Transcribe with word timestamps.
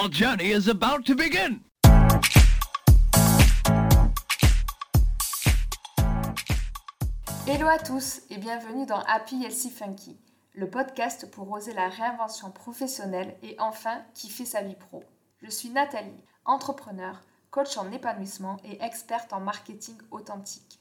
Our 0.00 0.08
journey 0.10 0.52
is 0.52 0.66
about 0.66 1.04
to 1.06 1.14
begin. 1.14 1.60
Hello 7.46 7.66
à 7.66 7.78
tous 7.78 8.22
et 8.30 8.38
bienvenue 8.38 8.86
dans 8.86 9.00
Happy 9.00 9.44
Healthy 9.44 9.68
Funky, 9.68 10.16
le 10.54 10.70
podcast 10.70 11.30
pour 11.30 11.50
oser 11.50 11.74
la 11.74 11.88
réinvention 11.88 12.50
professionnelle 12.50 13.36
et 13.42 13.56
enfin 13.58 14.00
kiffer 14.14 14.46
sa 14.46 14.62
vie 14.62 14.76
pro. 14.76 15.04
Je 15.42 15.50
suis 15.50 15.68
Nathalie, 15.68 16.24
entrepreneur, 16.46 17.20
coach 17.50 17.76
en 17.76 17.92
épanouissement 17.92 18.56
et 18.64 18.82
experte 18.82 19.34
en 19.34 19.40
marketing 19.40 19.98
authentique. 20.10 20.80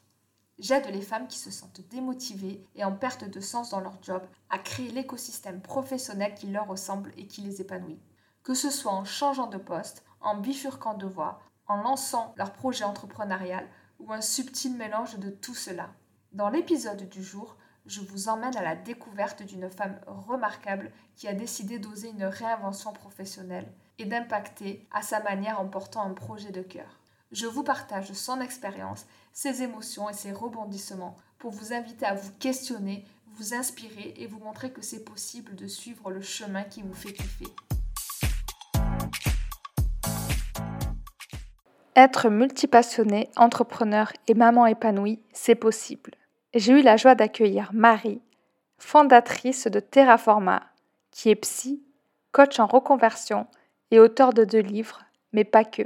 J'aide 0.59 0.85
les 0.93 1.01
femmes 1.01 1.27
qui 1.27 1.39
se 1.39 1.51
sentent 1.51 1.81
démotivées 1.89 2.63
et 2.75 2.85
en 2.85 2.93
perte 2.93 3.25
de 3.29 3.39
sens 3.41 3.71
dans 3.71 3.81
leur 3.81 4.01
job 4.01 4.21
à 4.49 4.59
créer 4.59 4.91
l'écosystème 4.91 5.59
professionnel 5.59 6.35
qui 6.35 6.47
leur 6.47 6.67
ressemble 6.67 7.11
et 7.17 7.27
qui 7.27 7.41
les 7.41 7.59
épanouit. 7.59 7.99
Que 8.43 8.53
ce 8.53 8.69
soit 8.69 8.91
en 8.91 9.05
changeant 9.05 9.47
de 9.47 9.57
poste, 9.57 10.03
en 10.21 10.35
bifurquant 10.35 10.93
de 10.93 11.05
voie, 11.05 11.39
en 11.67 11.77
lançant 11.77 12.33
leur 12.37 12.53
projet 12.53 12.83
entrepreneurial 12.83 13.67
ou 13.99 14.11
un 14.11 14.21
subtil 14.21 14.75
mélange 14.75 15.17
de 15.19 15.29
tout 15.29 15.55
cela. 15.55 15.89
Dans 16.31 16.49
l'épisode 16.49 17.07
du 17.09 17.23
jour, 17.23 17.55
je 17.85 18.01
vous 18.01 18.29
emmène 18.29 18.55
à 18.55 18.63
la 18.63 18.75
découverte 18.75 19.43
d'une 19.43 19.69
femme 19.69 19.99
remarquable 20.05 20.91
qui 21.15 21.27
a 21.27 21.33
décidé 21.33 21.79
d'oser 21.79 22.09
une 22.09 22.23
réinvention 22.23 22.93
professionnelle 22.93 23.71
et 23.97 24.05
d'impacter 24.05 24.87
à 24.91 25.01
sa 25.01 25.21
manière 25.21 25.59
en 25.59 25.67
portant 25.67 26.03
un 26.03 26.13
projet 26.13 26.51
de 26.51 26.61
cœur. 26.61 26.99
Je 27.31 27.45
vous 27.45 27.63
partage 27.63 28.11
son 28.13 28.41
expérience, 28.41 29.05
ses 29.33 29.61
émotions 29.61 30.09
et 30.09 30.13
ses 30.13 30.31
rebondissements 30.31 31.17
pour 31.37 31.51
vous 31.51 31.73
inviter 31.73 32.05
à 32.05 32.15
vous 32.15 32.31
questionner, 32.39 33.05
vous 33.27 33.53
inspirer 33.53 34.13
et 34.17 34.27
vous 34.27 34.39
montrer 34.39 34.71
que 34.71 34.81
c'est 34.81 35.03
possible 35.03 35.55
de 35.55 35.67
suivre 35.67 36.11
le 36.11 36.21
chemin 36.21 36.63
qui 36.63 36.81
vous 36.81 36.93
fait 36.93 37.13
kiffer. 37.13 37.47
Être 42.01 42.29
multipassionné, 42.29 43.29
entrepreneur 43.35 44.09
et 44.29 44.33
maman 44.33 44.65
épanouie, 44.65 45.19
c'est 45.33 45.53
possible. 45.53 46.11
J'ai 46.53 46.79
eu 46.79 46.81
la 46.81 46.95
joie 46.95 47.13
d'accueillir 47.13 47.71
Marie, 47.73 48.21
fondatrice 48.77 49.67
de 49.67 49.81
Terraforma, 49.81 50.63
qui 51.11 51.29
est 51.29 51.35
psy, 51.35 51.83
coach 52.31 52.57
en 52.57 52.67
reconversion 52.67 53.47
et 53.91 53.99
auteur 53.99 54.31
de 54.31 54.45
deux 54.45 54.61
livres, 54.61 55.01
mais 55.33 55.43
pas 55.43 55.65
que. 55.65 55.81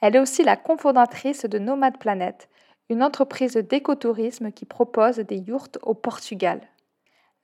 Elle 0.00 0.16
est 0.16 0.18
aussi 0.18 0.42
la 0.42 0.56
cofondatrice 0.56 1.44
de 1.44 1.60
Nomad 1.60 1.96
Planet, 1.96 2.48
une 2.90 3.04
entreprise 3.04 3.56
d'écotourisme 3.56 4.50
qui 4.50 4.64
propose 4.64 5.18
des 5.18 5.38
yurts 5.38 5.78
au 5.82 5.94
Portugal. 5.94 6.60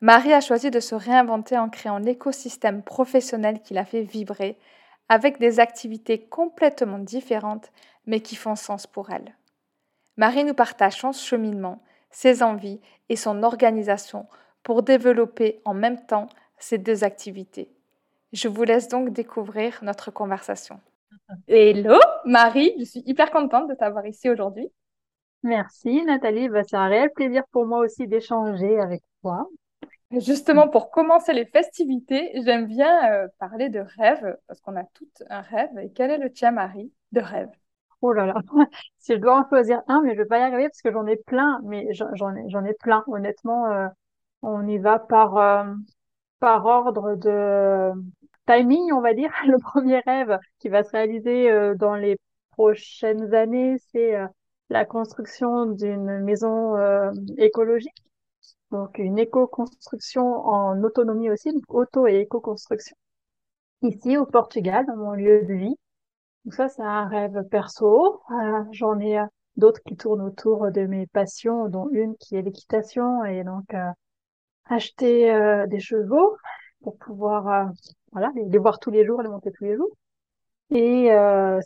Marie 0.00 0.32
a 0.32 0.40
choisi 0.40 0.72
de 0.72 0.80
se 0.80 0.96
réinventer 0.96 1.56
en 1.56 1.68
créant 1.68 1.98
l'écosystème 1.98 2.82
professionnel 2.82 3.60
qui 3.62 3.74
la 3.74 3.84
fait 3.84 4.02
vibrer, 4.02 4.58
avec 5.08 5.38
des 5.38 5.60
activités 5.60 6.18
complètement 6.18 6.98
différentes, 6.98 7.70
mais 8.06 8.20
qui 8.20 8.36
font 8.36 8.56
sens 8.56 8.86
pour 8.86 9.10
elle. 9.10 9.34
Marie 10.16 10.44
nous 10.44 10.54
partage 10.54 11.00
son 11.00 11.12
cheminement, 11.12 11.82
ses 12.10 12.42
envies 12.42 12.80
et 13.08 13.16
son 13.16 13.42
organisation 13.42 14.26
pour 14.62 14.82
développer 14.82 15.60
en 15.64 15.74
même 15.74 16.04
temps 16.06 16.28
ces 16.58 16.78
deux 16.78 17.04
activités. 17.04 17.70
Je 18.32 18.48
vous 18.48 18.62
laisse 18.62 18.88
donc 18.88 19.10
découvrir 19.10 19.78
notre 19.82 20.10
conversation. 20.10 20.80
Hello 21.48 21.98
Marie, 22.24 22.74
je 22.78 22.84
suis 22.84 23.02
hyper 23.06 23.30
contente 23.30 23.68
de 23.68 23.74
t'avoir 23.74 24.06
ici 24.06 24.30
aujourd'hui. 24.30 24.70
Merci 25.42 26.04
Nathalie, 26.04 26.48
bah, 26.48 26.62
c'est 26.64 26.76
un 26.76 26.88
réel 26.88 27.10
plaisir 27.10 27.42
pour 27.50 27.66
moi 27.66 27.80
aussi 27.80 28.06
d'échanger 28.06 28.78
avec 28.78 29.02
toi. 29.22 29.48
Justement, 30.20 30.68
pour 30.68 30.90
commencer 30.90 31.32
les 31.32 31.46
festivités, 31.46 32.32
j'aime 32.44 32.66
bien 32.66 33.10
euh, 33.12 33.28
parler 33.38 33.70
de 33.70 33.80
rêve, 33.80 34.36
parce 34.46 34.60
qu'on 34.60 34.76
a 34.76 34.84
tout 34.84 35.08
un 35.30 35.40
rêve. 35.40 35.70
Et 35.78 35.90
quel 35.90 36.10
est 36.10 36.18
le 36.18 36.30
tien, 36.30 36.50
Marie, 36.50 36.92
de 37.12 37.20
rêve? 37.20 37.48
Oh 38.02 38.12
là 38.12 38.26
là, 38.26 38.34
si 38.98 39.14
je 39.14 39.18
dois 39.18 39.40
en 39.40 39.48
choisir 39.48 39.80
un, 39.88 40.02
mais 40.02 40.14
je 40.14 40.18
vais 40.22 40.26
pas 40.26 40.38
y 40.38 40.42
arriver 40.42 40.68
parce 40.68 40.82
que 40.82 40.92
j'en 40.92 41.06
ai 41.06 41.16
plein, 41.16 41.60
mais 41.64 41.88
j'en 41.94 42.34
ai, 42.34 42.68
ai 42.70 42.74
plein. 42.74 43.04
Honnêtement, 43.06 43.66
euh, 43.70 43.88
on 44.42 44.66
y 44.68 44.76
va 44.78 44.96
euh, 45.12 45.74
par 46.40 46.66
ordre 46.66 47.14
de 47.16 47.92
timing, 48.46 48.92
on 48.92 49.00
va 49.00 49.14
dire. 49.14 49.32
Le 49.46 49.58
premier 49.58 50.00
rêve 50.00 50.38
qui 50.58 50.68
va 50.68 50.82
se 50.82 50.90
réaliser 50.90 51.74
dans 51.76 51.94
les 51.94 52.18
prochaines 52.50 53.32
années, 53.34 53.76
c'est 53.92 54.14
la 54.68 54.84
construction 54.84 55.66
d'une 55.66 56.18
maison 56.20 56.76
écologique 57.38 57.94
donc 58.72 58.98
une 58.98 59.18
éco-construction 59.18 60.24
en 60.24 60.82
autonomie 60.82 61.30
aussi, 61.30 61.52
donc 61.52 61.62
auto 61.68 62.06
et 62.06 62.20
éco-construction, 62.20 62.96
ici 63.82 64.16
au 64.16 64.26
Portugal, 64.26 64.86
dans 64.86 64.96
mon 64.96 65.12
lieu 65.12 65.44
de 65.44 65.54
vie. 65.54 65.76
Donc 66.44 66.54
ça, 66.54 66.68
c'est 66.68 66.82
un 66.82 67.06
rêve 67.06 67.44
perso. 67.50 68.22
Euh, 68.30 68.64
J'en 68.72 68.98
ai 68.98 69.18
euh, 69.18 69.26
d'autres 69.56 69.80
qui 69.86 69.96
tournent 69.96 70.22
autour 70.22 70.70
de 70.72 70.86
mes 70.86 71.06
passions, 71.06 71.68
dont 71.68 71.88
une 71.90 72.16
qui 72.16 72.36
est 72.36 72.42
l'équitation 72.42 73.24
et 73.24 73.44
donc 73.44 73.74
euh, 73.74 73.90
acheter 74.66 75.66
des 75.68 75.80
chevaux 75.80 76.36
pour 76.82 76.96
pouvoir 76.98 77.70
voilà 78.12 78.32
les, 78.34 78.58
voir 78.58 78.78
tous 78.78 78.90
les 78.90 79.04
jours, 79.04 79.22
les 79.22 79.28
monter 79.28 79.52
tous 79.52 79.64
les 79.64 79.76
jours. 79.76 79.90
Et 80.70 81.10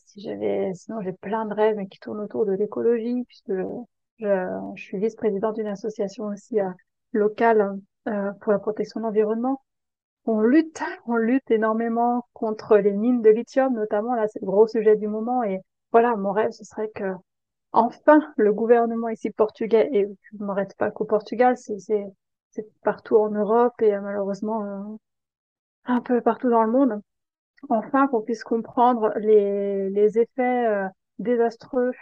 si 0.06 0.20
j'avais, 0.20 0.72
sinon 0.74 1.00
j'ai 1.02 1.12
plein 1.12 1.46
de 1.46 1.54
rêves 1.54 1.78
qui 1.88 1.98
tournent 2.00 2.20
autour 2.20 2.46
de 2.46 2.52
l'écologie 2.52 3.24
puisque 3.28 3.52
je, 4.18 4.26
je 4.74 4.82
suis 4.82 4.98
vice-présidente 4.98 5.56
d'une 5.56 5.68
association 5.68 6.24
aussi 6.24 6.58
à 6.58 6.74
locale 7.16 7.78
euh, 8.08 8.32
pour 8.40 8.52
la 8.52 8.58
protection 8.58 9.00
de 9.00 9.06
l'environnement. 9.06 9.62
On 10.26 10.40
lutte, 10.40 10.80
on 11.06 11.16
lutte 11.16 11.50
énormément 11.50 12.26
contre 12.32 12.76
les 12.78 12.92
mines 12.92 13.22
de 13.22 13.30
lithium, 13.30 13.74
notamment 13.74 14.14
là, 14.14 14.28
c'est 14.28 14.40
le 14.40 14.46
gros 14.46 14.66
sujet 14.66 14.96
du 14.96 15.08
moment. 15.08 15.42
Et 15.42 15.60
voilà, 15.92 16.16
mon 16.16 16.32
rêve, 16.32 16.52
ce 16.52 16.64
serait 16.64 16.90
que 16.90 17.12
enfin 17.72 18.20
le 18.36 18.52
gouvernement 18.52 19.08
ici 19.08 19.30
portugais, 19.30 19.88
et 19.92 20.06
je 20.22 20.36
ne 20.38 20.44
m'arrête 20.46 20.76
pas 20.76 20.90
qu'au 20.90 21.04
Portugal, 21.04 21.56
c'est 21.56 22.14
partout 22.82 23.16
en 23.16 23.30
Europe 23.30 23.74
et 23.82 23.94
euh, 23.94 24.00
malheureusement 24.00 24.64
euh, 24.64 24.96
un 25.86 26.00
peu 26.00 26.20
partout 26.20 26.50
dans 26.50 26.62
le 26.62 26.70
monde, 26.70 27.00
enfin 27.68 28.06
qu'on 28.08 28.22
puisse 28.22 28.44
comprendre 28.44 29.12
les, 29.18 29.90
les 29.90 30.18
effets 30.18 30.88
désastreux 31.18 31.92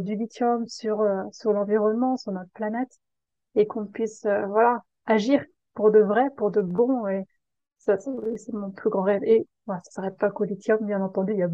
du 0.00 0.14
lithium 0.16 0.66
sur 0.66 1.04
sur 1.32 1.52
l'environnement, 1.52 2.16
sur 2.16 2.32
notre 2.32 2.50
planète 2.52 2.98
et 3.54 3.66
qu'on 3.66 3.86
puisse 3.86 4.24
euh, 4.26 4.46
voilà 4.46 4.82
agir 5.06 5.44
pour 5.74 5.90
de 5.90 6.00
vrai, 6.00 6.28
pour 6.36 6.50
de 6.50 6.60
bon. 6.60 7.06
Et 7.08 7.24
ça, 7.78 7.96
c'est 7.98 8.52
mon 8.52 8.70
plus 8.70 8.90
grand 8.90 9.02
rêve. 9.02 9.22
Et 9.24 9.46
voilà, 9.66 9.80
ça 9.84 9.90
s'arrête 9.92 10.18
pas 10.18 10.30
qu'au 10.30 10.44
lithium, 10.44 10.78
bien 10.84 11.00
entendu. 11.00 11.32
Il 11.32 11.38
y 11.38 11.42
a 11.42 11.50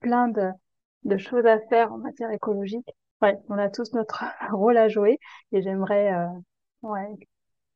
plein 0.00 0.28
de, 0.28 1.16
choses 1.18 1.46
à 1.46 1.60
faire 1.68 1.92
en 1.92 1.98
matière 1.98 2.30
écologique. 2.30 2.88
Ouais, 3.22 3.36
on 3.48 3.58
a 3.58 3.68
tous 3.68 3.92
notre 3.92 4.24
rôle 4.52 4.78
à 4.78 4.88
jouer 4.88 5.18
et 5.52 5.60
j'aimerais 5.60 6.12
euh, 6.14 6.26
ouais, 6.82 7.16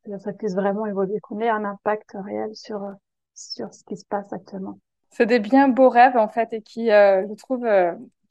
que 0.04 0.19
ça 0.19 0.32
puisse 0.32 0.54
vraiment 0.54 0.87
évoluer, 0.87 1.20
qu'on 1.20 1.41
ait 1.41 1.50
un 1.50 1.64
impact 1.64 2.12
réel 2.14 2.54
sur, 2.54 2.82
euh, 2.82 2.93
sur 3.34 3.72
ce 3.75 3.84
qui 3.84 3.97
se 3.97 4.06
passe 4.06 4.32
actuellement. 4.32 4.78
C'est 5.10 5.26
des 5.26 5.38
bien 5.38 5.69
beaux 5.69 5.91
rêves 5.91 6.16
en 6.16 6.28
fait 6.28 6.53
et 6.53 6.62
qui, 6.62 6.91
euh, 6.91 7.26
je 7.28 7.34
trouve, 7.34 7.66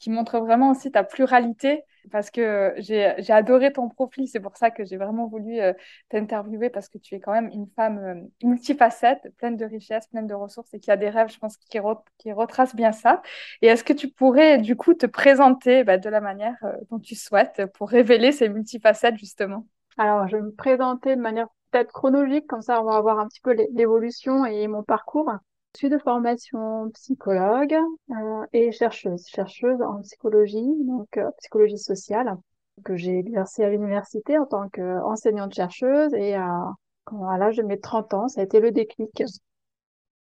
qui 0.04 0.10
montrent 0.10 0.40
vraiment 0.40 0.72
aussi 0.72 0.92
ta 0.92 1.06
pluralité 1.06 1.86
parce 2.12 2.30
que 2.30 2.74
j'ai 2.78 3.06
adoré 3.30 3.72
ton 3.72 3.88
profil. 3.88 4.28
C'est 4.28 4.42
pour 4.42 4.58
ça 4.58 4.70
que 4.70 4.84
j'ai 4.84 4.98
vraiment 4.98 5.28
voulu 5.28 5.62
euh, 5.62 5.72
t'interviewer 6.10 6.70
parce 6.70 6.90
que 6.90 6.98
tu 6.98 7.16
es 7.16 7.22
quand 7.22 7.32
même 7.32 7.50
une 7.54 7.68
femme 7.78 7.98
euh, 8.00 8.46
multifacette, 8.46 9.30
pleine 9.38 9.56
de 9.56 9.64
richesses, 9.64 10.08
pleine 10.08 10.28
de 10.28 10.34
ressources 10.34 10.74
et 10.74 10.82
qui 10.82 10.92
a 10.92 10.98
des 10.98 11.10
rêves, 11.10 11.32
je 11.32 11.40
pense, 11.40 11.56
qui, 11.56 11.80
qui 12.18 12.32
retracent 12.34 12.76
bien 12.76 12.92
ça. 12.92 13.22
Et 13.62 13.68
est-ce 13.68 13.86
que 13.86 13.94
tu 13.94 14.10
pourrais 14.10 14.58
du 14.58 14.76
coup 14.76 14.94
te 14.94 15.06
présenter 15.06 15.86
bah, 15.86 15.98
de 15.98 16.10
la 16.10 16.20
manière 16.20 16.58
euh, 16.64 16.74
dont 16.92 17.00
tu 17.00 17.16
souhaites 17.16 17.66
pour 17.76 17.90
révéler 17.90 18.34
ces 18.34 18.50
multifacettes 18.50 19.18
justement? 19.18 19.66
Alors, 19.98 20.28
je 20.28 20.36
vais 20.36 20.44
me 20.44 20.52
présenter 20.52 21.16
de 21.16 21.22
manière 21.22 21.48
peut-être 21.72 21.94
chronologique, 21.94 22.48
comme 22.48 22.62
ça 22.62 22.82
on 22.82 22.86
va 22.86 23.00
voir 23.00 23.20
un 23.20 23.28
petit 23.30 23.40
peu 23.40 23.56
l'évolution 23.72 24.44
et 24.46 24.68
mon 24.68 24.84
parcours. 24.84 25.32
Suis 25.76 25.90
de 25.90 25.98
formation 25.98 26.90
psychologue 26.92 27.76
euh, 28.12 28.46
et 28.54 28.72
chercheuse, 28.72 29.26
chercheuse 29.28 29.82
en 29.82 30.02
psychologie, 30.02 30.64
donc 30.86 31.18
euh, 31.18 31.30
psychologie 31.40 31.80
sociale, 31.80 32.38
que 32.86 32.96
j'ai 32.96 33.18
exercé 33.18 33.64
à 33.64 33.70
l'université 33.70 34.38
en 34.38 34.46
tant 34.46 34.70
qu'enseignante 34.70 35.54
chercheuse 35.54 36.14
et 36.14 36.36
à, 36.36 36.72
à 37.08 37.38
l'âge 37.38 37.58
de 37.58 37.64
mes 37.64 37.80
30 37.80 38.14
ans, 38.14 38.28
ça 38.28 38.42
a 38.42 38.44
été 38.44 38.60
le 38.60 38.72
déclic. 38.72 39.24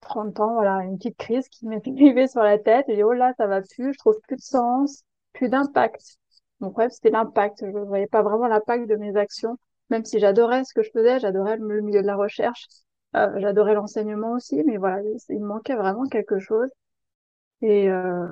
30 0.01 0.39
ans, 0.39 0.53
voilà, 0.53 0.83
une 0.83 0.97
petite 0.97 1.17
crise 1.17 1.47
qui 1.49 1.67
m'est 1.67 1.87
arrivée 1.87 2.27
sur 2.27 2.41
la 2.41 2.57
tête. 2.57 2.89
Et 2.89 2.95
dit, 2.95 3.03
oh 3.03 3.13
là, 3.13 3.33
ça 3.37 3.47
va 3.47 3.61
plus, 3.61 3.93
je 3.93 3.99
trouve 3.99 4.19
plus 4.27 4.37
de 4.37 4.41
sens, 4.41 5.03
plus 5.33 5.49
d'impact. 5.49 6.17
Donc, 6.59 6.73
bref, 6.73 6.91
c'était 6.91 7.11
l'impact. 7.11 7.59
Je 7.61 7.77
ne 7.77 7.85
voyais 7.85 8.07
pas 8.07 8.21
vraiment 8.23 8.47
l'impact 8.47 8.87
de 8.87 8.95
mes 8.95 9.15
actions, 9.17 9.57
même 9.89 10.05
si 10.05 10.19
j'adorais 10.19 10.63
ce 10.63 10.73
que 10.73 10.83
je 10.83 10.91
faisais, 10.91 11.19
j'adorais 11.19 11.57
le 11.57 11.81
milieu 11.81 12.01
de 12.01 12.07
la 12.07 12.15
recherche. 12.15 12.65
Euh, 13.15 13.39
j'adorais 13.39 13.73
l'enseignement 13.75 14.33
aussi, 14.33 14.63
mais 14.65 14.77
voilà, 14.77 15.01
il 15.29 15.39
me 15.39 15.47
manquait 15.47 15.75
vraiment 15.75 16.05
quelque 16.05 16.39
chose. 16.39 16.69
Et 17.61 17.89
euh, 17.89 18.27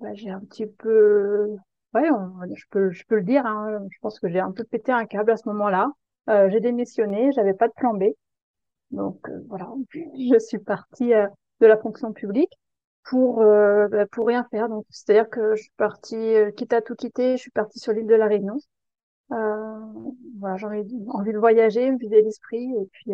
bah, 0.00 0.14
j'ai 0.14 0.30
un 0.30 0.40
petit 0.40 0.66
peu, 0.66 1.48
ouais, 1.94 2.08
je 2.54 2.64
peux, 2.70 2.90
je 2.90 3.04
peux 3.06 3.16
le 3.16 3.22
dire. 3.22 3.46
Hein, 3.46 3.80
je 3.90 3.98
pense 4.00 4.18
que 4.20 4.28
j'ai 4.28 4.40
un 4.40 4.52
peu 4.52 4.64
pété 4.64 4.92
un 4.92 5.06
câble 5.06 5.30
à 5.32 5.36
ce 5.36 5.48
moment-là. 5.48 5.90
Euh, 6.30 6.48
j'ai 6.50 6.60
démissionné, 6.60 7.30
j'avais 7.32 7.54
pas 7.54 7.68
de 7.68 7.74
plan 7.74 7.94
B, 7.94 8.04
donc 8.90 9.18
euh, 9.28 9.40
voilà, 9.48 9.70
je 9.94 10.38
suis 10.38 10.58
partie 10.58 11.10
de 11.60 11.66
la 11.66 11.76
fonction 11.78 12.12
publique 12.12 12.52
pour 13.04 13.40
bah, 13.40 14.06
pour 14.12 14.26
rien 14.26 14.44
faire. 14.50 14.68
Donc 14.68 14.86
c'est-à-dire 14.90 15.30
que 15.30 15.54
je 15.56 15.62
suis 15.62 15.72
partie, 15.76 16.34
quitte 16.56 16.72
à 16.72 16.82
tout 16.82 16.94
quitter, 16.94 17.36
je 17.36 17.42
suis 17.42 17.50
partie 17.50 17.78
sur 17.78 17.92
l'île 17.92 18.06
de 18.06 18.14
la 18.14 18.26
Réunion. 18.26 18.58
Euh, 19.32 19.80
voilà, 20.38 20.56
j'avais 20.56 20.84
envie 21.08 21.32
de 21.32 21.38
voyager, 21.38 21.90
me 21.90 21.98
vider 21.98 22.22
l'esprit 22.22 22.72
et 22.76 22.86
puis 22.92 23.12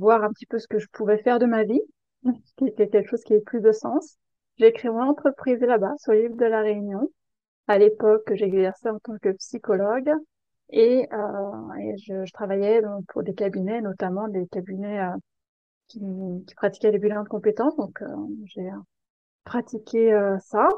voir 0.00 0.24
un 0.24 0.30
petit 0.30 0.46
peu 0.46 0.58
ce 0.58 0.66
que 0.66 0.78
je 0.78 0.88
pouvais 0.92 1.18
faire 1.18 1.38
de 1.38 1.46
ma 1.46 1.64
vie, 1.64 1.82
qui 2.56 2.66
était 2.66 2.88
quelque 2.88 3.08
chose 3.08 3.22
qui 3.22 3.34
ait 3.34 3.40
plus 3.40 3.60
de 3.60 3.72
sens. 3.72 4.16
J'ai 4.58 4.72
créé 4.72 4.90
mon 4.90 5.02
entreprise 5.02 5.60
là-bas, 5.60 5.94
sur 5.98 6.12
l'île 6.12 6.36
de 6.36 6.44
la 6.44 6.60
Réunion. 6.62 7.10
À 7.68 7.78
l'époque, 7.78 8.32
j'exerçais 8.34 8.90
en 8.90 8.98
tant 8.98 9.16
que 9.18 9.30
psychologue 9.32 10.10
et, 10.70 11.08
euh, 11.12 11.96
je, 12.04 12.32
travaillais 12.32 12.82
pour 13.08 13.22
des 13.22 13.34
cabinets, 13.34 13.80
notamment 13.80 14.28
des 14.28 14.46
cabinets 14.48 15.00
euh, 15.00 15.16
qui, 15.88 16.00
pratiquaient 16.56 16.92
les 16.92 16.98
bilans 16.98 17.22
de 17.22 17.28
compétences. 17.28 17.76
Donc, 17.76 18.02
euh, 18.02 18.06
j'ai 18.44 18.68
pratiqué 19.44 20.12
ça. 20.44 20.68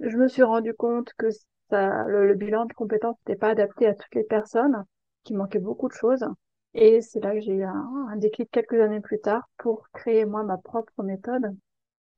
Je 0.00 0.16
me 0.16 0.28
suis 0.28 0.42
rendu 0.42 0.74
compte 0.74 1.12
que 1.18 1.28
le, 1.70 2.26
le 2.26 2.34
bilan 2.34 2.66
de 2.66 2.72
compétences 2.72 3.16
n'était 3.26 3.38
pas 3.38 3.50
adapté 3.50 3.86
à 3.86 3.94
toutes 3.94 4.14
les 4.14 4.24
personnes, 4.24 4.84
qu'il 5.24 5.36
manquait 5.36 5.58
beaucoup 5.58 5.88
de 5.88 5.94
choses. 5.94 6.24
Et 6.74 7.00
c'est 7.00 7.20
là 7.20 7.34
que 7.34 7.40
j'ai 7.40 7.54
eu 7.54 7.64
un, 7.64 8.16
déclic 8.16 8.50
quelques 8.50 8.80
années 8.80 9.00
plus 9.00 9.20
tard 9.20 9.48
pour 9.58 9.88
créer 9.92 10.24
moi 10.24 10.42
ma 10.42 10.58
propre 10.58 11.02
méthode. 11.02 11.56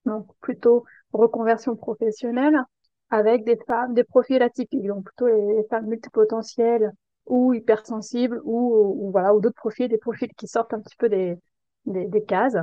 Donc 0.05 0.27
plutôt 0.41 0.85
reconversion 1.13 1.77
professionnelle 1.77 2.63
avec 3.11 3.45
des 3.45 3.59
femmes, 3.67 3.95
des 3.95 4.05
profils 4.05 4.43
atypiques, 4.43 4.87
donc 4.87 5.05
plutôt 5.05 5.27
les 5.29 5.65
femmes 5.71 5.87
multipotentielles 5.87 6.93
ou 7.27 7.53
hypersensibles 7.55 8.41
ou, 8.45 8.97
ou 8.99 9.11
voilà 9.11 9.35
ou 9.35 9.41
d'autres 9.41 9.57
profils, 9.57 9.89
des 9.89 9.99
profils 9.99 10.33
qui 10.35 10.47
sortent 10.49 10.75
un 10.75 10.81
petit 10.81 10.97
peu 10.97 11.09
des, 11.09 11.37
des, 11.87 12.07
des 12.07 12.25
cases. 12.25 12.57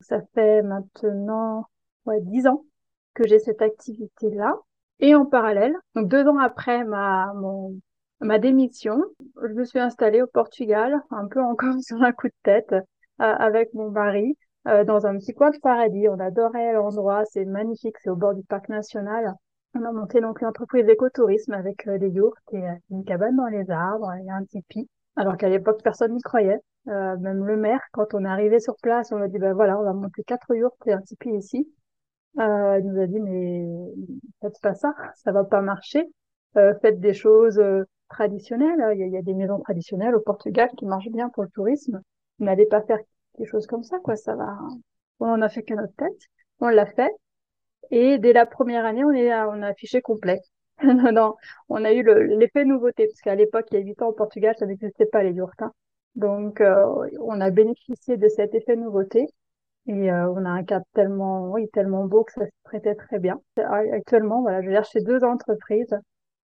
Ça 0.00 0.20
fait 0.34 0.62
maintenant 0.62 1.66
ouais, 2.06 2.20
10 2.20 2.46
ans 2.46 2.64
que 3.14 3.26
j'ai 3.26 3.38
cette 3.38 3.62
activité-là. 3.62 4.56
Et 5.00 5.14
en 5.14 5.26
parallèle, 5.26 5.74
donc 5.94 6.08
deux 6.08 6.26
ans 6.28 6.38
après 6.38 6.84
ma, 6.84 7.32
mon, 7.34 7.76
ma 8.22 8.38
démission, 8.38 9.02
je 9.42 9.52
me 9.54 9.64
suis 9.64 9.78
installée 9.78 10.22
au 10.22 10.26
Portugal, 10.26 11.00
un 11.10 11.26
peu 11.28 11.40
encore 11.40 11.74
sur 11.82 12.02
un 12.02 12.12
coup 12.12 12.28
de 12.28 12.34
tête, 12.42 12.72
euh, 12.72 12.78
avec 13.18 13.72
mon 13.74 13.90
mari, 13.90 14.36
euh, 14.68 14.84
dans 14.84 15.06
un 15.06 15.18
petit 15.18 15.34
coin 15.34 15.50
de 15.50 15.58
paradis. 15.58 16.08
On 16.08 16.18
adorait 16.18 16.72
l'endroit, 16.72 17.24
c'est 17.26 17.44
magnifique, 17.44 17.96
c'est 18.00 18.10
au 18.10 18.16
bord 18.16 18.34
du 18.34 18.42
parc 18.44 18.68
national. 18.68 19.34
On 19.74 19.84
a 19.84 19.92
monté 19.92 20.20
donc 20.20 20.40
une 20.40 20.48
entreprise 20.48 20.84
d'écotourisme 20.84 21.52
avec 21.52 21.86
euh, 21.88 21.98
des 21.98 22.08
yurts 22.08 22.34
et 22.52 22.62
une 22.90 23.04
cabane 23.04 23.36
dans 23.36 23.46
les 23.46 23.70
arbres 23.70 24.12
et 24.14 24.30
un 24.30 24.44
tipi. 24.44 24.88
Alors 25.16 25.36
qu'à 25.36 25.48
l'époque, 25.48 25.80
personne 25.82 26.12
n'y 26.14 26.22
croyait. 26.22 26.58
Euh, 26.88 27.16
même 27.18 27.44
le 27.44 27.56
maire, 27.56 27.80
quand 27.92 28.14
on 28.14 28.24
est 28.24 28.28
arrivé 28.28 28.58
sur 28.58 28.76
place, 28.82 29.12
on 29.12 29.20
a 29.20 29.28
dit, 29.28 29.38
ben 29.38 29.54
voilà, 29.54 29.78
on 29.78 29.84
va 29.84 29.92
monter 29.92 30.22
quatre 30.24 30.54
yurts 30.54 30.76
et 30.86 30.92
un 30.92 31.00
tipi 31.00 31.30
ici. 31.30 31.68
Euh, 32.38 32.78
il 32.80 32.86
nous 32.86 33.00
a 33.00 33.06
dit, 33.06 33.20
mais 33.20 33.64
faites 34.40 34.60
pas 34.62 34.74
ça, 34.74 34.94
ça 35.14 35.32
va 35.32 35.44
pas 35.44 35.60
marcher. 35.60 36.06
Euh, 36.56 36.74
faites 36.80 37.00
des 37.00 37.14
choses 37.14 37.62
traditionnelles. 38.12 38.78
Il 38.94 39.00
y, 39.00 39.02
a, 39.02 39.06
il 39.06 39.12
y, 39.12 39.16
a, 39.16 39.22
des 39.22 39.34
maisons 39.34 39.58
traditionnelles 39.60 40.14
au 40.14 40.20
Portugal 40.20 40.70
qui 40.76 40.86
marchent 40.86 41.10
bien 41.10 41.28
pour 41.30 41.42
le 41.42 41.50
tourisme. 41.50 42.00
N'allez 42.38 42.66
pas 42.66 42.82
faire 42.82 42.98
des 43.38 43.46
choses 43.46 43.66
comme 43.66 43.82
ça, 43.82 43.98
quoi. 44.00 44.16
Ça 44.16 44.36
va. 44.36 44.58
On 45.20 45.26
en 45.28 45.42
a 45.42 45.48
fait 45.48 45.62
qu'à 45.62 45.74
notre 45.74 45.94
tête. 45.96 46.20
On 46.60 46.68
l'a 46.68 46.86
fait. 46.86 47.12
Et 47.90 48.18
dès 48.18 48.32
la 48.32 48.46
première 48.46 48.84
année, 48.84 49.04
on 49.04 49.12
est, 49.12 49.32
on 49.34 49.62
a 49.62 49.68
affiché 49.68 50.00
complet. 50.00 50.40
non, 51.12 51.34
on 51.68 51.84
a 51.84 51.92
eu 51.92 52.02
l'effet 52.38 52.64
nouveauté 52.64 53.06
parce 53.06 53.20
qu'à 53.20 53.34
l'époque, 53.34 53.66
il 53.70 53.78
y 53.78 53.82
a 53.82 53.84
8 53.84 54.02
ans 54.02 54.08
au 54.08 54.12
Portugal, 54.12 54.54
ça 54.58 54.66
n'existait 54.66 55.06
pas 55.06 55.22
les 55.22 55.32
yurts. 55.32 55.50
Hein. 55.60 55.72
Donc, 56.14 56.60
euh, 56.60 56.86
on 57.20 57.40
a 57.40 57.50
bénéficié 57.50 58.16
de 58.16 58.28
cet 58.28 58.54
effet 58.54 58.76
nouveauté. 58.76 59.26
Et 59.86 60.12
euh, 60.12 60.30
on 60.30 60.44
a 60.44 60.50
un 60.50 60.64
cadre 60.64 60.86
tellement, 60.94 61.50
oui, 61.50 61.68
tellement 61.70 62.04
beau 62.04 62.24
que 62.24 62.32
ça 62.32 62.46
se 62.46 62.50
traitait 62.64 62.94
très 62.94 63.18
bien. 63.18 63.40
Actuellement, 63.56 64.42
voilà, 64.42 64.62
je 64.62 64.70
gère 64.70 64.84
chez 64.84 65.00
deux 65.00 65.24
entreprises, 65.24 65.96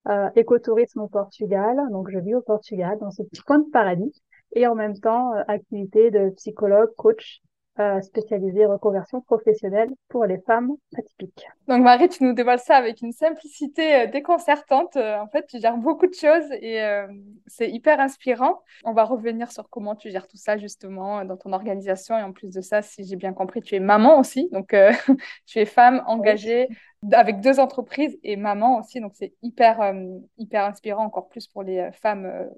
euh, 0.08 0.30
écotourisme 0.36 1.00
au 1.00 1.08
Portugal, 1.08 1.78
donc 1.90 2.10
je 2.10 2.18
vis 2.18 2.34
au 2.34 2.40
Portugal 2.40 2.98
dans 3.00 3.10
ce 3.10 3.22
petit 3.22 3.42
coin 3.42 3.58
de 3.58 3.70
paradis, 3.70 4.12
et 4.54 4.66
en 4.66 4.74
même 4.74 4.98
temps 4.98 5.34
euh, 5.34 5.42
activité 5.48 6.10
de 6.10 6.30
psychologue, 6.30 6.94
coach 6.96 7.40
euh, 7.80 8.00
spécialisée 8.02 8.66
reconversion 8.66 9.20
professionnelle 9.20 9.90
pour 10.08 10.24
les 10.24 10.38
femmes 10.38 10.72
atypiques. 10.96 11.46
Donc 11.68 11.82
Marie, 11.82 12.08
tu 12.08 12.24
nous 12.24 12.32
dévoiles 12.32 12.58
ça 12.58 12.76
avec 12.76 13.02
une 13.02 13.12
simplicité 13.12 13.94
euh, 13.94 14.06
déconcertante. 14.06 14.96
Euh, 14.96 15.18
en 15.18 15.28
fait, 15.28 15.46
tu 15.46 15.60
gères 15.60 15.76
beaucoup 15.76 16.06
de 16.06 16.14
choses 16.14 16.50
et 16.62 16.80
euh, 16.82 17.06
c'est 17.46 17.70
hyper 17.70 18.00
inspirant. 18.00 18.62
On 18.84 18.94
va 18.94 19.04
revenir 19.04 19.52
sur 19.52 19.68
comment 19.68 19.94
tu 19.94 20.10
gères 20.10 20.26
tout 20.26 20.38
ça 20.38 20.56
justement 20.56 21.26
dans 21.26 21.36
ton 21.36 21.52
organisation 21.52 22.16
et 22.16 22.22
en 22.22 22.32
plus 22.32 22.48
de 22.48 22.62
ça, 22.62 22.80
si 22.80 23.04
j'ai 23.04 23.16
bien 23.16 23.34
compris, 23.34 23.60
tu 23.60 23.74
es 23.74 23.80
maman 23.80 24.18
aussi. 24.18 24.48
Donc 24.50 24.74
tu 25.46 25.58
es 25.58 25.66
femme 25.66 26.02
engagée 26.06 26.68
oui. 27.02 27.10
avec 27.12 27.40
deux 27.40 27.60
entreprises 27.60 28.18
et 28.22 28.36
maman 28.36 28.78
aussi. 28.78 29.00
Donc 29.00 29.12
c'est 29.14 29.34
hyper 29.42 29.92
hyper 30.38 30.64
inspirant 30.64 31.04
encore 31.04 31.28
plus 31.28 31.46
pour 31.46 31.62
les 31.62 31.90
femmes 31.92 32.48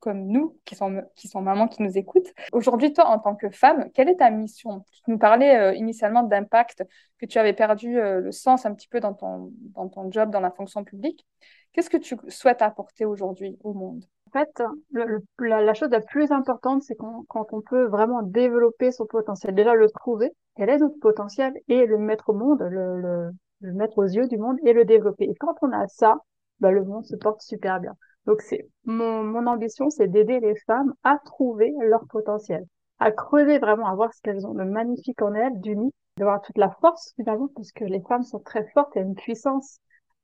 comme 0.00 0.26
nous, 0.26 0.56
qui 0.64 0.74
sont, 0.74 1.02
qui 1.14 1.28
sont 1.28 1.40
mamans, 1.40 1.68
qui 1.68 1.82
nous 1.82 1.96
écoutent. 1.96 2.32
Aujourd'hui, 2.52 2.92
toi, 2.92 3.06
en 3.06 3.18
tant 3.18 3.34
que 3.34 3.50
femme, 3.50 3.90
quelle 3.92 4.08
est 4.08 4.16
ta 4.16 4.30
mission? 4.30 4.84
Tu 4.92 5.10
nous 5.10 5.18
parlais 5.18 5.56
euh, 5.56 5.74
initialement 5.74 6.22
d'impact, 6.22 6.84
que 7.18 7.26
tu 7.26 7.38
avais 7.38 7.52
perdu 7.52 7.98
euh, 7.98 8.20
le 8.20 8.32
sens 8.32 8.66
un 8.66 8.74
petit 8.74 8.88
peu 8.88 9.00
dans 9.00 9.14
ton, 9.14 9.52
dans 9.74 9.88
ton 9.88 10.10
job, 10.10 10.30
dans 10.30 10.40
la 10.40 10.50
fonction 10.50 10.84
publique. 10.84 11.26
Qu'est-ce 11.72 11.90
que 11.90 11.96
tu 11.96 12.16
souhaites 12.28 12.62
apporter 12.62 13.04
aujourd'hui 13.04 13.58
au 13.62 13.72
monde? 13.72 14.04
En 14.28 14.38
fait, 14.38 14.62
la, 14.92 15.74
chose 15.74 15.90
la 15.90 16.00
plus 16.00 16.30
importante, 16.30 16.82
c'est 16.82 16.96
quand, 16.96 17.52
on 17.52 17.60
peut 17.60 17.84
vraiment 17.84 18.22
développer 18.22 18.92
son 18.92 19.06
potentiel. 19.06 19.54
Déjà, 19.54 19.74
le 19.74 19.88
trouver, 19.90 20.32
quel 20.56 20.68
est 20.68 20.78
notre 20.78 20.98
potentiel, 20.98 21.54
et 21.68 21.86
le 21.86 21.98
mettre 21.98 22.30
au 22.30 22.34
monde, 22.34 22.60
le 22.62 23.32
mettre 23.60 23.98
aux 23.98 24.04
yeux 24.04 24.26
du 24.26 24.36
monde 24.36 24.56
et 24.64 24.72
le 24.72 24.84
développer. 24.84 25.24
Et 25.24 25.34
quand 25.34 25.54
on 25.62 25.72
a 25.72 25.86
ça, 25.88 26.18
bah, 26.60 26.70
le 26.70 26.84
monde 26.84 27.04
se 27.04 27.16
porte 27.16 27.42
super 27.42 27.80
bien. 27.80 27.94
Donc 28.26 28.42
c'est 28.42 28.68
mon, 28.84 29.22
mon 29.22 29.46
ambition, 29.46 29.88
c'est 29.90 30.08
d'aider 30.08 30.40
les 30.40 30.56
femmes 30.66 30.94
à 31.04 31.18
trouver 31.24 31.72
leur 31.80 32.06
potentiel, 32.08 32.66
à 32.98 33.12
creuser 33.12 33.58
vraiment, 33.58 33.86
à 33.86 33.94
voir 33.94 34.12
ce 34.12 34.20
qu'elles 34.22 34.46
ont 34.46 34.54
de 34.54 34.64
magnifique 34.64 35.22
en 35.22 35.32
elles, 35.34 35.60
d'unique, 35.60 35.94
d'avoir 36.18 36.42
toute 36.42 36.58
la 36.58 36.70
force 36.80 37.12
finalement, 37.16 37.48
parce 37.54 37.72
que 37.72 37.84
les 37.84 38.00
femmes 38.02 38.24
sont 38.24 38.40
très 38.40 38.66
fortes, 38.70 38.92
il 38.94 38.98
y 38.98 39.02
a 39.02 39.04
une 39.04 39.14
puissance 39.14 39.78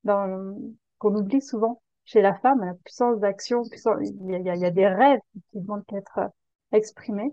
dans 0.05 0.57
qu'on 0.99 1.15
oublie 1.15 1.41
souvent 1.41 1.81
chez 2.05 2.23
la 2.23 2.35
femme, 2.35 2.65
la 2.65 2.75
puissance 2.85 3.21
d'action, 3.21 3.63
puissance... 3.69 3.99
Il, 4.03 4.31
y 4.31 4.49
a, 4.49 4.55
il 4.55 4.61
y 4.61 4.65
a 4.65 4.71
des 4.71 4.89
rêves 4.89 5.21
qui 5.53 5.61
vont 5.61 5.83
être 5.93 6.31
exprimés, 6.73 7.33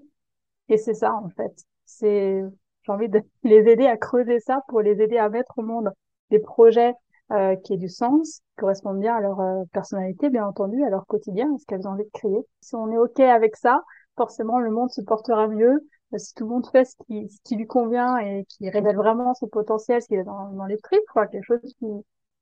et 0.70 0.78
c'est 0.78 0.94
ça 0.94 1.14
en 1.14 1.30
fait. 1.30 1.66
C'est 1.86 2.44
j'ai 2.84 2.92
envie 2.92 3.10
de 3.10 3.22
les 3.44 3.68
aider 3.68 3.88
à 3.88 3.98
creuser 3.98 4.40
ça 4.40 4.62
pour 4.68 4.82
les 4.82 5.02
aider 5.02 5.18
à 5.18 5.30
mettre 5.30 5.58
au 5.58 5.64
monde 5.64 5.92
des 6.30 6.40
projets 6.40 6.94
euh, 7.32 7.56
qui 7.58 7.74
ait 7.74 7.78
du 7.78 7.90
sens, 7.90 8.40
qui 8.40 8.56
correspondent 8.58 9.00
bien 9.00 9.16
à 9.16 9.22
leur 9.22 9.40
euh, 9.40 9.64
personnalité, 9.72 10.30
bien 10.30 10.46
entendu, 10.46 10.84
à 10.84 10.90
leur 10.90 11.06
quotidien, 11.06 11.54
à 11.54 11.58
ce 11.58 11.66
qu'elles 11.66 11.88
ont 11.88 11.92
envie 11.92 12.04
de 12.04 12.10
créer. 12.14 12.40
Si 12.62 12.76
on 12.76 12.92
est 12.92 12.98
OK 12.98 13.20
avec 13.20 13.56
ça, 13.56 13.82
forcément, 14.18 14.60
le 14.60 14.72
monde 14.72 14.90
se 14.92 15.02
portera 15.02 15.48
mieux. 15.48 15.88
Euh, 16.14 16.18
si 16.18 16.34
tout 16.34 16.46
le 16.46 16.50
monde 16.50 16.68
fait 16.72 16.86
ce 16.86 16.96
qui, 17.06 17.30
ce 17.30 17.38
qui 17.44 17.56
lui 17.56 17.68
convient 17.68 18.18
et 18.18 18.46
qui 18.50 18.70
révèle 18.70 18.96
vraiment 18.96 19.34
son 19.34 19.48
potentiel, 19.48 20.02
ce 20.02 20.08
qui 20.08 20.16
est 20.16 20.24
dans, 20.24 20.52
dans 20.54 20.66
les 20.66 20.78
tripes, 20.78 21.00
quoi, 21.14 21.28
quelque 21.28 21.46
chose 21.46 21.76
qui, 21.80 21.86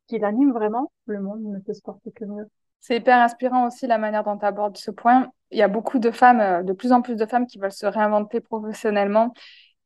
qui 0.08 0.20
l'anime 0.20 0.52
vraiment, 0.52 0.92
le 1.06 1.22
monde 1.22 1.42
ne 1.42 1.60
peut 1.60 1.74
se 1.74 1.82
porter 1.82 2.12
que 2.12 2.26
mieux. 2.26 2.48
C'est 2.80 2.98
hyper 2.98 3.18
inspirant 3.18 3.68
aussi 3.68 3.88
la 3.88 3.98
manière 3.98 4.24
dont 4.24 4.38
tu 4.38 4.46
abordes 4.46 4.78
ce 4.78 4.92
point. 4.92 5.32
Il 5.52 5.58
y 5.58 5.64
a 5.64 5.68
beaucoup 5.68 6.00
de 6.00 6.12
femmes, 6.12 6.64
de 6.64 6.74
plus 6.74 6.92
en 6.92 7.02
plus 7.02 7.16
de 7.16 7.26
femmes 7.26 7.48
qui 7.48 7.58
veulent 7.58 7.72
se 7.72 7.86
réinventer 7.88 8.40
professionnellement 8.40 9.34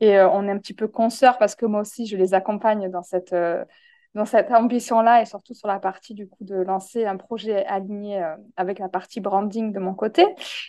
et 0.01 0.17
euh, 0.17 0.27
on 0.29 0.47
est 0.47 0.51
un 0.51 0.57
petit 0.57 0.73
peu 0.73 0.87
consoeurs 0.87 1.37
parce 1.37 1.55
que 1.55 1.65
moi 1.65 1.81
aussi, 1.81 2.07
je 2.07 2.17
les 2.17 2.33
accompagne 2.33 2.89
dans 2.89 3.03
cette, 3.03 3.33
euh, 3.33 3.63
dans 4.13 4.25
cette 4.25 4.51
ambition-là 4.51 5.21
et 5.21 5.25
surtout 5.25 5.53
sur 5.53 5.67
la 5.67 5.79
partie 5.79 6.13
du 6.13 6.27
coup 6.27 6.43
de 6.43 6.55
lancer 6.55 7.05
un 7.05 7.17
projet 7.17 7.65
aligné 7.65 8.21
euh, 8.21 8.35
avec 8.57 8.79
la 8.79 8.89
partie 8.89 9.21
branding 9.21 9.71
de 9.71 9.79
mon 9.79 9.93
côté. 9.93 10.25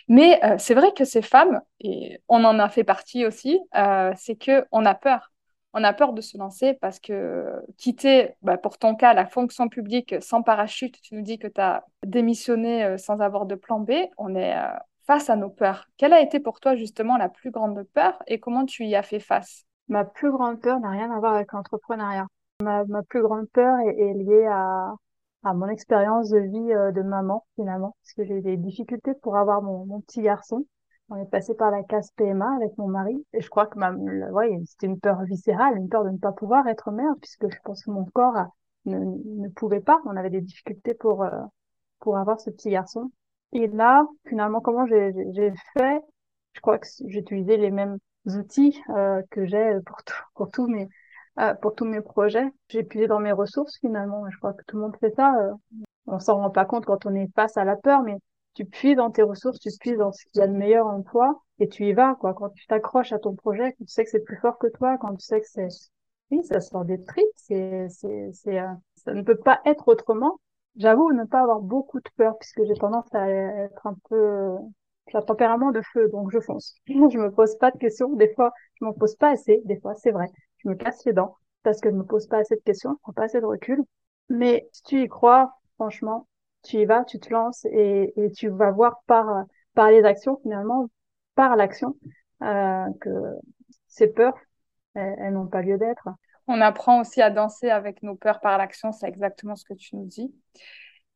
Mais 0.07 0.43
euh, 0.43 0.55
c'est 0.57 0.73
vrai 0.73 0.93
que 0.93 1.05
ces 1.05 1.21
femmes, 1.21 1.61
et 1.79 2.21
on 2.29 2.43
en 2.43 2.59
a 2.59 2.69
fait 2.69 2.83
partie 2.83 3.25
aussi, 3.25 3.59
euh, 3.75 4.13
c'est 4.17 4.35
que 4.35 4.65
on 4.71 4.85
a 4.85 4.95
peur. 4.95 5.31
On 5.73 5.83
a 5.83 5.91
peur 5.91 6.13
de 6.13 6.21
se 6.21 6.37
lancer 6.37 6.75
parce 6.75 6.99
que 6.99 7.45
quitter, 7.77 8.35
bah, 8.43 8.57
pour 8.57 8.77
ton 8.77 8.95
cas, 8.95 9.13
la 9.15 9.25
fonction 9.25 9.69
publique 9.69 10.15
sans 10.21 10.43
parachute, 10.43 11.01
tu 11.01 11.15
nous 11.15 11.23
dis 11.23 11.39
que 11.39 11.47
tu 11.47 11.59
as 11.59 11.83
démissionné 12.05 12.83
euh, 12.83 12.97
sans 12.97 13.19
avoir 13.21 13.47
de 13.47 13.55
plan 13.55 13.79
B, 13.79 13.91
on 14.17 14.35
est 14.35 14.55
face 15.07 15.29
à 15.29 15.35
nos 15.35 15.49
peurs. 15.49 15.87
Quelle 15.97 16.13
a 16.13 16.21
été 16.21 16.39
pour 16.39 16.59
toi 16.59 16.75
justement 16.75 17.17
la 17.17 17.27
plus 17.27 17.51
grande 17.51 17.83
peur 17.93 18.21
et 18.27 18.39
comment 18.39 18.65
tu 18.65 18.85
y 18.85 18.95
as 18.95 19.03
fait 19.03 19.19
face? 19.19 19.65
Ma 19.89 20.05
plus 20.05 20.31
grande 20.31 20.61
peur 20.61 20.79
n'a 20.79 20.91
rien 20.91 21.11
à 21.11 21.19
voir 21.19 21.33
avec 21.33 21.51
l'entrepreneuriat. 21.51 22.27
Ma, 22.61 22.85
ma, 22.85 23.03
plus 23.03 23.21
grande 23.21 23.49
peur 23.49 23.77
est, 23.79 23.99
est 23.99 24.13
liée 24.13 24.45
à, 24.45 24.93
à 25.43 25.53
mon 25.53 25.67
expérience 25.67 26.29
de 26.29 26.39
vie 26.39 26.73
euh, 26.73 26.91
de 26.91 27.01
maman, 27.01 27.45
finalement, 27.55 27.95
parce 28.01 28.13
que 28.13 28.23
j'ai 28.23 28.35
eu 28.35 28.41
des 28.41 28.57
difficultés 28.57 29.13
pour 29.21 29.35
avoir 29.37 29.61
mon, 29.61 29.85
mon, 29.85 30.01
petit 30.01 30.21
garçon. 30.21 30.65
On 31.09 31.17
est 31.17 31.29
passé 31.29 31.53
par 31.53 31.71
la 31.71 31.83
case 31.83 32.11
PMA 32.15 32.55
avec 32.55 32.77
mon 32.77 32.87
mari, 32.87 33.25
et 33.33 33.41
je 33.41 33.49
crois 33.49 33.67
que 33.67 33.77
ma, 33.77 33.91
ouais, 33.91 34.57
c'était 34.65 34.87
une 34.87 34.99
peur 34.99 35.21
viscérale, 35.23 35.77
une 35.77 35.89
peur 35.89 36.05
de 36.05 36.09
ne 36.11 36.17
pas 36.17 36.31
pouvoir 36.31 36.67
être 36.67 36.91
mère, 36.91 37.13
puisque 37.21 37.49
je 37.51 37.57
pense 37.63 37.83
que 37.83 37.91
mon 37.91 38.05
corps 38.05 38.37
a, 38.37 38.49
ne, 38.85 38.99
ne 38.99 39.49
pouvait 39.49 39.81
pas. 39.81 40.01
On 40.05 40.15
avait 40.15 40.29
des 40.29 40.41
difficultés 40.41 40.93
pour, 40.93 41.23
euh, 41.23 41.29
pour 41.99 42.17
avoir 42.17 42.39
ce 42.39 42.49
petit 42.49 42.69
garçon. 42.69 43.11
Et 43.51 43.67
là, 43.67 44.05
finalement, 44.27 44.61
comment 44.61 44.85
j'ai 44.87 45.13
fait? 45.77 46.01
Je 46.53 46.61
crois 46.61 46.79
que 46.79 46.87
j'ai 47.07 47.19
utilisé 47.19 47.57
les 47.57 47.71
mêmes 47.71 47.97
outils 48.25 48.81
euh, 48.89 49.21
que 49.31 49.45
j'ai 49.45 49.73
pour 49.85 50.03
tout, 50.03 50.15
pour 50.35 50.51
tous 50.51 50.67
mes 50.67 50.87
euh, 51.39 51.53
pour 51.55 51.75
tous 51.75 51.85
mes 51.85 52.01
projets. 52.01 52.45
J'ai 52.69 52.83
puisé 52.83 53.07
dans 53.07 53.19
mes 53.19 53.31
ressources 53.31 53.77
finalement. 53.79 54.29
Je 54.29 54.37
crois 54.37 54.53
que 54.53 54.63
tout 54.67 54.77
le 54.77 54.83
monde 54.83 54.95
fait 54.99 55.13
ça. 55.15 55.33
Euh, 55.39 55.53
on 56.07 56.19
s'en 56.19 56.37
rend 56.37 56.49
pas 56.49 56.65
compte 56.65 56.85
quand 56.85 57.05
on 57.05 57.15
est 57.15 57.27
face 57.35 57.57
à 57.57 57.63
la 57.65 57.75
peur, 57.75 58.03
mais 58.03 58.17
tu 58.53 58.65
puises 58.65 58.97
dans 58.97 59.09
tes 59.11 59.23
ressources, 59.23 59.59
tu 59.59 59.69
puises 59.79 59.97
dans 59.97 60.11
ce 60.11 60.23
qu'il 60.25 60.39
y 60.39 60.43
a 60.43 60.47
de 60.47 60.53
meilleur 60.53 60.85
en 60.87 61.01
toi 61.01 61.41
et 61.59 61.67
tu 61.69 61.85
y 61.87 61.93
vas 61.93 62.15
quoi. 62.15 62.33
Quand 62.33 62.49
tu 62.49 62.65
t'accroches 62.67 63.13
à 63.13 63.19
ton 63.19 63.35
projet, 63.35 63.73
quand 63.73 63.85
tu 63.85 63.91
sais 63.91 64.03
que 64.03 64.09
c'est 64.11 64.23
plus 64.23 64.37
fort 64.37 64.57
que 64.59 64.67
toi, 64.67 64.97
quand 64.99 65.15
tu 65.15 65.25
sais 65.25 65.41
que 65.41 65.47
c'est 65.47 65.67
oui, 66.31 66.43
ça 66.43 66.59
sort 66.61 66.85
des 66.85 67.03
tripes, 67.03 67.25
c'est 67.35 67.87
c'est 67.89 68.31
c'est 68.33 68.59
euh, 68.59 68.67
ça 68.95 69.13
ne 69.13 69.21
peut 69.21 69.37
pas 69.37 69.61
être 69.65 69.87
autrement. 69.87 70.39
J'avoue 70.75 71.11
ne 71.13 71.25
pas 71.25 71.41
avoir 71.41 71.59
beaucoup 71.61 71.99
de 71.99 72.09
peur 72.17 72.37
puisque 72.39 72.63
j'ai 72.65 72.73
tendance 72.75 73.13
à 73.13 73.29
être 73.29 73.85
un 73.87 73.95
peu 74.09 74.55
j'ai 75.07 75.17
un 75.17 75.21
tempérament 75.21 75.71
de 75.71 75.81
feu, 75.93 76.09
donc 76.09 76.31
je 76.31 76.39
fonce. 76.39 76.75
Je 76.87 77.17
me 77.17 77.29
pose 77.31 77.57
pas 77.57 77.71
de 77.71 77.77
questions. 77.77 78.13
Des 78.15 78.33
fois, 78.33 78.53
je 78.75 78.85
m'en 78.85 78.93
pose 78.93 79.15
pas 79.15 79.31
assez. 79.31 79.61
Des 79.65 79.79
fois, 79.79 79.93
c'est 79.95 80.11
vrai. 80.11 80.27
Me 80.63 80.75
casse 80.75 81.05
les 81.05 81.13
dents 81.13 81.37
parce 81.63 81.79
que 81.79 81.89
je 81.89 81.95
me 81.95 82.05
pose 82.05 82.27
pas 82.27 82.39
assez 82.39 82.55
de 82.55 82.61
questions, 82.61 82.91
je 82.93 83.01
prends 83.01 83.13
pas 83.13 83.23
assez 83.23 83.39
de 83.39 83.45
recul. 83.45 83.81
Mais 84.29 84.67
si 84.71 84.83
tu 84.83 85.01
y 85.03 85.07
crois, 85.07 85.53
franchement, 85.75 86.27
tu 86.63 86.77
y 86.77 86.85
vas, 86.85 87.03
tu 87.03 87.19
te 87.19 87.31
lances 87.31 87.65
et, 87.65 88.13
tu 88.35 88.49
vas 88.49 88.71
voir 88.71 89.01
par 89.07 89.45
par 89.73 89.89
les 89.89 90.03
actions 90.03 90.39
finalement, 90.43 90.89
par 91.35 91.55
l'action, 91.55 91.95
euh, 92.43 92.85
que 93.01 93.09
ces 93.87 94.07
peurs, 94.07 94.37
elles 94.95 95.33
n'ont 95.33 95.47
pas 95.47 95.61
lieu 95.61 95.77
d'être. 95.77 96.09
On 96.47 96.61
apprend 96.61 97.01
aussi 97.01 97.21
à 97.21 97.29
danser 97.29 97.69
avec 97.69 98.03
nos 98.03 98.15
peurs 98.15 98.39
par 98.39 98.57
l'action, 98.57 98.91
c'est 98.91 99.07
exactement 99.07 99.55
ce 99.55 99.63
que 99.65 99.73
tu 99.73 99.95
nous 99.95 100.05
dis. 100.05 100.33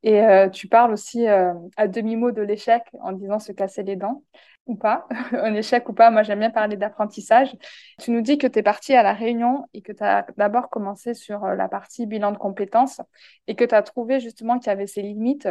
Et 0.04 0.22
euh, 0.22 0.50
tu 0.50 0.68
parles 0.68 0.94
aussi 0.94 1.27
euh, 1.27 1.54
à 1.75 1.88
demi-mot 1.88 2.32
de 2.32 2.42
l'échec 2.42 2.84
en 3.01 3.13
disant 3.13 3.39
se 3.39 3.51
casser 3.51 3.84
les 3.84 3.96
dents 3.96 4.24
ou 4.68 4.75
pas, 4.75 5.08
un 5.32 5.54
échec 5.56 5.88
ou 5.89 5.94
pas. 5.94 6.12
Moi, 6.12 6.24
j'aime 6.24 6.39
bien 6.39 6.51
parler 6.51 6.77
d'apprentissage. 6.77 7.56
Tu 8.00 8.12
nous 8.12 8.22
dis 8.22 8.38
que 8.38 8.48
tu 8.48 8.60
es 8.60 8.63
parti 8.63 8.94
à 8.94 9.01
la 9.01 9.13
réunion 9.13 9.66
et 9.74 9.82
que 9.82 9.92
tu 9.92 10.04
as 10.04 10.25
d'abord 10.38 10.70
commencé 10.70 11.13
sur 11.13 11.46
euh, 11.46 11.56
la 11.56 11.68
partie 11.68 12.06
bilan 12.06 12.32
de 12.32 12.38
compétences 12.38 13.01
et 13.48 13.56
que 13.56 13.63
tu 13.63 13.74
as 13.74 13.82
trouvé 13.82 14.20
justement 14.20 14.60
qu'il 14.60 14.68
y 14.68 14.70
avait 14.74 14.88
ses 14.88 15.01
limites. 15.01 15.50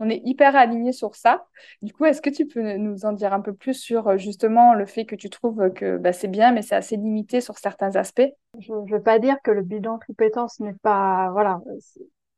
On 0.00 0.10
est 0.10 0.20
hyper 0.24 0.56
alignés 0.56 0.92
sur 0.92 1.14
ça. 1.14 1.46
Du 1.80 1.92
coup, 1.92 2.04
est-ce 2.04 2.20
que 2.20 2.30
tu 2.30 2.46
peux 2.46 2.76
nous 2.76 3.04
en 3.04 3.12
dire 3.12 3.32
un 3.32 3.40
peu 3.40 3.54
plus 3.54 3.74
sur 3.74 4.18
justement 4.18 4.74
le 4.74 4.86
fait 4.86 5.04
que 5.04 5.14
tu 5.14 5.30
trouves 5.30 5.72
que 5.72 5.98
bah, 5.98 6.12
c'est 6.12 6.26
bien, 6.26 6.50
mais 6.50 6.62
c'est 6.62 6.74
assez 6.74 6.96
limité 6.96 7.40
sur 7.40 7.58
certains 7.58 7.94
aspects? 7.94 8.28
Je 8.58 8.72
ne 8.72 8.90
veux 8.90 9.02
pas 9.02 9.20
dire 9.20 9.36
que 9.44 9.52
le 9.52 9.62
bilan 9.62 9.98
de 9.98 10.04
compétences 10.04 10.58
n'est 10.58 10.74
pas... 10.82 11.30
Voilà, 11.30 11.60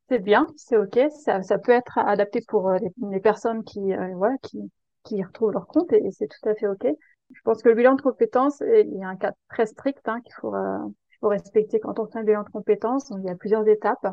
c'est 0.09 0.19
bien, 0.21 0.47
c'est 0.57 0.77
ok, 0.77 0.99
ça, 1.11 1.43
ça 1.43 1.59
peut 1.59 1.73
être 1.73 1.99
adapté 1.99 2.41
pour 2.47 2.69
euh, 2.69 2.79
les, 3.11 3.21
personnes 3.21 3.65
qui, 3.65 3.93
euh, 3.93 4.15
voilà, 4.15 4.37
qui, 4.43 4.59
qui 5.05 5.23
retrouvent 5.23 5.53
leur 5.53 5.67
compte 5.67 5.93
et, 5.93 6.11
c'est 6.13 6.29
tout 6.29 6.49
à 6.49 6.55
fait 6.55 6.69
ok. 6.69 6.87
Je 7.33 7.41
pense 7.43 7.63
que 7.63 7.69
le 7.69 7.75
bilan 7.75 7.95
de 7.95 8.03
compétences, 8.03 8.61
il 8.61 8.97
y 8.99 9.03
a 9.03 9.09
un 9.09 9.17
cas 9.17 9.33
très 9.49 9.67
strict 9.67 10.09
hein, 10.09 10.21
qu'il 10.21 10.35
faut, 10.35 10.55
euh, 10.55 10.79
faut 11.21 11.29
respecter 11.29 11.81
quand 11.81 11.99
on 11.99 12.07
fait 12.07 12.21
un 12.21 12.25
bilan 12.25 12.45
de 12.45 12.51
compétences. 12.51 13.11
il 13.19 13.25
y 13.25 13.31
a 13.31 13.35
plusieurs 13.35 13.67
étapes. 13.67 14.07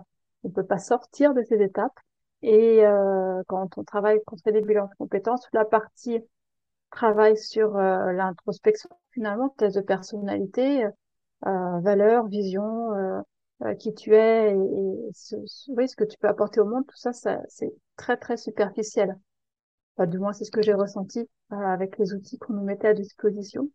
On 0.44 0.50
ne 0.50 0.54
peut 0.54 0.66
pas 0.66 0.80
sortir 0.80 1.34
de 1.36 1.44
ces 1.44 1.62
étapes. 1.62 1.98
Et 2.42 2.84
quand 3.48 3.78
on 3.78 3.84
travaille, 3.86 4.20
quand 4.26 4.36
on 4.36 4.44
fait 4.44 4.52
des 4.52 4.62
bilans 4.62 4.88
de 4.88 4.96
compétences, 4.98 5.48
la 5.54 5.64
partie 5.64 6.20
travaille 6.92 7.38
sur 7.38 7.78
l'introspection, 7.78 8.90
finalement, 9.12 9.50
test 9.58 9.78
de 9.78 9.82
personnalité, 9.82 10.86
valeur, 11.44 12.28
vision, 12.28 12.90
euh, 13.64 13.76
qui 13.76 13.94
tu 13.94 14.16
es 14.16 14.52
et, 14.52 15.10
ce, 15.14 15.36
oui, 15.70 15.88
ce 15.88 15.96
que 15.96 16.04
tu 16.04 16.18
peux 16.18 16.28
apporter 16.28 16.60
au 16.60 16.66
monde, 16.66 16.86
tout 16.88 16.98
ça, 16.98 17.14
ça 17.14 17.40
c'est 17.48 17.74
très 17.98 18.18
très 18.18 18.38
superficiel. 18.38 19.18
Enfin, 19.96 20.08
du 20.08 20.20
moins, 20.20 20.34
c'est 20.34 20.46
ce 20.46 20.52
que 20.52 20.62
j'ai 20.62 20.74
ressenti 20.74 21.20
euh, 21.52 21.56
avec 21.56 21.98
les 21.98 22.14
outils 22.14 22.40
qu'on 22.40 22.54
nous 22.54 22.64
mettait 22.64 22.88
à 22.90 22.94
disposition. 22.94 23.70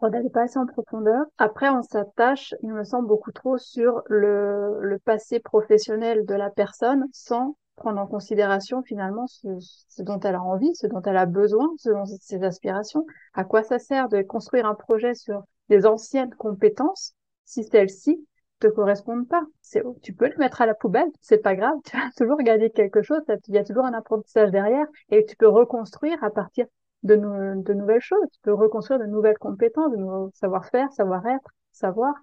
On 0.00 0.08
n'allait 0.08 0.30
pas 0.30 0.42
assez 0.42 0.58
en 0.58 0.66
profondeur. 0.66 1.24
Après, 1.38 1.68
on 1.68 1.82
s'attache, 1.82 2.54
il 2.62 2.72
me 2.72 2.84
semble, 2.84 3.06
beaucoup 3.08 3.32
trop 3.32 3.58
sur 3.58 4.02
le, 4.06 4.78
le 4.80 4.98
passé 4.98 5.40
professionnel 5.40 6.24
de 6.24 6.34
la 6.34 6.50
personne 6.50 7.06
sans 7.12 7.56
prendre 7.76 8.00
en 8.00 8.06
considération 8.06 8.82
finalement 8.82 9.26
ce, 9.26 9.48
ce, 9.58 10.02
dont 10.02 10.20
elle 10.20 10.34
a 10.34 10.42
envie, 10.42 10.74
ce 10.74 10.86
dont 10.86 11.02
elle 11.02 11.16
a 11.16 11.26
besoin, 11.26 11.70
selon 11.78 12.04
ses 12.04 12.42
aspirations. 12.44 13.06
À 13.34 13.44
quoi 13.44 13.62
ça 13.62 13.78
sert 13.78 14.08
de 14.08 14.22
construire 14.22 14.66
un 14.66 14.74
projet 14.74 15.14
sur 15.14 15.42
des 15.68 15.86
anciennes 15.86 16.34
compétences 16.34 17.14
si 17.44 17.64
celles-ci 17.64 18.26
te 18.60 18.68
correspondent 18.68 19.28
pas. 19.28 19.44
C'est, 19.62 19.82
tu 20.02 20.12
peux 20.12 20.28
le 20.28 20.36
mettre 20.36 20.60
à 20.60 20.66
la 20.66 20.74
poubelle, 20.74 21.08
c'est 21.20 21.38
pas 21.38 21.56
grave, 21.56 21.74
tu 21.84 21.96
vas 21.96 22.10
toujours 22.16 22.38
garder 22.38 22.70
quelque 22.70 23.02
chose, 23.02 23.22
il 23.48 23.54
y 23.54 23.58
a 23.58 23.64
toujours 23.64 23.84
un 23.84 23.94
apprentissage 23.94 24.50
derrière 24.50 24.86
et 25.10 25.24
tu 25.26 25.36
peux 25.36 25.48
reconstruire 25.48 26.22
à 26.22 26.30
partir 26.30 26.66
de, 27.02 27.16
nouvelles 27.16 28.00
choses, 28.00 28.26
tu 28.32 28.40
peux 28.42 28.52
reconstruire 28.52 29.00
de 29.00 29.06
nouvelles 29.06 29.38
compétences, 29.38 29.90
de 29.90 29.96
nouveaux 29.96 30.30
savoir-faire, 30.34 30.92
savoir-être, 30.92 31.50
savoir. 31.72 32.14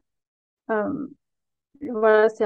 Euh, 0.70 1.08
voilà, 1.82 2.30
c'est, 2.30 2.46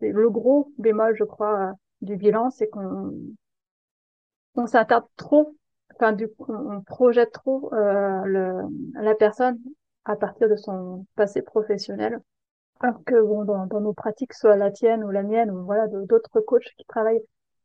le 0.00 0.30
gros 0.30 0.72
bémol, 0.78 1.14
je 1.16 1.24
crois, 1.24 1.70
euh, 1.70 1.72
du 2.02 2.16
bilan, 2.16 2.50
c'est 2.50 2.68
qu'on 2.68 3.12
on 4.54 4.66
s'attarde 4.66 5.06
trop, 5.16 5.56
enfin 5.94 6.12
du 6.12 6.28
coup, 6.28 6.46
on 6.48 6.82
projette 6.82 7.32
trop 7.32 7.72
euh, 7.72 8.22
le, 8.24 8.62
la 8.94 9.14
personne 9.14 9.58
à 10.04 10.16
partir 10.16 10.48
de 10.48 10.56
son 10.56 11.06
passé 11.14 11.42
professionnel 11.42 12.20
que 13.04 13.20
bon, 13.22 13.44
dans, 13.44 13.66
dans, 13.66 13.80
nos 13.80 13.92
pratiques, 13.92 14.32
soit 14.34 14.56
la 14.56 14.70
tienne 14.70 15.04
ou 15.04 15.10
la 15.10 15.22
mienne, 15.22 15.50
ou 15.50 15.64
voilà, 15.64 15.86
d'autres 15.88 16.40
coachs 16.40 16.70
qui 16.76 16.84
travaillent 16.86 17.22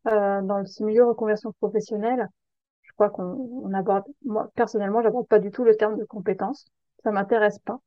euh, 0.07 0.41
dans 0.41 0.65
ce 0.65 0.83
milieu 0.83 1.05
reconversion 1.05 1.53
professionnelle, 1.59 2.27
je 2.83 2.91
crois 2.93 3.09
qu'on 3.09 3.63
on 3.63 3.73
aborde, 3.73 4.05
moi 4.23 4.49
personnellement, 4.55 5.01
j'aborde 5.01 5.27
pas 5.27 5.39
du 5.39 5.51
tout 5.51 5.63
le 5.63 5.75
terme 5.75 5.97
de 5.97 6.05
compétence. 6.05 6.65
Ça 7.03 7.11
m'intéresse 7.11 7.59
pas. 7.59 7.79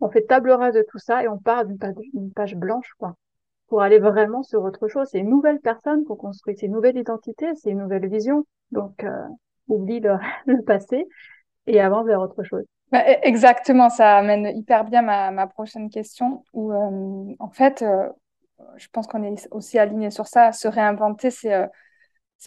On 0.00 0.10
fait 0.10 0.22
table 0.22 0.50
rase 0.50 0.74
de 0.74 0.84
tout 0.88 0.98
ça 0.98 1.22
et 1.22 1.28
on 1.28 1.38
part 1.38 1.64
d'une 1.64 1.78
page, 1.78 1.94
page, 2.34 2.56
blanche, 2.56 2.92
quoi, 2.98 3.16
pour 3.68 3.82
aller 3.82 3.98
vraiment 3.98 4.42
sur 4.42 4.62
autre 4.62 4.88
chose. 4.88 5.08
C'est 5.10 5.20
une 5.20 5.30
nouvelle 5.30 5.60
personne 5.60 6.04
qu'on 6.04 6.16
construit, 6.16 6.56
c'est 6.56 6.66
une 6.66 6.72
nouvelle 6.72 6.96
identité, 6.96 7.46
c'est 7.54 7.70
une 7.70 7.78
nouvelle 7.78 8.08
vision. 8.08 8.44
Donc, 8.72 9.04
euh, 9.04 9.26
oublie 9.68 10.00
le, 10.00 10.16
le 10.46 10.62
passé 10.62 11.06
et 11.66 11.80
avance 11.80 12.06
vers 12.06 12.20
autre 12.20 12.42
chose. 12.42 12.64
Bah, 12.92 13.04
e, 13.08 13.18
exactement, 13.22 13.88
ça 13.90 14.18
amène 14.18 14.46
hyper 14.56 14.84
bien 14.84 15.02
ma, 15.02 15.30
ma 15.30 15.46
prochaine 15.46 15.90
question. 15.90 16.44
Où, 16.52 16.72
euh, 16.72 17.34
en 17.38 17.50
fait, 17.50 17.82
euh, 17.82 18.08
je 18.76 18.88
pense 18.92 19.06
qu'on 19.06 19.22
est 19.22 19.48
aussi 19.52 19.78
aligné 19.78 20.10
sur 20.10 20.26
ça. 20.26 20.52
Se 20.52 20.68
réinventer, 20.68 21.30
c'est 21.30 21.54
euh, 21.54 21.66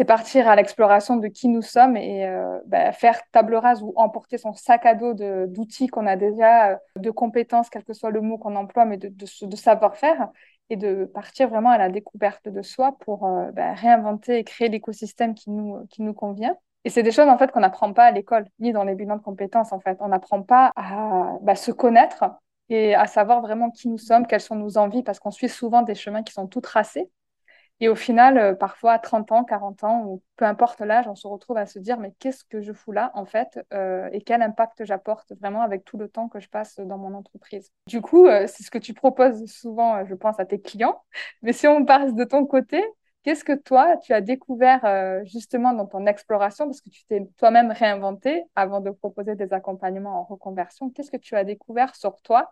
partir 0.08 0.48
à 0.50 0.56
l'exploration 0.56 1.18
de 1.18 1.28
qui 1.30 1.48
nous 1.50 1.62
sommes 1.64 1.98
et 1.98 2.28
bah, 2.68 2.92
faire 2.94 3.20
table 3.32 3.56
rase 3.56 3.82
ou 3.84 3.94
emporter 3.96 4.38
son 4.38 4.54
sac 4.54 4.86
à 4.86 4.96
dos 4.96 5.14
d'outils 5.14 5.88
qu'on 5.88 6.08
a 6.08 6.18
déjà, 6.18 6.80
de 6.98 7.12
compétences, 7.12 7.70
quel 7.70 7.84
que 7.86 7.94
soit 7.94 8.12
le 8.12 8.22
mot 8.22 8.38
qu'on 8.38 8.56
emploie, 8.58 8.86
mais 8.86 8.98
de, 8.98 9.10
de, 9.10 9.48
de 9.48 9.56
savoir-faire 9.56 10.30
et 10.70 10.78
de 10.78 11.06
partir 11.06 11.50
vraiment 11.50 11.70
à 11.72 11.78
la 11.78 11.90
découverte 11.90 12.50
de 12.50 12.62
soi 12.62 12.98
pour 13.00 13.22
bah, 13.54 13.74
réinventer 13.74 14.40
et 14.40 14.44
créer 14.44 14.70
l'écosystème 14.70 15.34
qui 15.36 15.50
nous, 15.52 15.86
qui 15.90 16.02
nous 16.04 16.14
convient. 16.14 16.58
Et 16.86 16.92
c'est 16.92 17.04
des 17.04 17.12
choses 17.12 17.28
en 17.28 17.38
fait 17.38 17.52
qu'on 17.52 17.62
n'apprend 17.62 17.92
pas 17.94 18.06
à 18.06 18.12
l'école, 18.12 18.46
ni 18.60 18.72
dans 18.72 18.84
les 18.84 18.94
bilans 18.94 19.18
de 19.18 19.22
compétences 19.22 19.74
en 19.74 19.80
fait. 19.80 19.98
On 20.02 20.08
n'apprend 20.08 20.44
pas 20.44 20.72
à 20.76 21.34
bah, 21.42 21.56
se 21.56 21.72
connaître 21.72 22.26
et 22.70 22.94
à 22.94 23.08
savoir 23.08 23.42
vraiment 23.42 23.72
qui 23.72 23.90
nous 23.90 23.98
sommes, 23.98 24.28
quelles 24.28 24.40
sont 24.42 24.56
nos 24.56 24.78
envies, 24.78 25.02
parce 25.04 25.20
qu'on 25.20 25.32
suit 25.32 25.50
souvent 25.50 25.82
des 25.82 25.96
chemins 25.96 26.22
qui 26.22 26.32
sont 26.32 26.48
tout 26.48 26.62
tracés. 26.62 27.10
Et 27.82 27.90
au 27.90 27.96
final, 27.96 28.38
euh, 28.38 28.54
parfois 28.54 28.94
à 28.94 29.00
30 29.00 29.32
ans, 29.32 29.44
40 29.44 29.84
ans, 29.84 30.04
ou 30.06 30.22
peu 30.38 30.46
importe 30.46 30.80
l'âge, 30.80 31.08
on 31.08 31.16
se 31.16 31.28
retrouve 31.28 31.58
à 31.58 31.66
se 31.66 31.80
dire 31.80 32.00
mais 32.00 32.14
qu'est-ce 32.20 32.46
que 32.46 32.62
je 32.62 32.72
fous 32.72 32.94
là 32.94 33.12
en 33.16 33.26
fait 33.26 33.60
euh, 33.74 34.08
et 34.14 34.22
quel 34.22 34.42
impact 34.42 34.86
j'apporte 34.86 35.34
vraiment 35.42 35.62
avec 35.62 35.84
tout 35.84 35.98
le 35.98 36.08
temps 36.08 36.30
que 36.30 36.40
je 36.40 36.48
passe 36.48 36.80
dans 36.80 36.98
mon 36.98 37.14
entreprise. 37.16 37.72
Du 37.88 38.00
coup, 38.00 38.28
euh, 38.28 38.46
c'est 38.48 38.64
ce 38.64 38.72
que 38.72 38.78
tu 38.78 38.94
proposes 38.94 39.46
souvent, 39.48 40.06
je 40.06 40.14
pense, 40.14 40.40
à 40.40 40.46
tes 40.46 40.62
clients. 40.62 41.04
Mais 41.42 41.52
si 41.52 41.68
on 41.68 41.84
passe 41.84 42.14
de 42.14 42.24
ton 42.24 42.46
côté, 42.46 42.82
Qu'est-ce 43.26 43.44
que 43.44 43.54
toi, 43.54 43.98
tu 44.04 44.14
as 44.14 44.22
découvert 44.22 44.86
euh, 44.86 45.20
justement 45.26 45.74
dans 45.74 45.88
ton 45.88 46.06
exploration, 46.06 46.66
parce 46.66 46.80
que 46.80 46.92
tu 46.92 47.04
t'es 47.06 47.28
toi-même 47.38 47.72
réinventé 47.72 48.44
avant 48.56 48.82
de 48.82 48.92
proposer 48.92 49.34
des 49.34 49.52
accompagnements 49.52 50.20
en 50.20 50.24
reconversion, 50.26 50.92
qu'est-ce 50.92 51.10
que 51.10 51.18
tu 51.18 51.36
as 51.36 51.44
découvert 51.44 51.96
sur 51.96 52.22
toi? 52.22 52.52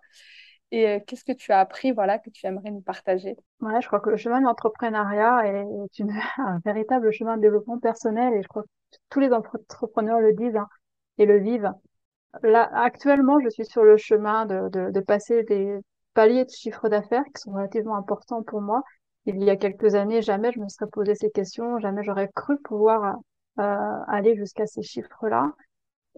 Et 0.72 0.88
euh, 0.88 1.00
qu'est-ce 1.06 1.24
que 1.24 1.32
tu 1.32 1.51
as 1.51 1.60
appris 1.60 1.92
voilà, 1.92 2.18
que 2.18 2.32
tu 2.32 2.48
aimerais 2.48 2.72
nous 2.72 2.82
partager? 2.82 3.36
Ouais, 3.62 3.80
je 3.82 3.86
crois 3.86 4.00
que 4.00 4.10
le 4.10 4.18
chemin 4.18 4.39
de 4.39 4.46
l'entrepreneuriat 4.46 5.46
est 5.46 5.63
un 6.39 6.60
véritable 6.65 7.12
chemin 7.12 7.38
de 7.38 7.44
développement 7.44 7.77
personnel 7.77 8.34
et 8.34 8.42
je 8.42 8.48
crois 8.48 8.63
que 8.63 8.98
tous 9.12 9.20
les 9.20 9.32
entrepreneurs 9.32 10.22
le 10.22 10.34
disent 10.34 10.56
hein, 10.56 10.68
et 11.20 11.27
le 11.27 11.38
vivent. 11.38 11.72
Là, 12.42 12.68
actuellement, 12.74 13.39
je 13.42 13.50
suis 13.50 13.65
sur 13.65 13.84
le 13.84 13.98
chemin 13.98 14.48
de, 14.48 14.70
de 14.70 15.00
passer 15.01 15.44
des 15.44 15.77
paliers 16.15 16.46
de 16.46 16.50
chiffre 16.50 16.89
d'affaires 16.89 17.25
qui 17.25 17.44
sont 17.44 17.51
relativement 17.51 17.96
importants 17.96 18.42
pour 18.42 18.60
moi 18.60 18.82
il 19.25 19.44
y 19.44 19.50
a 19.50 19.56
quelques 19.58 19.96
années, 19.96 20.22
jamais 20.22 20.51
je 20.51 20.60
me 20.60 20.68
serais 20.70 20.89
posé 20.89 21.15
ces 21.15 21.32
questions, 21.32 21.80
jamais 21.80 22.03
j'aurais 22.03 22.30
cru 22.36 22.58
pouvoir 22.62 23.18
euh, 23.60 23.63
aller 24.08 24.36
jusqu'à 24.36 24.65
ces 24.68 24.84
chiffres-là. 24.84 25.53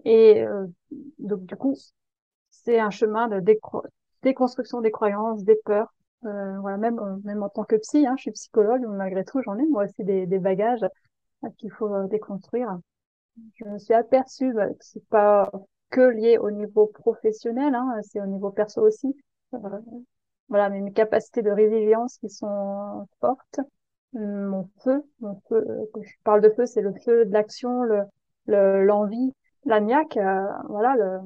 Et 0.04 0.42
euh, 0.42 0.66
donc 1.18 1.44
du 1.46 1.56
coup, 1.56 1.76
c'est 2.50 2.80
un 2.80 2.90
chemin 2.90 3.28
de 3.28 3.40
déconstruction 4.22 4.80
des 4.80 4.90
croyances, 4.90 5.44
des 5.44 5.56
peurs. 5.64 5.92
Euh, 6.24 6.58
voilà, 6.60 6.78
même 6.78 7.00
même 7.24 7.42
en 7.42 7.48
tant 7.48 7.64
que 7.64 7.76
psy, 7.76 8.06
hein, 8.06 8.14
je 8.16 8.22
suis 8.22 8.30
psychologue, 8.32 8.82
mais 8.82 8.96
malgré 8.96 9.24
tout, 9.24 9.40
j'en 9.42 9.58
ai 9.58 9.66
moi 9.66 9.84
aussi 9.84 10.04
des, 10.04 10.26
des 10.26 10.38
bagages 10.38 10.84
qu'il 11.58 11.70
faut 11.72 12.06
déconstruire. 12.08 12.78
Je 13.56 13.64
me 13.66 13.78
suis 13.78 13.94
aperçue 13.94 14.52
bah, 14.54 14.68
que 14.68 14.76
c'est 14.80 15.06
pas 15.08 15.50
que 15.90 16.00
lié 16.00 16.38
au 16.38 16.50
niveau 16.50 16.86
professionnel, 16.86 17.74
hein, 17.74 18.00
c'est 18.02 18.20
au 18.20 18.26
niveau 18.26 18.50
perso 18.50 18.82
aussi. 18.86 19.16
Voilà, 20.48 20.68
mes 20.70 20.92
capacités 20.92 21.42
de 21.42 21.50
résilience 21.50 22.18
qui 22.18 22.28
sont 22.30 23.06
fortes, 23.20 23.60
mon 24.12 24.70
feu, 24.84 25.02
mon 25.20 25.40
feu, 25.48 25.64
quand 25.92 26.02
je 26.02 26.14
parle 26.24 26.40
de 26.42 26.50
feu, 26.50 26.66
c'est 26.66 26.82
le 26.82 26.94
feu 27.04 27.24
de 27.26 27.32
l'action, 27.32 27.82
le, 27.82 28.84
l'envie, 28.84 29.32
la 29.64 29.80
niaque, 29.80 30.16
euh, 30.16 30.46
voilà, 30.68 30.94
le, 30.96 31.18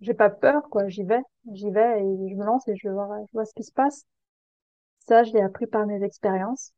j'ai 0.00 0.14
pas 0.14 0.30
peur, 0.30 0.68
quoi, 0.70 0.88
j'y 0.88 1.04
vais, 1.04 1.22
j'y 1.52 1.70
vais 1.70 2.00
et 2.02 2.30
je 2.30 2.34
me 2.36 2.44
lance 2.44 2.68
et 2.68 2.76
je 2.76 2.88
vois, 2.88 3.08
je 3.28 3.32
vois 3.32 3.44
ce 3.46 3.54
qui 3.54 3.64
se 3.64 3.72
passe. 3.72 4.04
Ça, 5.06 5.22
je 5.24 5.32
l'ai 5.32 5.42
appris 5.42 5.66
par 5.66 5.86
mes 5.86 6.02
expériences. 6.02 6.72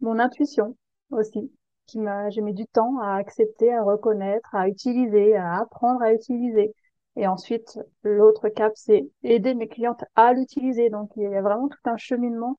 Mon 0.00 0.18
intuition 0.18 0.76
aussi, 1.10 1.52
qui 1.86 1.98
m'a, 2.00 2.30
j'ai 2.30 2.40
mis 2.42 2.54
du 2.54 2.66
temps 2.66 2.98
à 3.00 3.16
accepter, 3.16 3.72
à 3.74 3.82
reconnaître, 3.82 4.54
à 4.54 4.68
utiliser, 4.68 5.36
à 5.36 5.60
apprendre 5.60 6.02
à 6.02 6.12
utiliser. 6.14 6.74
Et 7.16 7.26
ensuite, 7.26 7.78
l'autre 8.02 8.48
cap, 8.50 8.72
c'est 8.76 9.08
aider 9.22 9.54
mes 9.54 9.68
clientes 9.68 10.04
à 10.14 10.34
l'utiliser. 10.34 10.90
Donc, 10.90 11.10
il 11.16 11.22
y 11.22 11.34
a 11.34 11.42
vraiment 11.42 11.68
tout 11.68 11.78
un 11.86 11.96
cheminement 11.96 12.58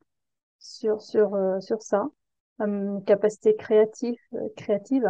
sur 0.60 1.02
sur 1.02 1.36
euh, 1.36 1.60
sur 1.62 1.82
ça. 1.82 2.08
Une 2.60 3.04
capacité 3.06 3.56
créative, 3.56 4.18
euh, 4.34 4.50
créative 4.56 5.08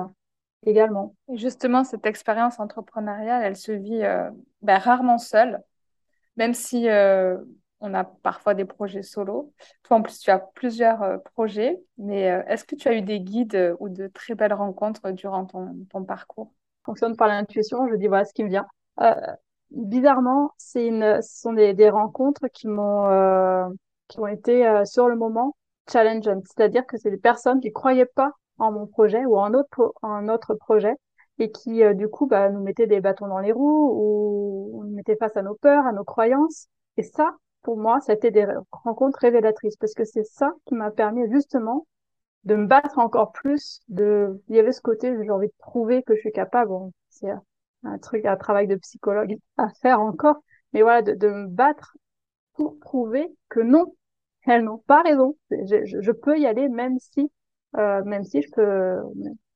également. 0.66 1.16
Et 1.30 1.38
justement, 1.38 1.86
cette 1.86 2.06
expérience 2.06 2.60
entrepreneuriale, 2.60 3.44
elle 3.44 3.56
se 3.56 3.72
vit 3.72 4.04
euh, 4.04 4.30
ben, 4.62 4.78
rarement 4.80 5.18
seule, 5.18 5.62
même 6.36 6.54
si 6.54 6.88
on 7.80 7.94
a 7.94 8.04
parfois 8.04 8.54
des 8.54 8.66
projets 8.66 9.04
solo. 9.04 9.54
Toi, 9.84 9.98
en 9.98 10.02
plus, 10.02 10.20
tu 10.20 10.32
as 10.32 10.40
plusieurs 10.40 11.22
projets, 11.36 11.80
mais 11.98 12.22
est-ce 12.48 12.66
que 12.66 12.76
tu 12.76 12.88
as 12.88 12.96
eu 12.96 13.02
des 13.02 13.20
guides 13.20 13.76
ou 13.80 13.88
de 13.88 14.08
très 14.08 14.34
belles 14.36 14.54
rencontres 14.54 15.12
durant 15.12 15.46
ton, 15.46 15.76
ton 15.90 16.04
parcours? 16.04 16.52
Fonctionne 16.84 17.16
par 17.16 17.28
l'intuition, 17.28 17.88
je 17.88 17.96
dis 17.96 18.08
voilà 18.08 18.26
ce 18.26 18.34
qui 18.34 18.44
me 18.44 18.50
vient. 18.50 18.68
Euh, 19.02 19.14
bizarrement, 19.72 20.52
c'est 20.58 20.88
une, 20.88 21.22
ce 21.22 21.42
sont 21.42 21.54
des, 21.54 21.74
des 21.74 21.90
rencontres 21.90 22.48
qui 22.48 22.68
m'ont 22.68 23.06
euh, 23.08 23.68
qui 24.08 24.20
ont 24.20 24.28
été 24.28 24.68
euh, 24.68 24.86
sur 24.86 25.08
le 25.08 25.16
moment 25.16 25.56
challengeantes. 25.92 26.46
C'est-à-dire 26.46 26.86
que 26.86 26.98
c'est 26.98 27.12
des 27.12 27.18
personnes 27.18 27.60
qui 27.60 27.72
croyaient 27.72 28.06
pas 28.06 28.32
en 28.58 28.72
mon 28.72 28.88
projet 28.88 29.26
ou 29.26 29.38
en 29.38 29.54
autre 29.54 29.94
en 30.02 30.28
autre 30.30 30.56
projet 30.56 30.96
et 31.40 31.52
qui 31.52 31.84
euh, 31.84 31.94
du 31.94 32.08
coup 32.08 32.28
bah, 32.28 32.50
nous 32.50 32.62
mettaient 32.62 32.88
des 32.88 33.02
bâtons 33.02 33.28
dans 33.28 33.40
les 33.40 33.52
roues 33.52 33.92
ou, 34.74 34.84
nous 34.86 34.96
mettaient 34.96 35.18
face 35.18 35.38
à 35.38 35.42
nos 35.42 35.56
peurs, 35.56 35.86
à 35.86 35.92
nos 35.92 36.04
croyances. 36.04 36.68
Et 36.98 37.04
ça, 37.04 37.36
pour 37.62 37.78
moi, 37.78 38.00
ça 38.00 38.14
a 38.14 38.16
été 38.16 38.32
des 38.32 38.48
rencontres 38.72 39.20
révélatrices 39.20 39.78
parce 39.78 39.94
que 39.94 40.06
c'est 40.06 40.24
ça 40.24 40.54
qui 40.66 40.74
m'a 40.76 40.92
permis 40.92 41.30
justement 41.32 41.86
de 42.46 42.56
me 42.56 42.66
battre 42.66 42.98
encore 43.00 43.32
plus. 43.32 43.82
De, 43.90 44.42
il 44.50 44.56
y 44.56 44.60
avait 44.60 44.72
ce 44.72 44.82
côté, 44.82 45.14
j'ai 45.24 45.30
envie 45.32 45.48
de 45.48 45.54
prouver 45.60 46.04
que 46.04 46.16
je 46.16 46.22
suis 46.22 46.32
capable. 46.32 46.72
Un 47.88 47.98
truc, 47.98 48.26
un 48.26 48.38
travail 48.38 48.68
de 48.68 48.76
psychologue 48.76 49.38
à 49.58 49.70
faire 49.82 50.02
encore. 50.02 50.38
Mais 50.74 50.82
voilà, 50.82 51.02
de, 51.02 51.28
me 51.28 51.48
battre 51.48 51.98
pour 52.54 52.80
prouver 52.80 53.28
que 53.50 53.60
non, 53.60 53.96
elles 54.46 54.64
n'ont 54.64 54.80
pas 54.80 55.02
raison. 55.02 55.36
Je, 55.52 56.12
peux 56.12 56.38
y 56.38 56.46
aller 56.46 56.70
même 56.70 56.98
si, 57.00 57.32
euh, 57.78 58.04
même 58.04 58.24
si 58.24 58.42
je 58.42 58.50
peux, 58.52 58.98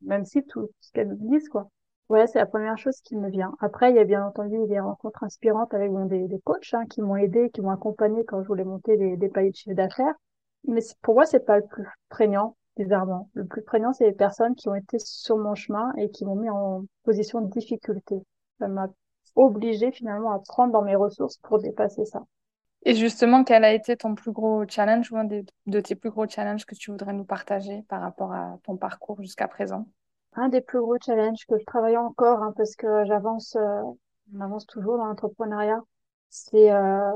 même 0.02 0.26
si 0.26 0.44
tout 0.44 0.70
ce 0.80 0.92
qu'elles 0.92 1.10
me 1.10 1.16
disent, 1.16 1.50
quoi. 1.50 1.70
Voilà, 2.10 2.28
c'est 2.28 2.40
la 2.40 2.46
première 2.46 2.78
chose 2.78 3.00
qui 3.02 3.16
me 3.16 3.30
vient. 3.30 3.56
Après, 3.62 3.90
il 3.90 3.96
y 3.96 4.00
a 4.00 4.04
bien 4.04 4.26
entendu 4.26 4.58
des 4.68 4.82
rencontres 4.82 5.24
inspirantes 5.24 5.74
avec 5.74 5.92
des, 6.10 6.28
des 6.28 6.40
coachs 6.42 6.74
hein, 6.74 6.86
qui 6.90 7.02
m'ont 7.02 7.16
aidé, 7.16 7.50
qui 7.52 7.62
m'ont 7.62 7.70
accompagné 7.72 8.26
quand 8.26 8.42
je 8.44 8.48
voulais 8.48 8.66
monter 8.66 8.98
des, 8.98 9.16
des 9.16 9.30
paliers 9.30 9.52
de 9.52 9.56
chiffre 9.56 9.76
d'affaires. 9.76 10.16
Mais 10.68 10.82
pour 11.02 11.16
moi, 11.16 11.26
c'est 11.26 11.46
pas 11.46 11.58
le 11.58 11.66
plus 11.66 11.88
prégnant 12.10 12.58
bizarrement. 12.78 13.30
Le 13.34 13.46
plus 13.46 13.62
prégnant, 13.62 13.94
c'est 13.94 14.06
les 14.06 14.14
personnes 14.14 14.56
qui 14.56 14.70
ont 14.70 14.76
été 14.76 14.98
sur 15.00 15.38
mon 15.38 15.56
chemin 15.56 15.94
et 15.98 16.10
qui 16.10 16.26
m'ont 16.26 16.36
mis 16.36 16.50
en 16.50 16.86
position 17.04 17.42
de 17.42 17.50
difficulté. 17.50 18.16
Ça 18.60 18.68
m'a 18.68 18.88
obligé 19.36 19.92
finalement 19.92 20.32
à 20.32 20.40
prendre 20.40 20.74
dans 20.74 20.82
mes 20.82 20.96
ressources 20.96 21.38
pour 21.38 21.60
dépasser 21.60 22.06
ça. 22.06 22.24
Et 22.84 22.96
justement, 22.96 23.44
quel 23.44 23.64
a 23.64 23.74
été 23.74 23.96
ton 23.96 24.16
plus 24.16 24.32
gros 24.32 24.64
challenge 24.68 25.12
ou 25.12 25.18
un 25.18 25.26
de 25.26 25.80
tes 25.80 25.96
plus 25.96 26.10
gros 26.10 26.28
challenges 26.28 26.66
que 26.66 26.76
tu 26.76 26.90
voudrais 26.90 27.14
nous 27.14 27.26
partager 27.26 27.84
par 27.88 28.02
rapport 28.02 28.34
à 28.34 28.58
ton 28.64 28.76
parcours 28.76 29.22
jusqu'à 29.22 29.48
présent? 29.48 29.86
Un 30.34 30.50
des 30.50 30.62
plus 30.62 30.80
gros 30.80 30.98
challenges 31.04 31.46
que 31.48 31.60
je 31.60 31.66
travaille 31.66 31.98
encore, 31.98 32.42
hein, 32.42 32.54
parce 32.56 32.76
que 32.76 33.06
j'avance, 33.06 33.56
euh, 33.56 33.82
on 34.34 34.42
avance 34.42 34.66
toujours 34.66 34.98
dans 34.98 35.06
l'entrepreneuriat, 35.06 35.82
c'est 36.30 36.72
euh, 36.72 37.12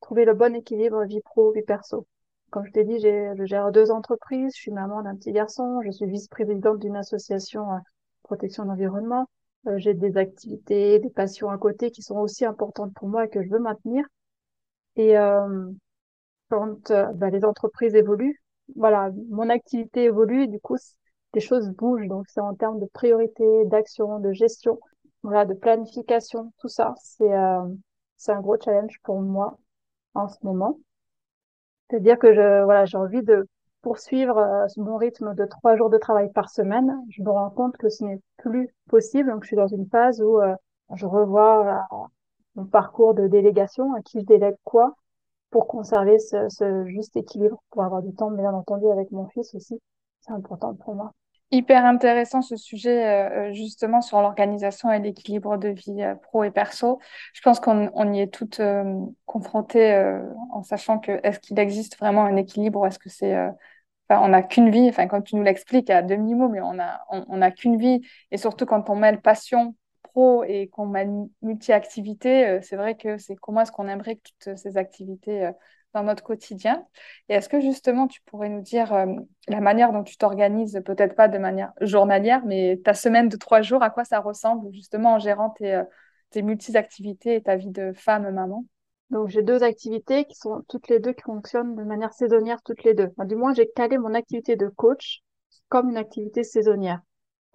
trouver 0.00 0.24
le 0.24 0.34
bon 0.34 0.54
équilibre 0.54 1.04
vie 1.04 1.20
pro, 1.20 1.52
vie 1.52 1.62
perso. 1.62 2.06
Comme 2.54 2.66
je 2.66 2.70
t'ai 2.70 2.84
dit, 2.84 3.00
je 3.00 3.44
gère 3.46 3.72
deux 3.72 3.90
entreprises, 3.90 4.52
je 4.54 4.60
suis 4.60 4.70
maman 4.70 5.02
d'un 5.02 5.16
petit 5.16 5.32
garçon, 5.32 5.82
je 5.84 5.90
suis 5.90 6.06
vice-présidente 6.06 6.78
d'une 6.78 6.94
association 6.94 7.68
euh, 7.72 7.78
protection 8.22 8.62
de 8.62 8.68
l'environnement. 8.68 9.26
Euh, 9.66 9.76
j'ai 9.78 9.92
des 9.92 10.16
activités, 10.16 11.00
des 11.00 11.10
passions 11.10 11.50
à 11.50 11.58
côté 11.58 11.90
qui 11.90 12.00
sont 12.00 12.14
aussi 12.18 12.44
importantes 12.44 12.94
pour 12.94 13.08
moi 13.08 13.24
et 13.24 13.28
que 13.28 13.42
je 13.42 13.50
veux 13.50 13.58
maintenir. 13.58 14.04
Et 14.94 15.18
euh, 15.18 15.68
quand 16.48 16.92
bah, 17.16 17.28
les 17.28 17.44
entreprises 17.44 17.96
évoluent, 17.96 18.40
voilà, 18.76 19.10
mon 19.30 19.48
activité 19.50 20.04
évolue 20.04 20.44
et 20.44 20.46
du 20.46 20.60
coup, 20.60 20.76
des 21.32 21.40
choses 21.40 21.70
bougent. 21.70 22.06
Donc, 22.06 22.26
c'est 22.28 22.40
en 22.40 22.54
termes 22.54 22.78
de 22.78 22.86
priorité, 22.86 23.64
d'action, 23.64 24.20
de 24.20 24.30
gestion, 24.30 24.78
voilà, 25.24 25.44
de 25.44 25.54
planification, 25.54 26.52
tout 26.60 26.68
ça. 26.68 26.94
C'est 27.02 27.32
c'est 28.16 28.30
un 28.30 28.40
gros 28.40 28.56
challenge 28.60 29.00
pour 29.02 29.20
moi 29.20 29.58
en 30.14 30.28
ce 30.28 30.36
moment. 30.44 30.78
C'est-à-dire 31.94 32.18
que 32.18 32.34
je, 32.34 32.64
voilà, 32.64 32.86
j'ai 32.86 32.96
envie 32.96 33.22
de 33.22 33.46
poursuivre 33.80 34.36
euh, 34.38 34.66
mon 34.78 34.96
rythme 34.96 35.32
de 35.36 35.44
trois 35.44 35.76
jours 35.76 35.90
de 35.90 35.98
travail 35.98 36.28
par 36.32 36.50
semaine. 36.50 36.92
Je 37.08 37.22
me 37.22 37.30
rends 37.30 37.50
compte 37.50 37.76
que 37.76 37.88
ce 37.88 38.02
n'est 38.02 38.20
plus 38.38 38.68
possible. 38.88 39.30
Donc, 39.30 39.44
je 39.44 39.48
suis 39.48 39.56
dans 39.56 39.68
une 39.68 39.86
phase 39.86 40.20
où 40.20 40.40
euh, 40.40 40.56
je 40.96 41.06
revois 41.06 41.86
euh, 41.92 41.96
mon 42.56 42.64
parcours 42.64 43.14
de 43.14 43.28
délégation, 43.28 43.94
à 43.94 44.02
qui 44.02 44.18
je 44.18 44.26
délègue 44.26 44.56
quoi, 44.64 44.96
pour 45.50 45.68
conserver 45.68 46.18
ce, 46.18 46.48
ce 46.48 46.84
juste 46.86 47.16
équilibre, 47.16 47.62
pour 47.70 47.84
avoir 47.84 48.02
du 48.02 48.12
temps, 48.12 48.32
bien 48.32 48.52
entendu, 48.52 48.88
avec 48.90 49.12
mon 49.12 49.28
fils 49.28 49.54
aussi. 49.54 49.80
C'est 50.18 50.32
important 50.32 50.74
pour 50.74 50.96
moi 50.96 51.12
hyper 51.54 51.84
intéressant 51.84 52.42
ce 52.42 52.56
sujet 52.56 53.06
euh, 53.06 53.52
justement 53.52 54.00
sur 54.00 54.20
l'organisation 54.20 54.90
et 54.90 54.98
l'équilibre 54.98 55.56
de 55.56 55.68
vie 55.68 56.02
euh, 56.02 56.14
pro 56.16 56.44
et 56.44 56.50
perso. 56.50 57.00
Je 57.32 57.40
pense 57.42 57.60
qu'on 57.60 57.90
on 57.94 58.12
y 58.12 58.20
est 58.20 58.32
toutes 58.32 58.60
euh, 58.60 59.00
confrontées 59.26 59.94
en 60.50 60.62
sachant 60.62 60.98
que 60.98 61.20
est-ce 61.22 61.38
qu'il 61.40 61.58
existe 61.58 61.98
vraiment 61.98 62.24
un 62.24 62.36
équilibre 62.36 62.80
ou 62.80 62.86
est-ce 62.86 62.98
que 62.98 63.08
c'est 63.08 63.34
on 64.10 64.28
n'a 64.28 64.42
qu'une 64.42 64.70
vie, 64.70 64.88
enfin 64.88 65.08
quand 65.08 65.22
tu 65.22 65.34
nous 65.36 65.42
l'expliques 65.42 65.90
à 65.90 66.02
demi-mot, 66.02 66.48
mais 66.48 66.60
on 66.60 66.78
a 66.78 67.00
on, 67.10 67.42
a 67.42 67.50
qu'une 67.50 67.78
vie 67.78 68.02
et 68.30 68.36
surtout 68.36 68.66
quand 68.66 68.90
on 68.90 68.96
mêle 68.96 69.20
passion 69.20 69.74
pro 70.02 70.44
et 70.44 70.68
qu'on 70.68 70.86
mêle 70.86 71.10
multi-activité, 71.42 72.60
c'est 72.62 72.76
vrai 72.76 72.96
que 72.96 73.18
c'est 73.18 73.34
comment 73.36 73.62
est-ce 73.62 73.72
qu'on 73.72 73.88
aimerait 73.88 74.16
que 74.16 74.22
toutes 74.44 74.56
ces 74.58 74.76
activités 74.76 75.50
dans 75.94 76.02
notre 76.02 76.22
quotidien. 76.22 76.86
Et 77.28 77.34
est-ce 77.34 77.48
que 77.48 77.60
justement 77.60 78.06
tu 78.08 78.20
pourrais 78.22 78.48
nous 78.48 78.60
dire 78.60 78.92
euh, 78.92 79.06
la 79.48 79.60
manière 79.60 79.92
dont 79.92 80.02
tu 80.02 80.16
t'organises, 80.16 80.80
peut-être 80.84 81.14
pas 81.14 81.28
de 81.28 81.38
manière 81.38 81.72
journalière, 81.80 82.44
mais 82.44 82.80
ta 82.84 82.94
semaine 82.94 83.28
de 83.28 83.36
trois 83.36 83.62
jours, 83.62 83.82
à 83.82 83.90
quoi 83.90 84.04
ça 84.04 84.20
ressemble 84.20 84.72
justement 84.72 85.14
en 85.14 85.18
gérant 85.18 85.50
tes, 85.50 85.74
euh, 85.74 85.84
multi-activités 86.36 87.36
et 87.36 87.42
ta 87.42 87.56
vie 87.56 87.70
de 87.70 87.92
femme, 87.94 88.28
maman? 88.30 88.64
Donc 89.10 89.28
j'ai 89.28 89.42
deux 89.42 89.62
activités 89.62 90.24
qui 90.24 90.34
sont 90.34 90.62
toutes 90.68 90.88
les 90.88 90.98
deux 90.98 91.12
qui 91.12 91.22
fonctionnent 91.22 91.76
de 91.76 91.84
manière 91.84 92.12
saisonnière 92.12 92.60
toutes 92.64 92.82
les 92.82 92.94
deux. 92.94 93.10
du 93.18 93.36
moins 93.36 93.54
j'ai 93.54 93.70
calé 93.70 93.98
mon 93.98 94.14
activité 94.14 94.56
de 94.56 94.66
coach 94.66 95.22
comme 95.68 95.90
une 95.90 95.96
activité 95.96 96.42
saisonnière 96.42 97.00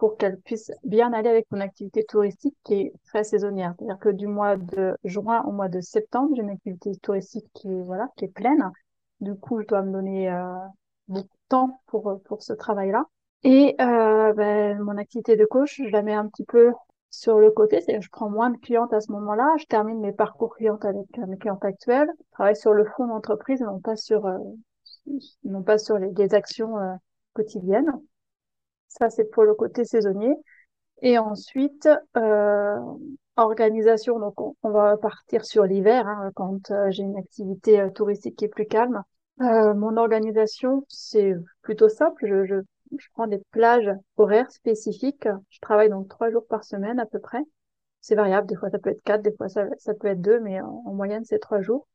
pour 0.00 0.16
qu'elle 0.16 0.40
puisse 0.40 0.72
bien 0.82 1.12
aller 1.12 1.28
avec 1.28 1.46
mon 1.50 1.60
activité 1.60 2.04
touristique 2.04 2.56
qui 2.64 2.74
est 2.74 2.92
très 3.04 3.22
saisonnière. 3.22 3.74
C'est-à-dire 3.78 3.98
que 3.98 4.08
du 4.08 4.26
mois 4.26 4.56
de 4.56 4.96
juin 5.04 5.42
au 5.44 5.52
mois 5.52 5.68
de 5.68 5.82
septembre, 5.82 6.32
j'ai 6.34 6.42
une 6.42 6.48
activité 6.48 6.96
touristique 7.02 7.46
qui 7.52 7.68
est, 7.68 7.82
voilà, 7.82 8.08
qui 8.16 8.24
est 8.24 8.28
pleine. 8.28 8.72
Du 9.20 9.34
coup, 9.34 9.60
je 9.60 9.66
dois 9.66 9.82
me 9.82 9.92
donner 9.92 10.30
euh, 10.30 10.54
beaucoup 11.06 11.28
de 11.28 11.48
temps 11.50 11.82
pour, 11.86 12.18
pour 12.24 12.42
ce 12.42 12.54
travail-là. 12.54 13.04
Et 13.44 13.76
euh, 13.82 14.32
ben, 14.32 14.78
mon 14.80 14.96
activité 14.96 15.36
de 15.36 15.44
coach, 15.44 15.82
je 15.84 15.90
la 15.90 16.00
mets 16.00 16.14
un 16.14 16.28
petit 16.28 16.44
peu 16.46 16.72
sur 17.10 17.38
le 17.38 17.50
côté, 17.50 17.82
c'est-à-dire 17.82 18.00
je 18.00 18.10
prends 18.10 18.30
moins 18.30 18.48
de 18.48 18.56
clientes 18.56 18.94
à 18.94 19.00
ce 19.02 19.12
moment-là, 19.12 19.52
je 19.58 19.66
termine 19.66 20.00
mes 20.00 20.12
parcours 20.12 20.56
clientes 20.56 20.86
avec 20.86 21.18
euh, 21.18 21.26
mes 21.26 21.36
clientes 21.36 21.64
actuelles, 21.64 22.10
je 22.18 22.30
travaille 22.32 22.56
sur 22.56 22.72
le 22.72 22.86
fond 22.86 23.06
d'entreprise, 23.06 23.60
non 23.60 23.80
pas 23.80 23.96
sur 23.96 24.24
euh, 24.24 24.38
non 25.44 25.62
pas 25.62 25.76
sur 25.76 25.98
les, 25.98 26.10
les 26.16 26.34
actions 26.34 26.78
euh, 26.78 26.94
quotidiennes. 27.34 27.92
Ça, 28.90 29.08
c'est 29.08 29.24
pour 29.24 29.44
le 29.44 29.54
côté 29.54 29.84
saisonnier. 29.84 30.34
Et 31.02 31.18
ensuite, 31.18 31.88
euh, 32.16 32.76
organisation, 33.36 34.18
donc 34.18 34.34
on, 34.40 34.70
va 34.70 34.96
partir 34.98 35.44
sur 35.44 35.64
l'hiver, 35.64 36.06
hein, 36.06 36.30
quand 36.34 36.70
euh, 36.70 36.90
j'ai 36.90 37.04
une 37.04 37.16
activité 37.16 37.80
euh, 37.80 37.90
touristique 37.90 38.36
qui 38.36 38.44
est 38.44 38.48
plus 38.48 38.66
calme. 38.66 39.02
Mon 39.38 39.96
organisation, 39.96 40.84
c'est 40.88 41.34
plutôt 41.62 41.88
simple. 41.88 42.26
Je, 42.44 42.60
prends 43.14 43.26
des 43.26 43.40
plages 43.52 43.90
horaires 44.18 44.50
spécifiques. 44.50 45.26
Je 45.48 45.60
travaille 45.60 45.88
donc 45.88 46.08
trois 46.08 46.30
jours 46.30 46.46
par 46.46 46.62
semaine 46.62 46.98
à 46.98 47.06
peu 47.06 47.18
près. 47.20 47.42
C'est 48.02 48.14
variable, 48.14 48.46
des 48.46 48.56
fois 48.56 48.68
ça 48.68 48.78
peut 48.78 48.90
être 48.90 49.02
quatre, 49.02 49.22
des 49.22 49.32
fois 49.32 49.48
ça, 49.48 49.64
peut 49.94 50.08
être 50.08 50.20
deux, 50.20 50.40
mais 50.40 50.60
en, 50.60 50.82
en 50.84 50.92
moyenne 50.92 51.24
c'est 51.24 51.38
trois 51.38 51.62
jours. 51.62 51.86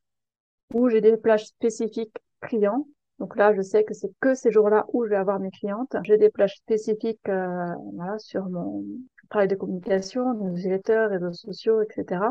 Où 0.73 0.89
j'ai 0.89 1.01
des 1.01 1.17
plages 1.17 1.45
spécifiques 1.45 2.17
clients 2.41 2.87
donc 3.19 3.37
là, 3.37 3.53
je 3.53 3.61
sais 3.61 3.83
que 3.83 3.93
c'est 3.93 4.11
que 4.19 4.33
ces 4.33 4.51
jours-là 4.51 4.85
où 4.91 5.05
je 5.05 5.09
vais 5.09 5.15
avoir 5.15 5.39
mes 5.39 5.51
clientes. 5.51 5.95
J'ai 6.03 6.17
des 6.17 6.29
plages 6.29 6.57
spécifiques 6.57 7.29
euh, 7.29 7.73
voilà, 7.93 8.17
sur 8.19 8.49
mon 8.49 8.83
travail 9.29 9.47
de 9.47 9.55
communication, 9.55 10.33
newsletter, 10.33 11.07
réseaux 11.09 11.31
sociaux, 11.31 11.81
etc. 11.81 12.21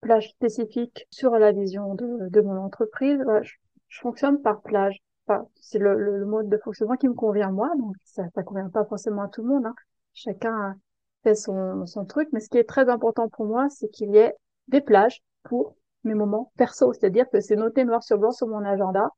plage 0.00 0.30
spécifique 0.30 1.06
sur 1.10 1.38
la 1.38 1.52
vision 1.52 1.94
de, 1.94 2.28
de 2.28 2.40
mon 2.40 2.56
entreprise. 2.56 3.18
je, 3.42 4.00
fonctionne 4.00 4.42
par 4.42 4.60
plage. 4.62 4.98
Enfin, 5.26 5.46
c'est 5.54 5.78
le, 5.78 5.94
le, 5.94 6.26
mode 6.26 6.48
de 6.48 6.58
fonctionnement 6.58 6.96
qui 6.96 7.08
me 7.08 7.14
convient 7.14 7.50
moi, 7.50 7.70
donc 7.78 7.94
ça 8.04 8.24
ne 8.36 8.42
convient 8.42 8.68
pas 8.68 8.84
forcément 8.84 9.22
à 9.22 9.28
tout 9.28 9.42
le 9.42 9.48
monde. 9.48 9.66
Hein. 9.66 9.74
Chacun 10.12 10.76
fait 11.22 11.34
son, 11.34 11.86
son 11.86 12.04
truc, 12.04 12.28
mais 12.32 12.40
ce 12.40 12.48
qui 12.50 12.58
est 12.58 12.68
très 12.68 12.90
important 12.90 13.28
pour 13.28 13.46
moi, 13.46 13.68
c'est 13.70 13.88
qu'il 13.88 14.10
y 14.10 14.18
ait 14.18 14.34
des 14.68 14.80
plages 14.80 15.22
pour 15.44 15.76
mes 16.02 16.14
moments 16.14 16.52
perso, 16.56 16.92
c'est-à-dire 16.92 17.30
que 17.30 17.40
c'est 17.40 17.56
noté 17.56 17.84
noir 17.84 18.02
sur 18.02 18.18
blanc 18.18 18.32
sur 18.32 18.48
mon 18.48 18.64
agenda. 18.64 19.10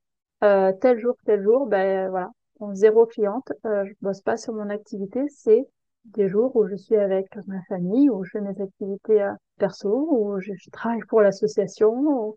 Euh, 0.43 0.71
tel 0.81 0.99
jour, 0.99 1.15
tel 1.25 1.41
jour, 1.41 1.65
ben 1.67 2.09
voilà, 2.09 2.31
en 2.59 2.73
zéro 2.75 3.05
cliente, 3.05 3.51
euh, 3.65 3.85
je 3.85 3.93
bosse 4.01 4.21
pas 4.21 4.37
sur 4.37 4.53
mon 4.53 4.69
activité, 4.69 5.27
c'est 5.29 5.67
des 6.05 6.29
jours 6.29 6.55
où 6.55 6.67
je 6.67 6.75
suis 6.75 6.95
avec 6.95 7.27
ma 7.47 7.61
famille, 7.63 8.09
où 8.09 8.23
je 8.23 8.31
fais 8.31 8.41
mes 8.41 8.61
activités 8.61 9.21
euh, 9.21 9.33
perso, 9.57 10.07
où 10.11 10.39
je, 10.39 10.51
travaille 10.71 11.01
pour 11.09 11.21
l'association. 11.21 12.35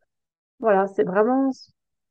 Voilà, 0.61 0.87
c'est 0.89 1.05
vraiment 1.05 1.51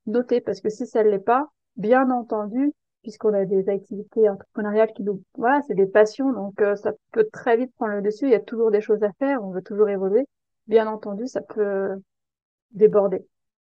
noté 0.05 0.41
parce 0.41 0.61
que 0.61 0.69
si 0.69 0.87
ça 0.87 1.03
ne 1.03 1.09
l'est 1.09 1.19
pas, 1.19 1.49
bien 1.75 2.09
entendu, 2.11 2.71
puisqu'on 3.01 3.33
a 3.33 3.45
des 3.45 3.69
activités 3.69 4.29
entrepreneuriales 4.29 4.91
qui 4.93 5.03
nous, 5.03 5.23
voilà, 5.35 5.61
c'est 5.67 5.75
des 5.75 5.87
passions, 5.87 6.31
donc 6.33 6.61
euh, 6.61 6.75
ça 6.75 6.93
peut 7.11 7.27
très 7.31 7.57
vite 7.57 7.73
prendre 7.75 7.93
le 7.93 8.01
dessus. 8.01 8.25
Il 8.25 8.31
y 8.31 8.35
a 8.35 8.39
toujours 8.39 8.71
des 8.71 8.81
choses 8.81 9.03
à 9.03 9.11
faire, 9.13 9.43
on 9.43 9.51
veut 9.51 9.63
toujours 9.63 9.89
évoluer. 9.89 10.25
Bien 10.67 10.87
entendu, 10.87 11.27
ça 11.27 11.41
peut 11.41 11.95
déborder. 12.71 13.25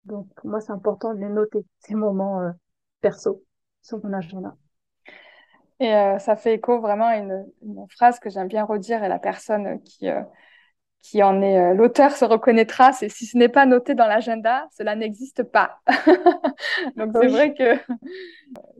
Donc 0.06 0.28
pour 0.36 0.50
moi, 0.50 0.62
c'est 0.62 0.72
important 0.72 1.14
de 1.14 1.20
les 1.20 1.30
noter 1.30 1.66
ces 1.80 1.96
moments 1.96 2.42
euh, 2.42 2.52
perso 3.02 3.44
sur 3.82 4.04
mon 4.04 4.14
agenda. 4.14 4.56
Et 5.80 5.94
euh, 5.96 6.20
ça 6.20 6.36
fait 6.36 6.54
écho 6.56 6.80
vraiment 6.80 7.06
à 7.08 7.18
une, 7.18 7.46
une 7.64 7.86
phrase 7.90 8.20
que 8.20 8.30
j'aime 8.30 8.48
bien 8.48 8.64
redire 8.66 9.04
et 9.04 9.10
la 9.10 9.18
personne 9.18 9.82
qui, 9.84 10.08
euh, 10.10 10.22
qui 11.02 11.24
en 11.24 11.42
est 11.42 11.60
euh, 11.60 11.74
l'auteur 11.74 12.12
se 12.12 12.26
reconnaîtra, 12.26 12.94
c'est 12.94 13.10
si 13.10 13.26
ce 13.26 13.38
n'est 13.38 13.50
pas 13.50 13.66
noté 13.66 13.96
dans 13.96 14.08
l'agenda, 14.08 14.68
cela 14.78 14.96
n'existe 14.96 15.44
pas. 15.44 15.80
Donc 16.98 17.14
c'est 17.20 17.28
vrai 17.28 17.54
que, 17.56 17.76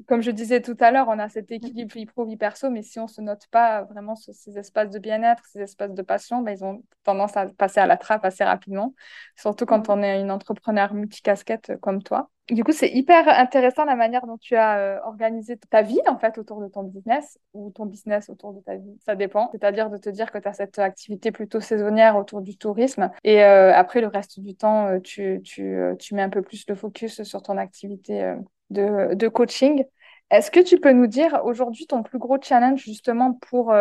comme 0.08 0.22
je 0.22 0.32
disais 0.32 0.62
tout 0.62 0.76
à 0.80 0.92
l'heure, 0.92 1.08
on 1.10 1.20
a 1.20 1.30
cet 1.30 1.52
équilibre 1.52 1.94
vie 1.94 2.06
pro, 2.06 2.26
vie 2.26 2.38
perso, 2.38 2.70
mais 2.70 2.82
si 2.82 3.00
on 3.00 3.04
ne 3.04 3.08
se 3.08 3.22
note 3.22 3.48
pas 3.52 3.84
vraiment 3.84 4.16
ces 4.16 4.58
espaces 4.58 4.90
de 4.90 5.00
bien-être, 5.00 5.44
ces 5.46 5.62
espaces 5.62 5.94
de 5.94 6.02
passion, 6.02 6.42
ben, 6.42 6.52
ils 6.52 6.64
ont 6.64 6.84
tendance 7.04 7.38
à 7.38 7.48
passer 7.48 7.80
à 7.80 7.88
la 7.88 7.98
trappe 7.98 8.26
assez 8.26 8.44
rapidement, 8.44 8.94
surtout 9.36 9.66
quand 9.66 9.90
on 9.90 10.02
est 10.04 10.22
une 10.22 10.32
entrepreneur 10.32 10.94
multicasquette 10.94 11.74
comme 11.82 12.04
toi. 12.04 12.30
Du 12.50 12.66
coup, 12.66 12.74
c'est 12.74 12.90
hyper 12.90 13.30
intéressant 13.30 13.86
la 13.86 13.96
manière 13.96 14.26
dont 14.26 14.38
tu 14.38 14.56
as 14.58 14.78
euh, 14.80 15.00
organisé 15.06 15.58
ta 15.58 15.84
vie, 15.84 16.02
en 16.08 16.18
fait, 16.18 16.38
autour 16.38 16.60
de 16.60 16.68
ton 16.68 16.84
business, 16.84 17.40
ou 17.54 17.72
ton 17.72 17.86
business 17.86 18.30
autour 18.30 18.54
de 18.54 18.60
ta 18.60 18.76
vie, 18.76 18.98
ça 19.06 19.16
dépend. 19.16 19.50
C'est-à-dire 19.52 19.90
de 19.90 19.98
te 19.98 20.10
dire 20.10 20.32
que 20.32 20.38
tu 20.38 20.48
as 20.50 20.54
cette 20.54 20.78
activité 20.80 21.32
plutôt 21.32 21.62
saisonnière 21.62 22.18
autour 22.18 22.42
du 22.42 22.58
tourisme, 22.58 23.10
et 23.24 23.44
euh, 23.44 23.74
après, 23.74 24.02
le 24.02 24.08
reste 24.08 24.42
du 24.42 24.56
temps, 24.56 24.88
euh, 24.88 25.00
tu, 25.00 25.40
tu, 25.46 25.78
tu, 25.98 26.16
mets 26.16 26.24
un 26.24 26.30
peu 26.30 26.42
plus 26.42 26.66
le 26.68 26.76
focus 26.76 27.24
sur 27.24 27.42
ton 27.42 27.58
activité 27.58 28.36
de, 28.72 29.28
coaching. 29.28 29.84
Est-ce 30.30 30.50
que 30.50 30.60
tu 30.60 30.80
peux 30.80 30.94
nous 30.94 31.08
dire 31.08 31.42
aujourd'hui 31.44 31.88
ton 31.88 32.04
plus 32.04 32.20
gros 32.20 32.38
challenge, 32.42 32.84
justement, 32.84 33.34
pour 33.34 33.74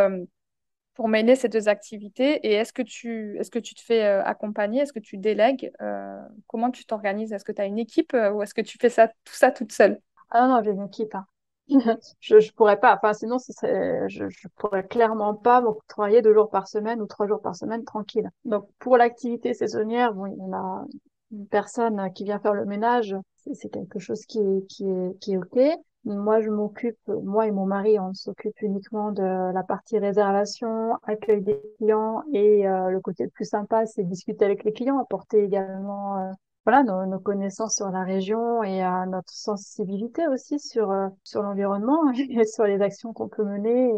pour 1.01 1.09
mêler 1.09 1.35
ces 1.35 1.49
deux 1.49 1.69
activités? 1.69 2.47
Et 2.47 2.53
est-ce 2.53 2.75
que 2.75 2.83
tu, 2.83 3.39
est-ce 3.39 3.51
que 3.51 3.59
tu 3.59 3.75
te 3.75 3.81
fais 3.81 4.05
euh, 4.05 4.23
accompagner? 4.23 4.83
Est-ce 4.83 4.93
que 4.93 4.99
tu 4.99 5.17
délègues? 5.17 5.73
Euh, 5.81 6.21
Comment 6.47 6.71
tu 6.71 6.85
t'organises? 6.85 7.33
Est-ce 7.33 7.45
que 7.45 7.53
tu 7.53 7.63
as 7.63 7.65
une 7.65 7.79
équipe 7.79 8.13
euh, 8.13 8.31
ou 8.33 8.43
est-ce 8.43 8.53
que 8.53 8.61
tu 8.61 8.77
fais 8.79 8.91
ça, 8.91 9.09
tout 9.09 9.33
ça 9.33 9.51
toute 9.51 9.73
seule? 9.73 9.99
Ah 10.29 10.47
non, 10.47 10.61
j'ai 10.63 10.73
une 10.73 10.85
équipe. 10.85 11.15
Hein. 11.15 11.27
je, 12.21 12.35
ne 12.35 12.53
pourrais 12.53 12.79
pas. 12.79 12.95
Enfin, 12.97 13.15
sinon, 13.15 13.39
je, 13.39 14.07
je 14.29 14.49
pourrais 14.57 14.87
clairement 14.87 15.35
pas 15.35 15.65
travailler 15.89 16.21
deux 16.21 16.35
jours 16.35 16.51
par 16.51 16.69
semaine 16.69 17.01
ou 17.01 17.07
trois 17.07 17.27
jours 17.27 17.41
par 17.41 17.57
semaine 17.57 17.85
tranquille. 17.85 18.29
Donc, 18.45 18.69
pour 18.79 18.99
l'activité 18.99 19.55
saisonnière, 19.55 20.13
bon, 20.13 20.27
il 20.27 20.37
y 20.37 20.53
a 20.53 20.85
une 21.33 21.47
personne 21.47 22.13
qui 22.13 22.25
vient 22.25 22.41
faire 22.41 22.53
le 22.53 22.67
ménage. 22.67 23.17
C'est 23.55 23.71
quelque 23.71 23.99
chose 23.99 24.25
qui 24.27 24.39
est, 24.39 24.67
qui 24.69 24.85
est, 24.85 25.19
qui 25.21 25.33
est 25.33 25.37
ok. 25.37 25.59
Moi, 26.05 26.41
je 26.41 26.49
m'occupe, 26.49 26.99
moi 27.09 27.47
et 27.47 27.51
mon 27.51 27.67
mari, 27.67 27.99
on 27.99 28.15
s'occupe 28.15 28.59
uniquement 28.63 29.13
de 29.13 29.53
la 29.53 29.63
partie 29.63 29.99
réservation, 29.99 30.95
accueil 31.03 31.43
des 31.43 31.61
clients 31.77 32.23
et 32.33 32.67
euh, 32.67 32.89
le 32.89 33.01
côté 33.01 33.25
le 33.25 33.31
plus 33.31 33.45
sympa, 33.45 33.85
c'est 33.85 34.05
discuter 34.05 34.47
avec 34.47 34.65
les 34.65 34.73
clients, 34.73 34.99
apporter 34.99 35.45
également 35.45 36.19
euh, 36.19 36.33
voilà 36.65 36.83
nos, 36.85 37.19
connaissances 37.19 37.77
sur 37.77 37.91
la 37.91 38.03
région 38.03 38.63
et 38.63 38.83
euh, 38.83 39.07
notre 39.07 39.33
sensibilité 39.33 40.27
aussi 40.29 40.59
sur 40.59 40.91
sur 41.23 41.43
l'environnement 41.43 42.11
et 42.31 42.45
sur 42.47 42.65
les 42.65 42.81
actions 42.81 43.13
qu'on 43.13 43.29
peut 43.29 43.45
mener 43.45 43.91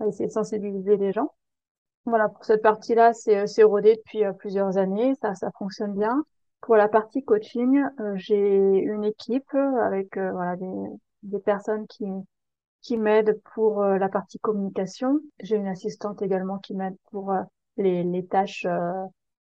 et 0.00 0.08
essayer 0.08 0.26
de 0.26 0.32
sensibiliser 0.32 0.96
les 0.96 1.12
gens. 1.12 1.32
Voilà, 2.06 2.28
pour 2.28 2.44
cette 2.44 2.62
partie-là, 2.62 3.12
c'est 3.14 3.46
c'est 3.46 3.64
rodé 3.64 3.96
depuis 3.96 4.24
plusieurs 4.38 4.76
années, 4.78 5.14
ça 5.22 5.34
ça 5.34 5.50
fonctionne 5.58 5.94
bien. 5.94 6.24
Pour 6.64 6.76
la 6.76 6.88
partie 6.88 7.22
coaching, 7.24 7.80
j'ai 8.16 8.56
une 8.78 9.04
équipe 9.04 9.54
avec 9.54 10.16
voilà 10.16 10.56
des 10.56 10.66
des 11.22 11.38
personnes 11.38 11.86
qui, 11.86 12.04
qui 12.82 12.98
m'aident 12.98 13.40
pour 13.54 13.82
euh, 13.82 13.98
la 13.98 14.08
partie 14.08 14.38
communication. 14.38 15.20
J'ai 15.40 15.56
une 15.56 15.68
assistante 15.68 16.22
également 16.22 16.58
qui 16.58 16.74
m'aide 16.74 16.96
pour 17.10 17.32
euh, 17.32 17.42
les, 17.78 18.04
les 18.04 18.26
tâches 18.26 18.66
euh, 18.66 18.92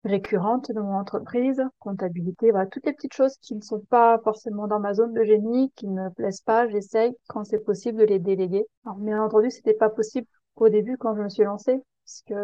récurrentes 0.04 0.70
de 0.72 0.80
mon 0.80 0.94
entreprise, 0.96 1.62
comptabilité, 1.80 2.50
voilà, 2.50 2.66
toutes 2.66 2.86
les 2.86 2.92
petites 2.92 3.14
choses 3.14 3.36
qui 3.38 3.54
ne 3.56 3.60
sont 3.60 3.80
pas 3.90 4.18
forcément 4.22 4.68
dans 4.68 4.80
ma 4.80 4.94
zone 4.94 5.12
de 5.14 5.24
génie, 5.24 5.72
qui 5.76 5.88
ne 5.88 6.04
me 6.04 6.10
plaisent 6.10 6.42
pas, 6.42 6.68
j'essaye 6.68 7.14
quand 7.28 7.44
c'est 7.44 7.64
possible 7.64 7.98
de 7.98 8.04
les 8.04 8.20
déléguer. 8.20 8.66
Alors 8.84 8.98
bien 8.98 9.22
entendu, 9.22 9.50
c'était 9.50 9.74
pas 9.74 9.90
possible 9.90 10.28
au 10.56 10.68
début 10.68 10.96
quand 10.98 11.16
je 11.16 11.22
me 11.22 11.28
suis 11.28 11.44
lancée, 11.44 11.82
parce 12.04 12.22
que 12.26 12.34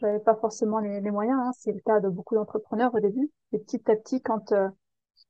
j'avais 0.00 0.20
pas 0.20 0.34
forcément 0.36 0.78
les, 0.78 1.00
moyens. 1.10 1.38
Hein. 1.40 1.50
C'est 1.56 1.72
le 1.72 1.80
cas 1.80 2.00
de 2.00 2.08
beaucoup 2.08 2.34
d'entrepreneurs 2.34 2.94
au 2.94 3.00
début. 3.00 3.30
Et 3.52 3.58
petit 3.58 3.82
à 3.90 3.96
petit, 3.96 4.20
quand 4.20 4.52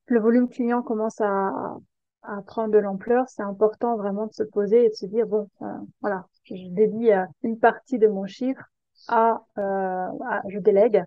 le 0.06 0.20
volume 0.20 0.48
client 0.48 0.82
commence 0.82 1.20
à, 1.20 1.78
à 2.22 2.42
prendre 2.42 2.72
de 2.72 2.78
l'ampleur, 2.78 3.24
c'est 3.28 3.42
important 3.42 3.96
vraiment 3.96 4.26
de 4.26 4.32
se 4.32 4.42
poser 4.42 4.84
et 4.84 4.88
de 4.88 4.94
se 4.94 5.06
dire 5.06 5.26
bon, 5.26 5.48
euh, 5.62 5.66
voilà, 6.00 6.26
je 6.44 6.68
dédie 6.68 7.12
euh, 7.12 7.24
une 7.42 7.58
partie 7.58 7.98
de 7.98 8.08
mon 8.08 8.26
chiffre 8.26 8.62
à, 9.08 9.42
euh, 9.58 10.06
je 10.48 10.58
délègue 10.58 11.02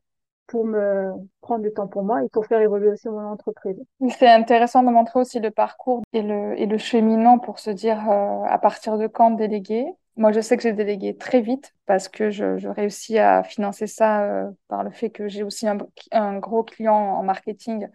pour 0.48 0.66
me 0.66 1.12
prendre 1.40 1.64
du 1.64 1.72
temps 1.72 1.88
pour 1.88 2.04
moi 2.04 2.24
et 2.24 2.30
pour 2.30 2.46
faire 2.46 2.60
évoluer 2.60 2.90
aussi 2.90 3.08
mon 3.08 3.26
entreprise. 3.26 3.78
C'est 4.10 4.30
intéressant 4.30 4.84
de 4.84 4.90
montrer 4.90 5.20
aussi 5.20 5.40
le 5.40 5.52
parcours 5.52 6.02
et 6.12 6.22
le, 6.22 6.60
et 6.60 6.66
le 6.66 6.78
cheminement 6.78 7.40
pour 7.40 7.60
se 7.60 7.70
dire 7.70 8.00
à 8.10 8.58
partir 8.60 8.98
de 8.98 9.08
quand 9.08 9.32
déléguer. 9.32 9.86
Moi, 10.22 10.32
je 10.34 10.40
sais 10.40 10.56
que 10.56 10.62
j'ai 10.62 10.74
délégué 10.74 11.18
très 11.18 11.42
vite 11.42 11.74
parce 11.88 12.08
que 12.08 12.30
je, 12.30 12.68
réussis 12.68 13.18
à 13.18 13.42
financer 13.42 13.88
ça 13.88 14.52
par 14.68 14.84
le 14.84 14.92
fait 14.92 15.10
que 15.10 15.28
j'ai 15.28 15.42
aussi 15.42 15.68
un, 15.68 16.38
gros 16.38 16.64
client 16.64 16.94
en 16.94 17.24
marketing 17.24 17.88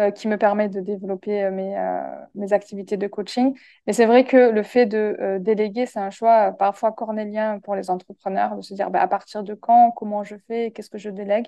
euh, 0.00 0.10
qui 0.10 0.26
me 0.26 0.36
permet 0.36 0.68
de 0.68 0.80
développer 0.80 1.44
euh, 1.44 1.52
mes, 1.52 1.78
euh, 1.78 2.48
activités 2.50 2.96
de 2.96 3.06
coaching. 3.06 3.56
Mais 3.86 3.92
c'est 3.92 4.06
vrai 4.06 4.24
que 4.24 4.50
le 4.50 4.62
fait 4.64 4.86
de 4.86 5.38
déléguer, 5.40 5.86
c'est 5.86 6.00
un 6.00 6.10
choix 6.10 6.50
parfois 6.50 6.90
cornélien 6.90 7.60
pour 7.60 7.76
les 7.76 7.90
entrepreneurs, 7.90 8.56
de 8.56 8.62
se 8.62 8.74
dire 8.74 8.90
bah, 8.90 9.00
à 9.00 9.06
partir 9.06 9.44
de 9.44 9.54
quand, 9.54 9.92
comment 9.92 10.24
je 10.24 10.34
fais, 10.48 10.72
qu'est-ce 10.72 10.90
que 10.90 10.98
je 10.98 11.10
délègue? 11.10 11.46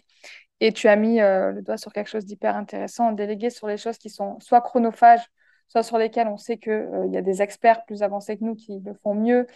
Et 0.61 0.73
tu 0.73 0.87
as 0.87 0.95
mis 0.95 1.19
le 1.19 1.61
doigt 1.61 1.77
sur 1.77 1.93
quelque 1.93 2.09
chose 2.09 2.25
d'hyper 2.25 2.55
intéressant, 2.55 3.11
déléguer 3.11 3.51
sur 3.51 3.67
les 3.67 3.77
choses 3.77 3.99
qui 3.99 4.11
sont 4.11 4.39
soit 4.39 4.61
chronophages, 4.61 5.29
soit 5.71 5.83
sur 5.83 5.99
lesquels 5.99 6.29
on 6.29 6.37
sait 6.37 6.59
qu'il 6.59 6.73
euh, 6.73 7.07
y 7.07 7.17
a 7.17 7.23
des 7.23 7.43
experts 7.43 7.85
plus 7.85 8.03
avancés 8.03 8.37
que 8.37 8.45
nous 8.45 8.57
qui 8.57 8.81
le 8.85 8.93
font 9.03 9.15
mieux 9.15 9.41
euh, 9.41 9.47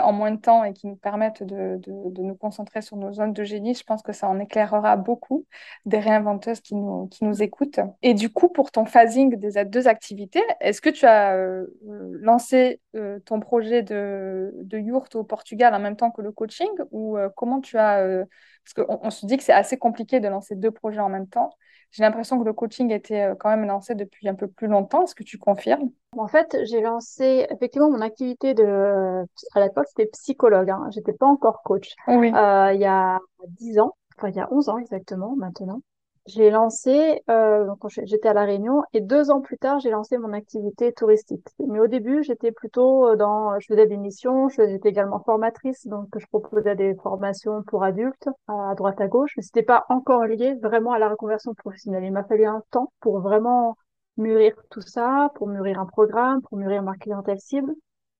en 0.00 0.12
moins 0.12 0.30
de 0.30 0.40
temps 0.40 0.64
et 0.64 0.72
qui 0.72 0.86
nous 0.86 0.96
permettent 0.96 1.42
de, 1.42 1.78
de, 1.78 2.22
nous 2.22 2.34
concentrer 2.34 2.82
sur 2.82 2.96
nos 2.96 3.12
zones 3.12 3.32
de 3.32 3.44
génie. 3.44 3.74
Je 3.74 3.84
pense 3.84 4.02
que 4.02 4.12
ça 4.12 4.28
en 4.28 4.38
éclairera 4.38 4.96
beaucoup 4.96 5.46
des 5.84 5.98
réinventeuses 5.98 6.60
qui 6.60 6.74
nous, 6.74 7.08
qui 7.08 7.24
nous 7.24 7.42
écoutent. 7.42 7.80
Et 8.02 8.14
du 8.14 8.30
coup, 8.30 8.48
pour 8.48 8.70
ton 8.70 8.84
phasing 8.84 9.36
des 9.36 9.64
deux 9.64 9.88
activités, 9.88 10.42
est-ce 10.60 10.80
que 10.80 10.90
tu 10.90 11.06
as 11.06 11.34
euh, 11.36 11.66
lancé 11.82 12.80
ton 13.24 13.40
projet 13.40 13.82
de, 13.82 14.52
de 14.54 14.78
yurt 14.78 15.14
au 15.14 15.24
Portugal 15.24 15.74
en 15.74 15.78
même 15.78 15.96
temps 15.96 16.10
que 16.10 16.22
le 16.22 16.32
coaching 16.32 16.68
ou 16.90 17.16
comment 17.36 17.60
tu 17.60 17.78
as... 17.78 18.26
parce 18.64 18.86
qu'on 18.86 19.00
on 19.02 19.10
se 19.10 19.26
dit 19.26 19.36
que 19.36 19.42
c'est 19.42 19.52
assez 19.52 19.78
compliqué 19.78 20.20
de 20.20 20.28
lancer 20.28 20.54
deux 20.54 20.70
projets 20.70 21.00
en 21.00 21.08
même 21.08 21.26
temps. 21.26 21.50
J'ai 21.92 22.02
l'impression 22.02 22.38
que 22.38 22.44
le 22.44 22.52
coaching 22.54 22.90
était 22.90 23.22
euh, 23.22 23.34
quand 23.38 23.50
même 23.50 23.66
lancé 23.66 23.94
depuis 23.94 24.28
un 24.28 24.34
peu 24.34 24.48
plus 24.48 24.66
longtemps. 24.66 25.04
Est-ce 25.04 25.14
que 25.14 25.22
tu 25.22 25.38
confirmes? 25.38 25.90
En 26.16 26.26
fait, 26.26 26.56
j'ai 26.64 26.80
lancé 26.80 27.46
effectivement 27.50 27.90
mon 27.90 28.00
activité 28.00 28.54
de 28.54 29.24
à 29.54 29.60
l'époque 29.60 29.86
c'était 29.88 30.06
psychologue. 30.06 30.70
Hein. 30.70 30.88
J'étais 30.90 31.12
pas 31.12 31.26
encore 31.26 31.62
coach. 31.62 31.94
Oui. 32.08 32.32
Euh, 32.34 32.72
il 32.72 32.80
y 32.80 32.86
a 32.86 33.20
10 33.46 33.78
ans, 33.78 33.94
enfin 34.16 34.28
il 34.28 34.36
y 34.36 34.40
a 34.40 34.50
11 34.50 34.70
ans 34.70 34.78
exactement 34.78 35.36
maintenant. 35.36 35.82
J'ai 36.26 36.50
lancé, 36.50 37.20
euh, 37.30 37.66
quand 37.80 37.88
j'étais 37.88 38.28
à 38.28 38.32
La 38.32 38.44
Réunion, 38.44 38.84
et 38.92 39.00
deux 39.00 39.32
ans 39.32 39.40
plus 39.40 39.58
tard, 39.58 39.80
j'ai 39.80 39.90
lancé 39.90 40.18
mon 40.18 40.32
activité 40.32 40.92
touristique. 40.92 41.48
Mais 41.58 41.80
au 41.80 41.88
début, 41.88 42.22
j'étais 42.22 42.52
plutôt 42.52 43.08
euh, 43.08 43.16
dans, 43.16 43.58
je 43.58 43.66
faisais 43.66 43.86
des 43.88 43.96
missions, 43.96 44.48
j'étais 44.48 44.88
également 44.88 45.20
formatrice, 45.24 45.84
donc 45.88 46.06
je 46.16 46.24
proposais 46.26 46.76
des 46.76 46.94
formations 47.02 47.64
pour 47.64 47.82
adultes 47.82 48.28
à 48.46 48.74
droite 48.76 49.00
à 49.00 49.08
gauche, 49.08 49.32
mais 49.36 49.42
c'était 49.42 49.64
pas 49.64 49.84
encore 49.88 50.24
lié 50.24 50.54
vraiment 50.62 50.92
à 50.92 51.00
la 51.00 51.08
reconversion 51.08 51.54
professionnelle. 51.54 52.04
Il 52.04 52.12
m'a 52.12 52.22
fallu 52.24 52.46
un 52.46 52.62
temps 52.70 52.92
pour 53.00 53.18
vraiment 53.20 53.76
mûrir 54.16 54.54
tout 54.70 54.80
ça, 54.80 55.30
pour 55.34 55.48
mûrir 55.48 55.80
un 55.80 55.86
programme, 55.86 56.40
pour 56.42 56.56
mûrir 56.56 56.84
ma 56.84 56.94
clientèle 56.94 57.40
cible 57.40 57.72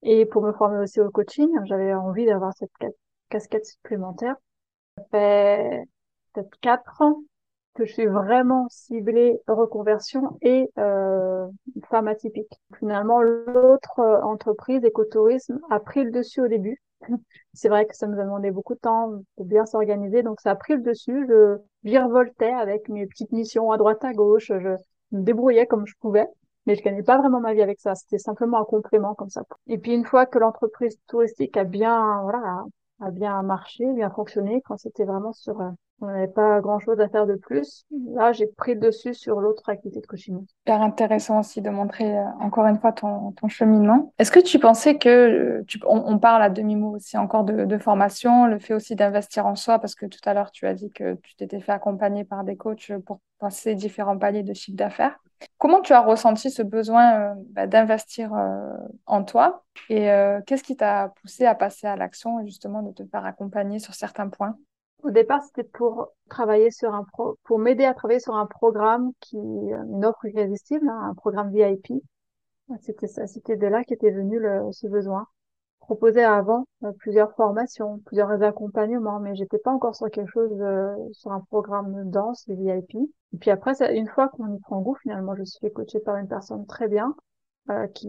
et 0.02 0.26
pour 0.26 0.42
me 0.42 0.52
former 0.52 0.80
aussi 0.80 1.00
au 1.00 1.10
coaching. 1.10 1.48
J'avais 1.66 1.94
envie 1.94 2.26
d'avoir 2.26 2.52
cette 2.54 2.70
casquette 3.28 3.66
supplémentaire. 3.66 4.34
Ça 4.98 5.04
fait 5.12 5.84
peut-être 6.32 6.58
quatre 6.60 7.00
ans 7.02 7.22
que 7.74 7.84
je 7.84 7.92
suis 7.92 8.06
vraiment 8.06 8.66
ciblée 8.68 9.40
reconversion 9.46 10.36
et 10.42 10.70
euh, 10.78 11.46
femme 11.88 12.08
atypique. 12.08 12.60
Finalement, 12.78 13.22
l'autre 13.22 14.00
euh, 14.00 14.22
entreprise, 14.22 14.84
écotourisme, 14.84 15.58
a 15.70 15.80
pris 15.80 16.04
le 16.04 16.10
dessus 16.10 16.42
au 16.42 16.48
début. 16.48 16.82
C'est 17.54 17.68
vrai 17.68 17.86
que 17.86 17.96
ça 17.96 18.06
nous 18.06 18.20
a 18.20 18.24
demandé 18.24 18.50
beaucoup 18.50 18.74
de 18.74 18.80
temps 18.80 19.12
pour 19.36 19.46
bien 19.46 19.66
s'organiser, 19.66 20.22
donc 20.22 20.40
ça 20.40 20.52
a 20.52 20.56
pris 20.56 20.74
le 20.74 20.82
dessus. 20.82 21.26
Je 21.28 21.58
virevoltais 21.84 22.52
avec 22.52 22.88
mes 22.88 23.06
petites 23.06 23.32
missions 23.32 23.70
à 23.70 23.76
droite 23.76 24.04
à 24.04 24.12
gauche, 24.12 24.48
je 24.48 24.76
me 25.12 25.22
débrouillais 25.22 25.66
comme 25.66 25.86
je 25.86 25.94
pouvais, 26.00 26.26
mais 26.66 26.74
je 26.74 26.82
gagnais 26.82 27.02
pas 27.02 27.18
vraiment 27.18 27.40
ma 27.40 27.54
vie 27.54 27.62
avec 27.62 27.80
ça. 27.80 27.94
C'était 27.94 28.18
simplement 28.18 28.60
un 28.60 28.64
complément 28.64 29.14
comme 29.14 29.30
ça. 29.30 29.42
Et 29.66 29.78
puis 29.78 29.92
une 29.94 30.04
fois 30.04 30.26
que 30.26 30.38
l'entreprise 30.38 30.98
touristique 31.08 31.56
a 31.56 31.64
bien, 31.64 32.22
voilà, 32.22 32.64
a 33.00 33.10
bien 33.10 33.42
marché, 33.42 33.84
bien 33.94 34.10
fonctionné, 34.10 34.62
quand 34.64 34.78
c'était 34.78 35.04
vraiment 35.04 35.32
sur 35.32 35.60
euh, 35.60 35.70
on 36.02 36.06
n'avait 36.06 36.28
pas 36.28 36.60
grand-chose 36.60 37.00
à 37.00 37.08
faire 37.08 37.26
de 37.26 37.34
plus. 37.34 37.86
Là, 38.14 38.32
j'ai 38.32 38.46
pris 38.46 38.74
le 38.74 38.80
dessus 38.80 39.14
sur 39.14 39.40
l'autre 39.40 39.68
activité 39.68 40.00
de 40.00 40.06
coaching. 40.06 40.44
Super 40.58 40.82
intéressant 40.82 41.40
aussi 41.40 41.62
de 41.62 41.70
montrer 41.70 42.18
euh, 42.18 42.24
encore 42.40 42.66
une 42.66 42.78
fois 42.78 42.92
ton, 42.92 43.32
ton 43.32 43.48
cheminement. 43.48 44.12
Est-ce 44.18 44.32
que 44.32 44.40
tu 44.40 44.58
pensais 44.58 44.98
que, 44.98 45.08
euh, 45.08 45.64
tu, 45.66 45.80
on, 45.86 46.18
parle 46.18 46.42
à 46.42 46.50
demi-mot 46.50 46.96
aussi 46.96 47.16
encore 47.16 47.44
de, 47.44 47.78
formation, 47.78 48.46
le 48.46 48.58
fait 48.58 48.74
aussi 48.74 48.96
d'investir 48.96 49.46
en 49.46 49.54
soi, 49.54 49.78
parce 49.78 49.94
que 49.94 50.06
tout 50.06 50.20
à 50.24 50.34
l'heure, 50.34 50.50
tu 50.50 50.66
as 50.66 50.74
dit 50.74 50.90
que 50.90 51.14
tu 51.22 51.36
t'étais 51.36 51.60
fait 51.60 51.72
accompagner 51.72 52.24
par 52.24 52.44
des 52.44 52.56
coachs 52.56 52.92
pour 53.06 53.20
passer 53.38 53.74
différents 53.74 54.18
paliers 54.18 54.42
de 54.42 54.54
chiffre 54.54 54.76
d'affaires. 54.76 55.18
Comment 55.58 55.80
tu 55.80 55.92
as 55.92 56.00
ressenti 56.00 56.50
ce 56.50 56.62
besoin 56.62 57.14
euh, 57.14 57.34
bah, 57.50 57.66
d'investir 57.66 58.32
en 59.06 59.24
toi? 59.24 59.64
Et 59.88 60.08
qu'est-ce 60.46 60.62
qui 60.62 60.76
t'a 60.76 61.12
poussé 61.20 61.46
à 61.46 61.54
passer 61.54 61.86
à 61.86 61.96
l'action 61.96 62.40
et 62.40 62.46
justement 62.46 62.82
de 62.82 62.92
te 62.92 63.04
faire 63.04 63.24
accompagner 63.24 63.78
sur 63.78 63.94
certains 63.94 64.28
points? 64.28 64.56
Au 65.02 65.10
départ, 65.10 65.42
c'était 65.42 65.64
pour 65.64 66.08
travailler 66.28 66.70
sur 66.70 66.94
un 66.94 67.04
pro, 67.04 67.38
pour 67.44 67.58
m'aider 67.58 67.84
à 67.84 67.94
travailler 67.94 68.20
sur 68.20 68.34
un 68.36 68.46
programme 68.46 69.12
qui, 69.20 69.36
une 69.36 70.04
offre 70.04 70.24
irrésistible, 70.26 70.88
hein, 70.88 71.08
un 71.10 71.14
programme 71.14 71.52
VIP. 71.52 71.92
C'était 72.80 73.08
ça, 73.08 73.26
c'était 73.26 73.56
de 73.56 73.66
là 73.66 73.84
qu'était 73.84 74.10
venu 74.10 74.38
le, 74.38 74.70
ce 74.72 74.86
besoin. 74.86 75.26
Proposé 75.80 76.22
avant 76.22 76.64
euh, 76.84 76.92
plusieurs 77.00 77.34
formations, 77.34 77.98
plusieurs 78.06 78.42
accompagnements, 78.42 79.18
mais 79.18 79.34
j'étais 79.34 79.58
pas 79.58 79.72
encore 79.72 79.96
sur 79.96 80.08
quelque 80.10 80.30
chose, 80.30 80.52
euh, 80.60 80.94
sur 81.12 81.32
un 81.32 81.40
programme 81.40 82.08
danse 82.08 82.48
VIP. 82.48 82.94
Et 82.94 83.38
puis 83.38 83.50
après, 83.50 83.72
une 83.92 84.08
fois 84.08 84.28
qu'on 84.28 84.54
y 84.54 84.60
prend 84.60 84.80
goût, 84.80 84.94
finalement, 85.02 85.34
je 85.34 85.44
suis 85.44 85.72
coacher 85.72 86.00
par 86.00 86.16
une 86.16 86.28
personne 86.28 86.66
très 86.66 86.88
bien, 86.88 87.14
euh, 87.70 87.86
qui, 87.88 88.08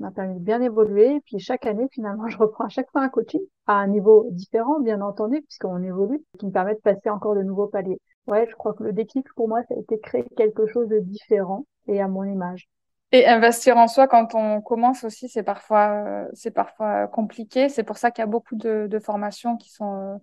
m'a 0.00 0.10
permis 0.10 0.34
de 0.34 0.44
bien 0.44 0.60
évoluer. 0.60 1.16
Et 1.16 1.20
puis 1.20 1.38
chaque 1.38 1.66
année, 1.66 1.88
finalement, 1.92 2.26
je 2.28 2.36
reprends 2.36 2.64
à 2.64 2.68
chaque 2.68 2.90
fois 2.90 3.02
un 3.02 3.08
coaching 3.08 3.40
à 3.66 3.74
un 3.74 3.86
niveau 3.86 4.26
différent, 4.30 4.80
bien 4.80 5.00
entendu, 5.00 5.42
puisqu'on 5.42 5.82
évolue, 5.82 6.22
qui 6.38 6.46
me 6.46 6.50
permet 6.50 6.74
de 6.74 6.80
passer 6.80 7.10
encore 7.10 7.34
de 7.34 7.42
nouveaux 7.42 7.68
paliers. 7.68 8.00
Ouais, 8.26 8.46
je 8.48 8.54
crois 8.54 8.74
que 8.74 8.82
le 8.82 8.92
déclic 8.92 9.26
pour 9.34 9.48
moi, 9.48 9.62
ça 9.68 9.74
a 9.74 9.78
été 9.78 9.98
créer 9.98 10.24
quelque 10.36 10.66
chose 10.66 10.88
de 10.88 10.98
différent 10.98 11.64
et 11.86 12.00
à 12.00 12.08
mon 12.08 12.24
image. 12.24 12.68
Et 13.10 13.26
investir 13.26 13.78
en 13.78 13.88
soi 13.88 14.06
quand 14.06 14.34
on 14.34 14.60
commence 14.60 15.02
aussi, 15.04 15.30
c'est 15.30 15.42
parfois, 15.42 16.04
euh, 16.04 16.28
c'est 16.34 16.50
parfois 16.50 17.06
compliqué. 17.06 17.70
C'est 17.70 17.82
pour 17.82 17.96
ça 17.96 18.10
qu'il 18.10 18.20
y 18.20 18.24
a 18.24 18.26
beaucoup 18.26 18.54
de, 18.54 18.86
de 18.86 18.98
formations 18.98 19.56
qui 19.56 19.70
sont 19.70 19.94
euh, 19.94 20.16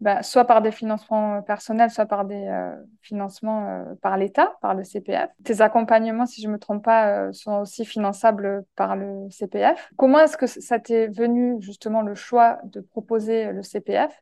bah, 0.00 0.22
soit 0.22 0.44
par 0.44 0.62
des 0.62 0.70
financements 0.70 1.34
euh, 1.36 1.40
personnels, 1.40 1.90
soit 1.90 2.06
par 2.06 2.24
des 2.24 2.46
euh, 2.46 2.76
financements 3.02 3.66
euh, 3.66 3.94
par 4.00 4.16
l'État, 4.16 4.56
par 4.60 4.74
le 4.74 4.84
CPF. 4.84 5.28
Tes 5.42 5.60
accompagnements, 5.60 6.26
si 6.26 6.40
je 6.40 6.46
ne 6.46 6.52
me 6.52 6.58
trompe 6.58 6.84
pas, 6.84 7.32
sont 7.32 7.60
aussi 7.60 7.84
finançables 7.84 8.64
par 8.76 8.94
le 8.94 9.28
CPF. 9.30 9.90
Comment 9.96 10.20
est-ce 10.20 10.36
que 10.36 10.46
ça 10.46 10.78
t'est 10.78 11.08
venu 11.08 11.60
justement 11.60 12.02
le 12.02 12.14
choix 12.14 12.60
de 12.64 12.80
proposer 12.80 13.50
le 13.50 13.62
CPF 13.62 14.12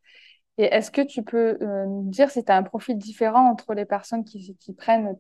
Et 0.56 0.64
est-ce 0.64 0.90
que 0.90 1.02
tu 1.02 1.22
peux 1.22 1.58
nous 1.60 2.08
dire 2.08 2.30
si 2.30 2.42
tu 2.42 2.50
as 2.50 2.56
un 2.56 2.62
profil 2.62 2.96
différent 2.96 3.50
entre 3.50 3.74
les 3.74 3.84
personnes 3.84 4.24
qui, 4.24 4.56
prennent 4.76 5.16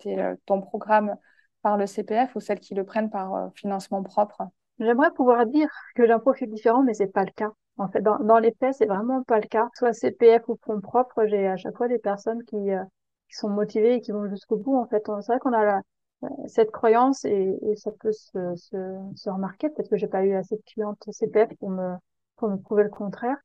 ton 0.46 0.60
programme 0.62 1.16
par 1.60 1.76
le 1.76 1.86
CPF 1.86 2.34
ou 2.34 2.40
celles 2.40 2.60
qui 2.60 2.74
le 2.74 2.84
prennent 2.84 3.10
par 3.10 3.50
financement 3.54 4.02
propre? 4.02 4.42
J'aimerais 4.78 5.10
pouvoir 5.10 5.46
dire 5.46 5.68
que 5.94 6.06
j'ai 6.06 6.12
un 6.12 6.18
profil 6.18 6.50
différent, 6.50 6.82
mais 6.82 6.94
c'est 6.94 7.12
pas 7.12 7.24
le 7.24 7.32
cas. 7.32 7.50
En 7.78 7.88
fait, 7.88 8.00
dans, 8.02 8.18
dans 8.18 8.38
les 8.38 8.52
faits, 8.52 8.74
c'est 8.74 8.86
vraiment 8.86 9.22
pas 9.22 9.40
le 9.40 9.46
cas. 9.48 9.68
Soit 9.74 9.92
CPF 9.92 10.48
ou 10.48 10.58
fonds 10.64 10.80
propres, 10.80 11.26
j'ai 11.26 11.46
à 11.46 11.56
chaque 11.56 11.76
fois 11.76 11.88
des 11.88 11.98
personnes 11.98 12.42
qui, 12.44 12.56
euh, 12.70 12.82
qui 13.28 13.36
sont 13.36 13.50
motivées 13.50 13.94
et 13.96 14.00
qui 14.00 14.12
vont 14.12 14.28
jusqu'au 14.28 14.56
bout. 14.56 14.76
En 14.76 14.86
fait, 14.86 15.02
c'est 15.06 15.32
vrai 15.32 15.38
qu'on 15.40 15.52
a 15.52 15.64
la, 15.64 15.82
euh, 16.24 16.28
cette 16.46 16.70
croyance 16.70 17.24
et, 17.24 17.58
et, 17.62 17.76
ça 17.76 17.90
peut 18.00 18.12
se, 18.12 18.54
se, 18.56 18.76
se 19.14 19.30
remarquer. 19.30 19.68
Peut-être 19.70 19.90
que 19.90 19.96
j'ai 19.96 20.08
pas 20.08 20.24
eu 20.24 20.34
assez 20.34 20.56
de 20.56 20.62
clientes 20.62 21.02
CPF 21.10 21.54
pour 21.58 21.70
me, 21.70 21.94
pour 22.36 22.48
me 22.48 22.56
prouver 22.56 22.84
le 22.84 22.90
contraire. 22.90 23.36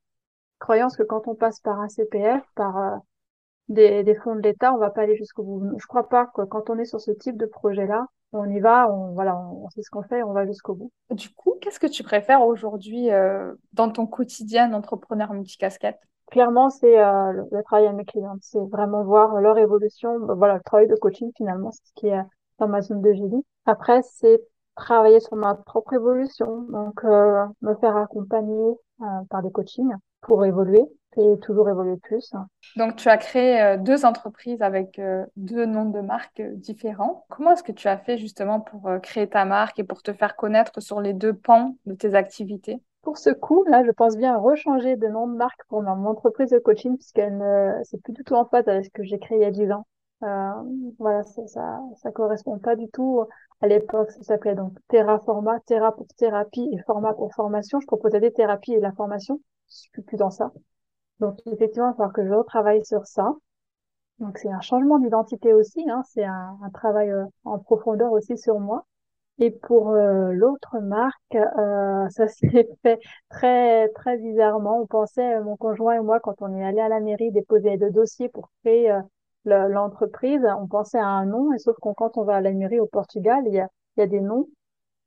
Croyance 0.60 0.96
que 0.96 1.02
quand 1.04 1.28
on 1.28 1.34
passe 1.34 1.60
par 1.60 1.80
un 1.80 1.88
CPF, 1.88 2.42
par 2.54 2.78
euh, 2.78 2.96
des, 3.68 4.04
des 4.04 4.14
fonds 4.16 4.36
de 4.36 4.40
l'État, 4.42 4.72
on 4.74 4.78
va 4.78 4.90
pas 4.90 5.02
aller 5.02 5.16
jusqu'au 5.16 5.42
bout. 5.44 5.78
Je 5.78 5.86
crois 5.86 6.08
pas 6.08 6.26
que 6.26 6.42
quand 6.42 6.70
on 6.70 6.78
est 6.78 6.84
sur 6.84 7.00
ce 7.00 7.10
type 7.12 7.36
de 7.36 7.46
projet-là, 7.46 8.06
on 8.32 8.48
y 8.50 8.60
va, 8.60 8.90
on, 8.90 9.12
voilà, 9.12 9.36
on, 9.36 9.68
sait 9.70 9.82
ce 9.82 9.90
qu'on 9.90 10.02
fait, 10.02 10.22
on 10.22 10.32
va 10.32 10.46
jusqu'au 10.46 10.74
bout. 10.74 10.90
Du 11.10 11.30
coup, 11.30 11.54
qu'est-ce 11.60 11.80
que 11.80 11.86
tu 11.86 12.02
préfères 12.02 12.42
aujourd'hui 12.42 13.10
euh, 13.10 13.52
dans 13.72 13.90
ton 13.90 14.06
quotidien 14.06 14.68
d'entrepreneur 14.68 15.32
multicasquette? 15.32 16.00
Clairement, 16.30 16.70
c'est 16.70 16.98
euh, 16.98 17.32
le, 17.50 17.62
travail 17.62 17.86
avec 17.86 17.96
mes 17.98 18.04
clients, 18.04 18.36
c'est 18.40 18.64
vraiment 18.70 19.04
voir 19.04 19.40
leur 19.40 19.58
évolution, 19.58 20.18
bah, 20.20 20.34
voilà, 20.34 20.54
le 20.54 20.62
travail 20.62 20.88
de 20.88 20.94
coaching 20.94 21.30
finalement, 21.36 21.70
c'est 21.70 21.84
ce 21.84 21.92
qui 21.94 22.08
est 22.08 22.20
dans 22.58 22.68
ma 22.68 22.80
zone 22.80 23.02
de 23.02 23.10
vie. 23.10 23.44
Après, 23.66 24.00
c'est 24.02 24.40
travailler 24.74 25.20
sur 25.20 25.36
ma 25.36 25.54
propre 25.54 25.92
évolution, 25.92 26.62
donc 26.70 27.04
euh, 27.04 27.44
me 27.60 27.74
faire 27.74 27.96
accompagner 27.96 28.74
par 29.28 29.42
des 29.42 29.50
coachings 29.50 29.92
pour 30.22 30.44
évoluer 30.44 30.82
et 31.16 31.38
toujours 31.40 31.68
évoluer 31.68 31.96
plus. 31.98 32.32
Donc, 32.76 32.96
tu 32.96 33.08
as 33.08 33.18
créé 33.18 33.60
euh, 33.60 33.76
deux 33.76 34.04
entreprises 34.04 34.62
avec 34.62 34.98
euh, 34.98 35.24
deux 35.36 35.66
noms 35.66 35.90
de 35.90 36.00
marques 36.00 36.40
euh, 36.40 36.54
différents. 36.54 37.26
Comment 37.28 37.52
est-ce 37.52 37.62
que 37.62 37.72
tu 37.72 37.88
as 37.88 37.98
fait 37.98 38.16
justement 38.16 38.60
pour 38.60 38.88
créer 39.02 39.28
ta 39.28 39.44
marque 39.44 39.78
et 39.78 39.84
pour 39.84 40.02
te 40.02 40.12
faire 40.12 40.36
connaître 40.36 40.80
sur 40.80 41.00
les 41.00 41.12
deux 41.12 41.34
pans 41.34 41.76
de 41.86 41.94
tes 41.94 42.14
activités? 42.14 42.80
Pour 43.02 43.18
ce 43.18 43.30
coup, 43.30 43.64
là, 43.64 43.82
je 43.84 43.90
pense 43.90 44.16
bien 44.16 44.36
rechanger 44.36 44.96
de 44.96 45.08
nom 45.08 45.26
de 45.26 45.36
marque 45.36 45.64
pour 45.68 45.82
mon 45.82 46.06
entreprise 46.06 46.50
de 46.50 46.58
coaching 46.58 46.96
puisqu'elle 46.96 47.36
ne, 47.36 47.72
c'est 47.82 48.00
plus 48.00 48.12
du 48.12 48.22
tout 48.22 48.34
en 48.34 48.44
phase 48.46 48.68
avec 48.68 48.84
ce 48.84 48.90
que 48.90 49.02
j'ai 49.02 49.18
créé 49.18 49.38
il 49.38 49.42
y 49.42 49.44
a 49.44 49.50
10 49.50 49.72
ans. 49.72 49.86
Euh, 50.22 50.50
voilà, 51.00 51.24
ça, 51.24 51.44
ça, 51.48 51.80
ça 51.96 52.12
correspond 52.12 52.58
pas 52.58 52.76
du 52.76 52.88
tout. 52.88 53.24
À 53.60 53.66
l'époque, 53.66 54.12
ça 54.12 54.22
s'appelait 54.22 54.54
donc 54.54 54.72
Terraforma, 54.88 55.58
Terra 55.66 55.92
pour 55.94 56.06
thérapie 56.16 56.68
et 56.72 56.78
Format 56.86 57.12
pour 57.14 57.34
formation. 57.34 57.80
Je 57.80 57.86
proposais 57.86 58.20
des 58.20 58.32
thérapies 58.32 58.74
et 58.74 58.76
de 58.76 58.82
la 58.82 58.92
formation. 58.92 59.40
Je 59.72 59.88
suis 59.90 60.02
plus 60.02 60.16
dans 60.16 60.30
ça. 60.30 60.52
Donc 61.20 61.38
effectivement, 61.46 61.88
il 61.88 61.90
va 61.90 61.94
falloir 61.96 62.12
que 62.12 62.26
je 62.26 62.32
retravaille 62.32 62.84
sur 62.84 63.06
ça. 63.06 63.34
Donc 64.18 64.38
c'est 64.38 64.50
un 64.50 64.60
changement 64.60 64.98
d'identité 64.98 65.52
aussi, 65.54 65.88
hein, 65.90 66.02
c'est 66.06 66.24
un, 66.24 66.58
travail 66.74 67.10
euh, 67.10 67.24
en 67.44 67.58
profondeur 67.58 68.12
aussi 68.12 68.38
sur 68.38 68.60
moi. 68.60 68.86
Et 69.38 69.50
pour 69.50 69.90
euh, 69.90 70.32
l'autre 70.32 70.78
marque, 70.80 71.34
euh, 71.34 72.08
ça 72.10 72.28
s'est 72.28 72.68
fait 72.82 73.00
très 73.30 73.88
très 73.90 74.18
bizarrement. 74.18 74.80
On 74.80 74.86
pensait, 74.86 75.40
mon 75.40 75.56
conjoint 75.56 75.94
et 75.94 76.00
moi, 76.00 76.20
quand 76.20 76.36
on 76.42 76.54
est 76.56 76.64
allé 76.64 76.80
à 76.80 76.88
la 76.88 77.00
mairie 77.00 77.32
déposer 77.32 77.76
le 77.76 77.90
dossier 77.90 78.28
pour 78.28 78.50
créer 78.62 78.96
l'entreprise, 79.44 80.42
on 80.58 80.68
pensait 80.68 80.98
à 80.98 81.06
un 81.06 81.26
nom. 81.26 81.52
Et 81.54 81.58
sauf 81.58 81.76
que 81.76 81.88
quand 81.96 82.16
on 82.18 82.24
va 82.24 82.36
à 82.36 82.40
la 82.40 82.52
mairie 82.52 82.80
au 82.80 82.86
Portugal, 82.86 83.42
il 83.46 83.54
y 83.54 83.60
a 84.02 84.06
des 84.06 84.20
noms 84.20 84.48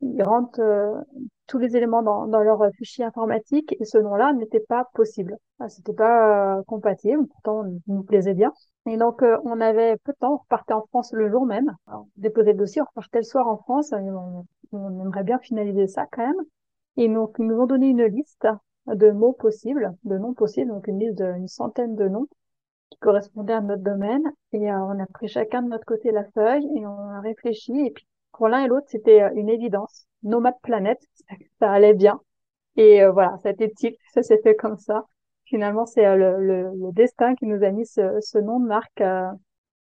ils 0.02 0.24
rentrent 0.24 0.60
euh, 0.60 1.02
tous 1.48 1.58
les 1.58 1.78
éléments 1.78 2.04
dans, 2.04 2.28
dans, 2.28 2.42
leur 2.42 2.62
fichier 2.76 3.06
informatique 3.06 3.76
et 3.80 3.86
ce 3.86 3.98
nom-là 3.98 4.34
n'était 4.34 4.60
pas 4.60 4.86
possible. 4.94 5.38
Ah, 5.60 5.70
c'était 5.70 5.94
pas 5.94 6.58
euh, 6.58 6.64
compatible, 6.64 7.26
pourtant 7.28 7.66
il 7.66 7.82
nous 7.88 8.04
plaisait 8.04 8.34
bien. 8.34 8.52
Et 8.88 8.98
donc 8.98 9.24
euh, 9.24 9.38
on 9.44 9.62
avait 9.62 9.98
peu 9.98 10.12
de 10.12 10.18
temps, 10.18 10.34
on 10.34 10.38
repartait 10.38 10.74
en 10.74 10.86
France 10.88 11.12
le 11.14 11.30
jour 11.30 11.46
même, 11.46 11.76
alors, 11.88 12.08
déposer 12.18 12.52
le 12.54 12.60
dossier, 12.60 12.82
on 12.82 12.86
repartait 12.86 13.20
le 13.20 13.24
soir 13.24 13.48
en 13.48 13.58
France, 13.58 13.94
on, 13.94 14.46
on, 14.72 15.02
aimerait 15.02 15.24
bien 15.24 15.40
finaliser 15.40 15.88
ça 15.88 16.06
quand 16.12 16.26
même. 16.26 16.42
Et 16.98 17.08
donc 17.08 17.36
ils 17.40 17.46
nous 17.46 17.60
ont 17.60 17.68
donné 17.68 17.88
une 17.88 18.06
liste 18.06 18.48
de 18.88 19.12
mots 19.12 19.34
possibles, 19.34 19.94
de 20.04 20.18
noms 20.18 20.34
possibles, 20.34 20.70
donc 20.70 20.88
une 20.88 21.00
liste 21.00 21.22
d'une 21.22 21.48
centaine 21.48 21.96
de 21.96 22.08
noms 22.08 22.28
qui 22.90 23.00
correspondaient 23.00 23.54
à 23.54 23.62
notre 23.62 23.84
domaine. 23.84 24.24
Et 24.54 24.72
on 24.72 25.00
a 25.00 25.06
pris 25.08 25.28
chacun 25.28 25.62
de 25.64 25.70
notre 25.70 25.86
côté 25.86 26.12
la 26.12 26.26
feuille 26.32 26.68
et 26.76 26.86
on 26.86 27.10
a 27.10 27.22
réfléchi 27.22 27.74
et 27.88 27.92
puis 27.92 28.06
pour 28.38 28.48
l'un 28.48 28.64
et 28.64 28.68
l'autre, 28.68 28.88
c'était 28.90 29.22
euh, 29.22 29.32
une 29.36 29.50
évidence. 29.50 30.08
Nomade 30.24 30.60
planète, 30.62 31.02
ça 31.60 31.72
allait 31.72 31.94
bien. 31.94 32.20
Et 32.76 33.04
euh, 33.04 33.12
voilà, 33.12 33.38
ça 33.42 33.50
a 33.50 33.52
été 33.52 33.68
petit, 33.68 33.98
ça 34.14 34.24
s'est 34.24 34.40
fait 34.44 34.56
comme 34.56 34.78
ça. 34.78 35.06
Finalement, 35.46 35.86
c'est 35.86 36.06
euh, 36.06 36.16
le, 36.16 36.72
le, 36.76 36.92
destin 36.92 37.36
qui 37.36 37.46
nous 37.46 37.64
a 37.64 37.72
mis 37.72 37.86
ce, 37.86 38.20
ce 38.22 38.38
nom 38.38 38.60
de 38.60 38.68
marque, 38.68 39.04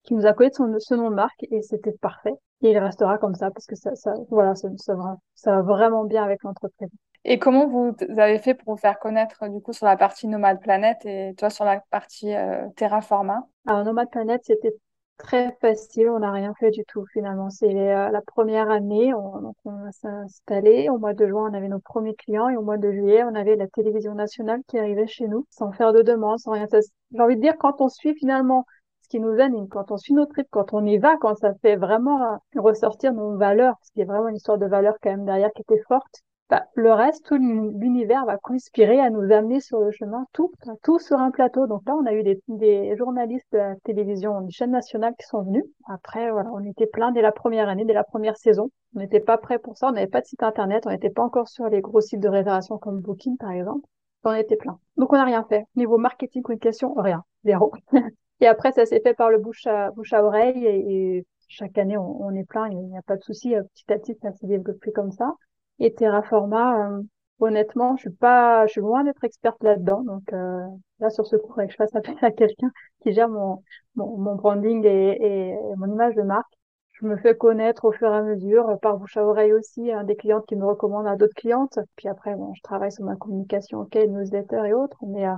qui 0.03 0.14
nous 0.14 0.27
a 0.27 0.33
collé 0.35 0.51
son, 0.53 0.75
ce 0.79 0.95
nom 0.95 1.11
de 1.11 1.14
marque, 1.14 1.45
et 1.51 1.62
c'était 1.62 1.93
parfait. 1.93 2.35
Et 2.62 2.71
il 2.71 2.79
restera 2.79 3.19
comme 3.19 3.35
ça 3.35 3.51
parce 3.51 3.67
que 3.67 3.77
ça, 3.77 3.95
ça 3.95 4.14
voilà, 4.31 4.55
ça, 4.55 4.69
ça, 4.77 4.95
va, 4.95 5.17
ça 5.35 5.57
va 5.57 5.62
vraiment 5.62 6.05
bien 6.05 6.23
avec 6.23 6.43
l'entreprise. 6.43 6.88
Et 7.25 7.38
comment 7.38 7.67
vous 7.67 7.95
avez 8.19 8.38
fait 8.38 8.55
pour 8.55 8.75
vous 8.75 8.81
faire 8.81 8.99
connaître 8.99 9.49
du 9.49 9.61
coup 9.61 9.73
sur 9.73 9.87
la 9.87 9.97
partie 9.97 10.29
Nomade 10.29 10.61
Planète 10.61 11.05
et 11.07 11.35
toi 11.37 11.49
sur 11.49 11.64
la 11.64 11.81
partie 11.90 12.35
Terraforma? 12.77 13.47
Alors 13.67 13.85
Nomade 13.85 14.11
Planète, 14.11 14.43
c'était 14.45 14.75
très 15.18 15.53
facile, 15.61 16.09
on 16.11 16.18
n'a 16.20 16.33
rien 16.33 16.55
fait 16.55 16.70
du 16.70 16.85
tout 16.85 17.05
finalement. 17.12 17.50
C'est 17.50 17.74
euh, 17.74 18.11
la 18.11 18.20
première 18.22 18.70
année, 18.70 19.14
on, 19.14 19.55
on 19.64 19.92
s'est 19.92 20.09
installé. 20.09 20.88
Au 20.88 20.98
mois 20.98 21.14
de 21.14 21.27
juin, 21.27 21.48
on 21.50 21.55
avait 21.55 21.68
nos 21.68 21.81
premiers 21.81 22.14
clients 22.14 22.48
et 22.48 22.57
au 22.57 22.62
mois 22.62 22.79
de 22.79 22.90
juillet, 22.90 23.24
on 23.24 23.35
avait 23.35 23.57
la 23.57 23.68
télévision 23.68 24.14
nationale 24.14 24.61
qui 24.68 24.79
arrivait 24.79 25.07
chez 25.07 25.29
nous 25.29 25.46
sans 25.50 25.72
faire 25.72 25.92
de 25.92 26.03
demande, 26.03 26.38
sans 26.38 26.53
rien. 26.53 26.66
J'ai 26.70 27.20
envie 27.20 27.37
de 27.37 27.40
dire, 27.40 27.57
quand 27.59 27.81
on 27.81 27.88
suit 27.88 28.14
finalement 28.14 28.66
ce 29.03 29.09
qui 29.09 29.20
nous 29.20 29.40
anime, 29.40 29.68
quand 29.68 29.90
on 29.90 29.98
suit 29.98 30.14
nos 30.14 30.27
tripes, 30.27 30.48
quand 30.50 30.72
on 30.72 30.85
y 30.85 30.98
va, 30.98 31.16
quand 31.18 31.35
ça 31.37 31.55
fait 31.62 31.77
vraiment 31.77 32.38
ressortir 32.57 33.12
nos 33.12 33.37
valeurs, 33.37 33.77
parce 33.79 33.90
qu'il 33.90 34.00
y 34.00 34.03
a 34.03 34.07
vraiment 34.07 34.29
une 34.29 34.37
histoire 34.37 34.59
de 34.59 34.66
valeurs 34.66 34.96
quand 35.03 35.11
même 35.11 35.24
derrière 35.27 35.53
qui 35.53 35.62
était 35.62 35.83
forte, 35.88 36.22
bah, 36.55 36.67
le 36.75 36.93
reste, 36.93 37.27
tout 37.27 37.35
l'univers 37.35 38.25
va 38.27 38.38
conspirer 38.38 39.01
à 39.01 39.11
nous 39.11 39.33
amener 39.33 39.59
sur 39.59 39.81
le 39.81 39.90
chemin, 39.90 40.25
tout, 40.33 40.53
tout 40.85 41.01
sur 41.01 41.19
un 41.19 41.33
plateau. 41.33 41.67
Donc 41.67 41.83
là, 41.85 41.97
on 41.97 42.07
a 42.07 42.12
eu 42.12 42.23
des, 42.23 42.97
journalistes 42.97 43.51
de 43.51 43.59
la 43.59 43.75
télévision, 43.83 44.40
des 44.40 44.53
chaînes 44.53 44.71
nationales 44.71 45.17
qui 45.19 45.27
sont 45.27 45.43
venus. 45.43 45.64
Après, 45.88 46.31
voilà, 46.31 46.51
on 46.53 46.64
était 46.64 46.87
plein 46.87 47.11
dès 47.11 47.23
la 47.23 47.33
première 47.33 47.69
année, 47.69 47.85
dès 47.85 47.93
la 47.93 48.05
première 48.05 48.37
saison. 48.37 48.71
On 48.95 49.01
n'était 49.01 49.19
pas 49.19 49.37
prêt 49.37 49.59
pour 49.59 49.77
ça, 49.77 49.88
on 49.88 49.93
n'avait 49.93 50.07
pas 50.07 50.21
de 50.21 50.27
site 50.27 50.45
internet, 50.45 50.87
on 50.87 50.90
n'était 50.90 51.11
pas 51.11 51.25
encore 51.25 51.49
sur 51.49 51.69
les 51.69 51.81
gros 51.81 52.01
sites 52.01 52.21
de 52.21 52.29
réservation 52.29 52.79
comme 52.79 53.01
Booking, 53.01 53.37
par 53.37 53.51
exemple. 53.51 53.88
On 54.23 54.33
était 54.33 54.55
plein. 54.55 54.79
Donc 54.97 55.12
on 55.12 55.17
n'a 55.17 55.25
rien 55.25 55.43
fait. 55.49 55.64
Niveau 55.75 55.99
marketing, 55.99 56.43
communication, 56.43 56.95
rien. 56.95 57.25
Zéro. 57.45 57.73
et 58.40 58.47
après, 58.47 58.71
ça 58.71 58.87
s'est 58.87 59.01
fait 59.01 59.14
par 59.14 59.29
le 59.29 59.38
bouche 59.38 59.67
à, 59.67 59.90
bouche 59.90 60.12
à 60.12 60.23
oreille 60.23 60.64
et, 60.67 61.27
chaque 61.49 61.79
année, 61.79 61.99
on, 61.99 62.23
on 62.23 62.33
est 62.35 62.45
plein, 62.45 62.69
il 62.69 62.79
n'y 62.79 62.97
a 62.97 63.03
pas 63.03 63.17
de 63.17 63.23
souci. 63.25 63.55
Petit 63.75 63.93
à 63.93 63.99
petit, 63.99 64.14
ça 64.23 64.31
s'est 64.33 64.47
développé 64.47 64.93
comme 64.93 65.11
ça. 65.11 65.35
Et 65.79 65.93
Terraforma, 65.95 66.89
euh, 66.99 67.03
honnêtement, 67.41 67.97
je 67.97 68.03
suis 68.03 68.11
pas, 68.11 68.67
je 68.67 68.73
suis 68.73 68.81
loin 68.81 69.05
d'être 69.05 69.25
experte 69.25 69.63
là-dedans. 69.63 70.03
Donc 70.03 70.33
euh, 70.33 70.67
là, 71.01 71.11
sur 71.11 71.27
ce 71.27 71.37
cours, 71.37 71.57
que 71.57 71.69
je 71.69 71.77
fasse 71.77 71.95
appel 71.95 72.17
à 72.23 72.31
quelqu'un 72.31 72.71
qui 73.03 73.13
gère 73.13 73.29
mon, 73.29 73.63
mon, 73.97 74.17
mon 74.19 74.35
branding 74.37 74.85
et, 74.85 75.19
et, 75.21 75.57
mon 75.77 75.93
image 75.93 76.15
de 76.15 76.23
marque. 76.23 76.53
Je 76.93 77.07
me 77.07 77.17
fais 77.17 77.37
connaître 77.37 77.85
au 77.87 77.93
fur 77.93 78.09
et 78.13 78.17
à 78.17 78.23
mesure, 78.23 78.79
par 78.81 78.97
bouche 78.99 79.17
à 79.17 79.25
oreille 79.25 79.53
aussi, 79.53 79.91
hein, 79.91 80.05
des 80.05 80.15
clientes 80.17 80.47
qui 80.47 80.55
me 80.57 80.65
recommandent 80.65 81.09
à 81.09 81.17
d'autres 81.17 81.35
clientes. 81.35 81.79
Puis 81.97 82.09
après, 82.09 82.37
bon, 82.37 82.55
je 82.55 82.63
travaille 82.63 82.93
sur 82.93 83.05
ma 83.05 83.17
communication, 83.17 83.81
ok, 83.81 83.97
newsletter 83.97 84.63
et 84.67 84.75
autres, 84.75 84.99
mais 85.07 85.27
euh, 85.27 85.33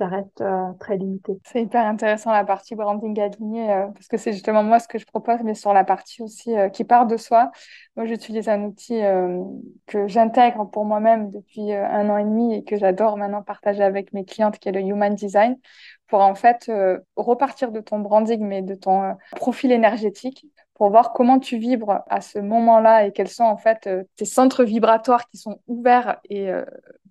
ça 0.00 0.06
reste 0.06 0.40
euh, 0.40 0.72
très 0.80 0.96
limité. 0.96 1.38
C'est 1.44 1.60
hyper 1.60 1.84
intéressant 1.86 2.32
la 2.32 2.44
partie 2.44 2.74
branding 2.74 3.20
aligné 3.20 3.70
euh, 3.70 3.86
parce 3.88 4.08
que 4.08 4.16
c'est 4.16 4.32
justement 4.32 4.62
moi 4.62 4.78
ce 4.78 4.88
que 4.88 4.98
je 4.98 5.04
propose, 5.04 5.40
mais 5.44 5.52
sur 5.52 5.74
la 5.74 5.84
partie 5.84 6.22
aussi 6.22 6.56
euh, 6.56 6.70
qui 6.70 6.84
part 6.84 7.06
de 7.06 7.18
soi. 7.18 7.50
Moi, 7.96 8.06
j'utilise 8.06 8.48
un 8.48 8.62
outil 8.62 9.02
que 9.86 10.06
j'intègre 10.06 10.64
pour 10.70 10.86
moi-même 10.86 11.30
depuis 11.30 11.72
un 11.72 12.08
an 12.08 12.16
et 12.16 12.24
demi 12.24 12.54
et 12.54 12.64
que 12.64 12.78
j'adore 12.78 13.18
maintenant 13.18 13.42
partager 13.42 13.82
avec 13.82 14.14
mes 14.14 14.24
clientes, 14.24 14.58
qui 14.58 14.70
est 14.70 14.72
le 14.72 14.80
Human 14.80 15.14
Design, 15.14 15.58
pour 16.06 16.20
en 16.20 16.34
fait 16.34 16.70
repartir 17.16 17.72
de 17.72 17.80
ton 17.80 17.98
branding, 17.98 18.40
mais 18.42 18.62
de 18.62 18.74
ton 18.74 19.16
profil 19.36 19.72
énergétique 19.72 20.46
pour 20.80 20.90
voir 20.90 21.12
comment 21.12 21.38
tu 21.38 21.58
vibres 21.58 22.04
à 22.08 22.22
ce 22.22 22.38
moment-là 22.38 23.04
et 23.04 23.12
quels 23.12 23.28
sont 23.28 23.44
en 23.44 23.58
fait 23.58 23.86
tes 24.16 24.24
centres 24.24 24.64
vibratoires 24.64 25.28
qui 25.28 25.36
sont 25.36 25.60
ouverts 25.66 26.18
et 26.30 26.50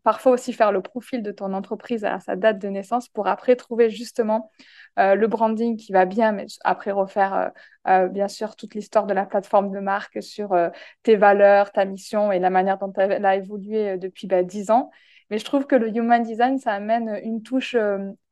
parfois 0.04 0.32
aussi 0.32 0.54
faire 0.54 0.72
le 0.72 0.82
profil 0.82 1.22
de 1.22 1.32
ton 1.32 1.54
entreprise 1.54 2.04
à 2.06 2.20
sa 2.20 2.36
date 2.36 2.60
de 2.60 2.68
naissance 2.68 3.08
pour 3.10 3.28
après 3.28 3.56
trouver 3.56 3.92
justement 3.92 4.50
euh, 4.98 5.16
le 5.16 5.28
branding 5.28 5.78
qui 5.78 5.92
va 5.92 6.06
bien, 6.06 6.32
mais 6.32 6.48
après 6.64 6.92
refaire 6.92 7.34
euh, 7.34 7.50
euh, 7.88 8.08
bien 8.08 8.28
sûr 8.28 8.56
toute 8.56 8.76
l'histoire 8.76 9.06
de 9.06 9.14
la 9.14 9.26
plateforme 9.26 9.72
de 9.72 9.80
marque 9.80 10.22
sur 10.24 10.56
tes 11.04 11.16
valeurs, 11.16 11.72
ta 11.72 11.86
mission 11.86 12.32
et 12.32 12.40
la 12.40 12.50
manière 12.50 12.78
dont 12.78 12.92
elle 12.94 13.26
a 13.26 13.36
évolué 13.36 13.98
depuis 13.98 14.28
bah, 14.28 14.44
10 14.44 14.72
ans. 14.72 14.90
Mais 15.30 15.38
je 15.38 15.46
trouve 15.46 15.68
que 15.68 15.76
le 15.76 15.96
human 15.96 16.24
design, 16.24 16.58
ça 16.58 16.74
amène 16.74 17.20
une 17.24 17.44
touche 17.44 17.78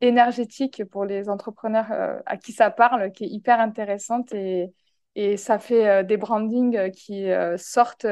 énergétique 0.02 0.84
pour 0.86 1.06
les 1.06 1.30
entrepreneurs 1.30 1.92
à 2.26 2.38
qui 2.38 2.54
ça 2.54 2.72
parle, 2.72 3.12
qui 3.12 3.26
est 3.26 3.30
hyper 3.30 3.60
intéressante 3.60 4.34
et, 4.34 4.74
et 5.18 5.36
ça 5.36 5.60
fait 5.60 6.04
des 6.06 6.18
brandings 6.18 6.92
qui 6.92 7.28
sortent 7.58 8.06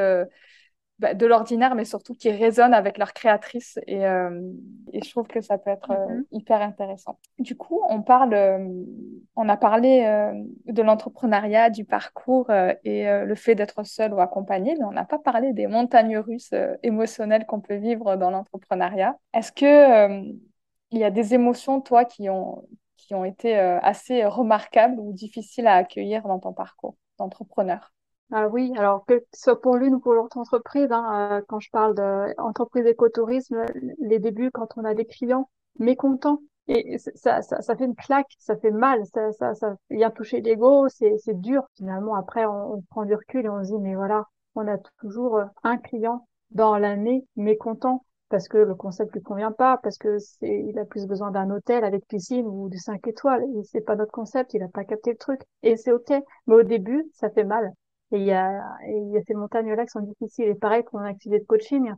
bah, 0.97 1.13
de 1.13 1.25
l'ordinaire, 1.25 1.75
mais 1.75 1.83
surtout 1.83 2.13
qui 2.13 2.31
résonnent 2.31 2.73
avec 2.73 2.97
leur 2.97 3.11
créatrice. 3.11 3.77
Et, 3.85 4.05
euh, 4.05 4.41
et, 4.93 5.03
je 5.03 5.09
trouve 5.09 5.27
que 5.27 5.41
ça 5.41 5.57
peut 5.57 5.69
être 5.69 5.91
euh, 5.91 5.95
mm-hmm. 5.95 6.23
hyper 6.31 6.61
intéressant. 6.61 7.19
Du 7.37 7.57
coup, 7.57 7.81
on 7.89 8.01
parle, 8.01 8.33
euh, 8.33 8.65
on 9.35 9.49
a 9.49 9.57
parlé 9.57 10.05
de 10.67 10.81
l'entrepreneuriat, 10.81 11.69
du 11.69 11.83
parcours 11.83 12.49
et 12.85 13.05
le 13.05 13.35
fait 13.35 13.55
d'être 13.55 13.83
seul 13.85 14.13
ou 14.13 14.21
accompagné, 14.21 14.75
mais 14.79 14.85
on 14.85 14.91
n'a 14.91 15.03
pas 15.03 15.19
parlé 15.19 15.51
des 15.51 15.67
montagnes 15.67 16.17
russes 16.17 16.53
émotionnelles 16.81 17.45
qu'on 17.45 17.59
peut 17.59 17.75
vivre 17.75 18.15
dans 18.15 18.29
l'entrepreneuriat. 18.29 19.17
Est-ce 19.33 19.51
que 19.51 20.21
il 20.91 20.99
y 20.99 21.03
a 21.03 21.11
des 21.11 21.33
émotions, 21.33 21.81
toi, 21.81 22.05
qui 22.05 22.29
ont, 22.29 22.63
qui 23.05 23.15
ont 23.15 23.25
été 23.25 23.55
assez 23.55 24.25
remarquables 24.25 24.99
ou 24.99 25.13
difficiles 25.13 25.67
à 25.67 25.75
accueillir 25.75 26.23
dans 26.23 26.39
ton 26.39 26.53
parcours 26.53 26.95
d'entrepreneur 27.17 27.91
ah 28.31 28.47
oui, 28.47 28.73
alors 28.75 29.05
que 29.05 29.23
ce 29.33 29.41
soit 29.43 29.61
pour 29.61 29.77
l'une 29.77 29.95
ou 29.95 29.99
pour 29.99 30.13
l'autre 30.13 30.37
entreprise, 30.37 30.91
hein, 30.91 31.39
euh, 31.39 31.41
quand 31.47 31.59
je 31.59 31.69
parle 31.69 31.93
d'entreprise 31.93 32.85
écotourisme, 32.85 33.63
les 33.99 34.19
débuts, 34.19 34.49
quand 34.51 34.69
on 34.77 34.83
a 34.83 34.95
des 34.95 35.05
clients 35.05 35.49
mécontents, 35.77 36.41
et 36.67 36.97
ça, 36.97 37.43
ça, 37.43 37.75
fait 37.75 37.85
une 37.85 37.95
claque, 37.95 38.33
ça 38.39 38.57
fait 38.57 38.71
mal, 38.71 39.03
ça, 39.13 39.53
ça, 39.53 39.75
vient 39.91 40.09
toucher 40.09 40.41
l'ego, 40.41 40.87
c'est, 40.89 41.15
c'est 41.19 41.39
dur. 41.39 41.63
Finalement, 41.75 42.15
après, 42.15 42.45
on, 42.47 42.81
prend 42.89 43.05
du 43.05 43.13
recul 43.13 43.45
et 43.45 43.49
on 43.49 43.63
se 43.63 43.69
dit, 43.69 43.77
mais 43.77 43.93
voilà, 43.93 44.25
on 44.55 44.67
a 44.67 44.79
toujours 44.99 45.41
un 45.63 45.77
client 45.77 46.27
dans 46.49 46.79
l'année 46.79 47.27
mécontent 47.35 48.03
parce 48.35 48.49
que 48.49 48.57
le 48.57 48.75
concept 48.75 49.13
lui 49.13 49.21
convient 49.21 49.53
pas, 49.53 49.77
parce 49.81 49.97
que 49.97 50.17
c'est, 50.19 50.65
il 50.67 50.77
a 50.77 50.83
plus 50.83 51.05
besoin 51.07 51.31
d'un 51.31 51.49
hôtel 51.51 51.85
avec 51.85 52.05
piscine 52.05 52.45
ou 52.45 52.67
de 52.67 52.75
cinq 52.75 53.07
étoiles. 53.07 53.45
C'est 53.63 53.79
pas 53.79 53.95
notre 53.95 54.11
concept, 54.11 54.53
il 54.53 54.61
a 54.61 54.67
pas 54.67 54.83
capté 54.83 55.11
le 55.11 55.17
truc. 55.17 55.39
Et 55.63 55.77
c'est 55.77 55.93
ok. 55.93 56.11
Mais 56.47 56.55
au 56.55 56.63
début, 56.63 57.09
ça 57.13 57.29
fait 57.29 57.45
mal. 57.45 57.71
Et 58.11 58.17
il 58.17 58.25
y 58.25 58.33
a, 58.33 58.61
il 58.89 59.11
y 59.13 59.17
a 59.17 59.21
ces 59.25 59.35
montagnes-là 59.35 59.85
qui 59.85 59.91
sont 59.91 60.01
difficiles. 60.01 60.49
Et 60.49 60.55
pareil 60.55 60.83
pour 60.83 60.99
une 60.99 61.05
activité 61.05 61.39
de 61.39 61.45
coaching, 61.45 61.93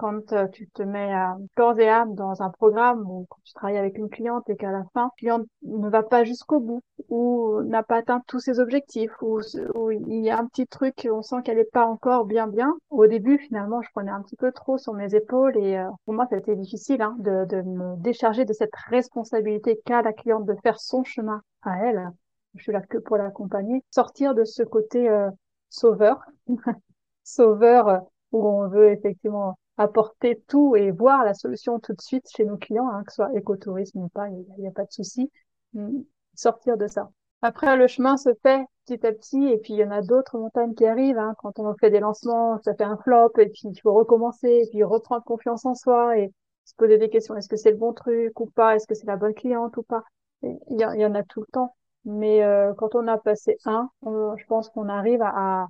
quand 0.00 0.32
euh, 0.32 0.48
tu 0.48 0.66
te 0.70 0.82
mets 0.82 1.12
à 1.12 1.36
corps 1.56 1.78
et 1.78 1.86
âme 1.86 2.14
dans 2.14 2.42
un 2.42 2.48
programme 2.48 3.02
ou 3.06 3.26
quand 3.28 3.40
tu 3.44 3.52
travailles 3.52 3.76
avec 3.76 3.98
une 3.98 4.08
cliente 4.08 4.48
et 4.48 4.56
qu'à 4.56 4.72
la 4.72 4.82
fin, 4.94 5.02
la 5.02 5.10
cliente 5.18 5.46
ne 5.62 5.90
va 5.90 6.02
pas 6.02 6.24
jusqu'au 6.24 6.58
bout 6.58 6.80
ou 7.10 7.60
n'a 7.64 7.82
pas 7.82 7.96
atteint 7.96 8.22
tous 8.26 8.40
ses 8.40 8.60
objectifs 8.60 9.12
ou, 9.20 9.42
il 9.90 10.24
y 10.24 10.30
a 10.30 10.38
un 10.38 10.46
petit 10.46 10.66
truc, 10.66 11.06
on 11.12 11.20
sent 11.20 11.42
qu'elle 11.44 11.58
n'est 11.58 11.64
pas 11.64 11.84
encore 11.84 12.24
bien 12.24 12.46
bien. 12.46 12.74
Au 12.88 13.06
début, 13.06 13.36
finalement, 13.36 13.82
je 13.82 13.90
prenais 13.92 14.10
un 14.10 14.22
petit 14.22 14.36
peu 14.36 14.52
trop 14.52 14.78
sur 14.78 14.94
mes 14.94 15.14
épaules 15.14 15.58
et 15.58 15.76
euh, 15.76 15.90
pour 16.06 16.14
moi, 16.14 16.26
ça 16.30 16.36
a 16.36 16.38
été 16.38 16.56
difficile 16.56 17.02
hein, 17.02 17.14
de, 17.18 17.44
de 17.44 17.60
me 17.60 17.96
décharger 17.98 18.46
de 18.46 18.54
cette 18.54 18.74
responsabilité 18.88 19.82
qu'a 19.84 20.00
la 20.00 20.14
cliente 20.14 20.46
de 20.46 20.54
faire 20.62 20.80
son 20.80 21.04
chemin 21.04 21.42
à 21.60 21.76
elle. 21.84 22.08
Je 22.54 22.62
suis 22.62 22.72
là 22.72 22.80
que 22.80 22.96
pour 22.96 23.18
l'accompagner. 23.18 23.84
Sortir 23.90 24.34
de 24.34 24.44
ce 24.44 24.62
côté 24.62 25.10
euh, 25.10 25.28
sauveur, 25.68 26.22
sauveur 27.22 27.88
euh, 27.88 27.98
où 28.32 28.48
on 28.48 28.66
veut 28.68 28.92
effectivement 28.92 29.58
apporter 29.80 30.42
tout 30.46 30.76
et 30.76 30.90
voir 30.90 31.24
la 31.24 31.32
solution 31.32 31.80
tout 31.80 31.94
de 31.94 32.00
suite 32.02 32.28
chez 32.28 32.44
nos 32.44 32.58
clients, 32.58 32.88
hein, 32.88 33.02
que 33.04 33.12
ce 33.12 33.16
soit 33.16 33.34
écotourisme 33.34 34.00
ou 34.02 34.08
pas, 34.08 34.28
il 34.28 34.44
n'y 34.58 34.68
a, 34.68 34.70
pas 34.70 34.84
de 34.84 34.92
souci. 34.92 35.30
Mm, 35.72 36.02
sortir 36.34 36.76
de 36.76 36.86
ça. 36.86 37.10
Après, 37.40 37.74
le 37.78 37.86
chemin 37.86 38.18
se 38.18 38.34
fait 38.42 38.62
petit 38.84 39.06
à 39.06 39.12
petit, 39.12 39.42
et 39.46 39.56
puis 39.56 39.72
il 39.72 39.78
y 39.78 39.84
en 39.84 39.90
a 39.90 40.02
d'autres 40.02 40.36
montagnes 40.38 40.74
qui 40.74 40.84
arrivent. 40.84 41.18
Hein. 41.18 41.34
Quand 41.38 41.58
on 41.58 41.74
fait 41.76 41.90
des 41.90 42.00
lancements, 42.00 42.60
ça 42.62 42.74
fait 42.74 42.84
un 42.84 42.98
flop, 42.98 43.32
et 43.38 43.48
puis 43.48 43.62
il 43.64 43.80
faut 43.80 43.94
recommencer, 43.94 44.48
et 44.48 44.68
puis 44.70 44.84
reprendre 44.84 45.24
confiance 45.24 45.64
en 45.64 45.74
soi, 45.74 46.18
et 46.18 46.30
se 46.66 46.74
poser 46.76 46.98
des 46.98 47.08
questions. 47.08 47.34
Est-ce 47.36 47.48
que 47.48 47.56
c'est 47.56 47.70
le 47.70 47.78
bon 47.78 47.94
truc 47.94 48.38
ou 48.38 48.46
pas? 48.50 48.76
Est-ce 48.76 48.86
que 48.86 48.94
c'est 48.94 49.06
la 49.06 49.16
bonne 49.16 49.34
cliente 49.34 49.78
ou 49.78 49.82
pas? 49.82 50.02
Il 50.42 50.58
y, 50.68 50.82
y, 50.82 51.06
en 51.06 51.14
a 51.14 51.22
tout 51.22 51.40
le 51.40 51.46
temps. 51.52 51.74
Mais 52.04 52.44
euh, 52.44 52.74
quand 52.74 52.94
on 52.94 53.06
a 53.08 53.16
passé 53.16 53.56
un, 53.64 53.88
je 54.04 54.44
pense 54.46 54.68
qu'on 54.68 54.88
arrive 54.90 55.22
à, 55.22 55.62
à, 55.62 55.66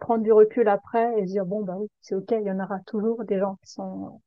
prendre 0.00 0.22
du 0.22 0.32
recul 0.32 0.68
après 0.68 1.18
et 1.18 1.22
dire 1.24 1.44
bon 1.44 1.62
bah 1.62 1.74
oui 1.78 1.88
c'est 2.00 2.14
ok, 2.14 2.30
il 2.32 2.46
y 2.46 2.50
en 2.50 2.60
aura 2.60 2.80
toujours 2.86 3.24
des 3.24 3.38
gens 3.38 3.56
qui 3.62 3.72
sont 3.72 4.20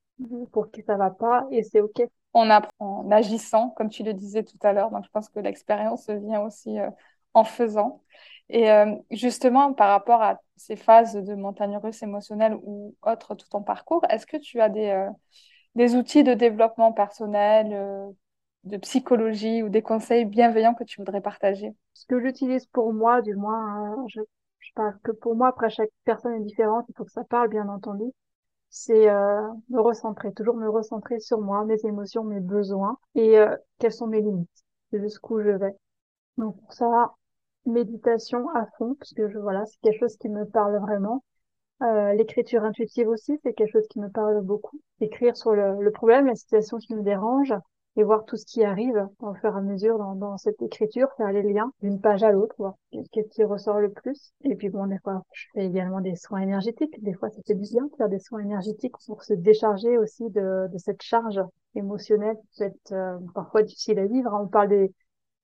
pour 0.52 0.72
qui 0.72 0.82
ça 0.84 0.98
va 0.98 1.10
pas 1.10 1.46
et 1.52 1.64
c'est 1.64 1.82
ok. 1.82 2.04
On 2.34 2.50
apprend 2.50 3.00
en 3.06 3.12
agissant, 3.12 3.70
comme 3.72 3.90
tu 3.90 4.04
le 4.04 4.14
disais 4.14 4.44
tout 4.44 4.58
à 4.62 4.74
l'heure. 4.74 4.92
Donc 4.92 5.06
je 5.06 5.10
pense 5.10 5.30
que 5.30 5.40
l'expérience 5.40 6.10
vient 6.10 6.42
aussi 6.42 6.80
euh, 6.80 6.90
en 7.34 7.44
faisant. 7.44 8.02
Et 8.50 8.70
euh, 8.72 8.94
justement, 9.12 9.74
par 9.74 9.90
rapport 9.90 10.22
à 10.22 10.40
ces 10.58 10.76
phases 10.76 11.16
de 11.16 11.36
montagne 11.36 11.78
russe 11.78 12.04
émotionnelle 12.04 12.56
ou 12.64 12.96
autres 13.04 13.36
tout 13.36 13.48
ton 13.50 13.64
parcours, 13.64 14.06
est-ce 14.10 14.26
que 14.26 14.38
tu 14.38 14.60
as 14.62 14.70
des, 14.70 15.10
des 15.76 15.96
outils 15.96 16.24
de 16.24 16.34
développement 16.34 16.92
personnel 16.94 18.14
de 18.64 18.78
psychologie 18.78 19.64
ou 19.64 19.70
des 19.70 19.82
conseils 19.82 20.26
bienveillants 20.26 20.74
que 20.74 20.84
tu 20.84 21.00
voudrais 21.02 21.22
partager? 21.22 21.74
Ce 21.94 22.06
que 22.06 22.20
j'utilise 22.20 22.66
pour 22.68 22.94
moi, 22.94 23.22
du 23.22 23.36
moins, 23.36 23.96
hein, 23.96 24.06
je, 24.08 24.22
je 24.68 24.74
parle 24.76 24.98
que 25.04 25.12
pour 25.12 25.36
moi, 25.36 25.50
après 25.50 25.70
chaque 25.70 25.92
personne 26.06 26.34
est 26.34 26.40
différente, 26.42 26.86
il 26.90 26.96
faut 26.96 27.06
que 27.06 27.12
ça 27.12 27.24
parle, 27.24 27.50
bien 27.50 27.68
entendu. 27.70 28.06
C'est 28.70 29.10
euh, 29.10 29.42
me 29.70 29.82
recentrer, 29.82 30.34
toujours 30.34 30.56
me 30.58 30.70
recentrer 30.70 31.20
sur 31.20 31.40
moi, 31.42 31.66
mes 31.66 31.84
émotions, 31.86 32.24
mes 32.24 32.40
besoins 32.42 32.98
et 33.16 33.40
euh, 33.40 33.56
quelles 33.80 33.94
sont 33.94 34.08
mes 34.08 34.22
limites, 34.22 34.66
jusqu'où 34.94 35.42
je 35.42 35.52
vais. 35.52 35.74
Donc 36.38 36.60
pour 36.62 36.74
ça, 36.74 37.14
méditation 37.66 38.50
à 38.56 38.68
fond, 38.78 38.96
parce 38.96 39.14
que 39.14 39.30
je, 39.30 39.38
voilà, 39.40 39.66
c'est 39.66 39.80
quelque 39.82 40.00
chose 40.00 40.18
qui 40.18 40.30
me 40.30 40.46
parle 40.46 40.78
vraiment. 40.80 41.24
Euh, 41.84 42.14
l'écriture 42.14 42.64
intuitive 42.64 43.10
aussi, 43.10 43.40
c'est 43.44 43.54
quelque 43.54 43.72
chose 43.72 43.88
qui 43.90 44.00
me 44.00 44.10
parle 44.10 44.42
beaucoup. 44.42 44.80
Écrire 45.02 45.38
sur 45.38 45.54
le, 45.56 45.82
le 45.82 45.92
problème, 45.92 46.28
la 46.28 46.36
situation 46.36 46.78
qui 46.78 46.96
me 46.96 47.04
dérange, 47.04 47.54
et 47.98 48.04
voir 48.04 48.26
tout 48.26 48.38
ce 48.38 48.46
qui 48.46 48.64
arrive 48.64 49.08
au 49.20 49.34
fur 49.36 49.54
et 49.56 49.58
à 49.58 49.62
mesure 49.62 49.98
dans, 49.98 50.16
dans 50.16 50.38
cette 50.38 50.62
écriture, 50.62 51.08
faire 51.18 51.32
les 51.32 51.44
liens 51.44 51.72
d'une 51.82 52.00
page 52.02 52.24
à 52.24 52.32
l'autre, 52.32 52.56
voir 52.58 52.76
qu'est-ce 53.12 53.30
qui 53.30 53.44
ressort 53.44 53.80
le 53.80 53.92
plus. 53.92 54.34
Et 54.44 54.56
puis 54.56 54.70
bon, 54.70 54.88
des 54.88 55.00
fois, 55.00 55.24
je 55.32 55.46
fais 55.54 55.66
également 55.66 56.02
des 56.02 56.16
soins 56.16 56.42
énergétiques. 56.42 57.02
Des 57.04 57.14
fois, 57.14 57.30
du 57.30 57.56
bien 57.56 57.86
de 57.86 57.96
faire 57.98 58.10
des 58.10 58.20
soins 58.20 58.40
énergétiques 58.40 58.96
pour 59.06 59.24
se 59.24 59.34
décharger 59.34 59.98
aussi 59.98 60.30
de, 60.30 60.68
de 60.72 60.78
cette 60.78 61.02
charge 61.02 61.40
émotionnelle 61.76 62.38
qui 62.38 62.60
peut 62.60 62.66
être 62.66 62.92
euh, 62.94 63.18
parfois 63.34 63.64
difficile 63.64 64.00
à 64.00 64.06
vivre. 64.06 64.32
On 64.42 64.48
parle 64.48 64.70
des, 64.70 64.94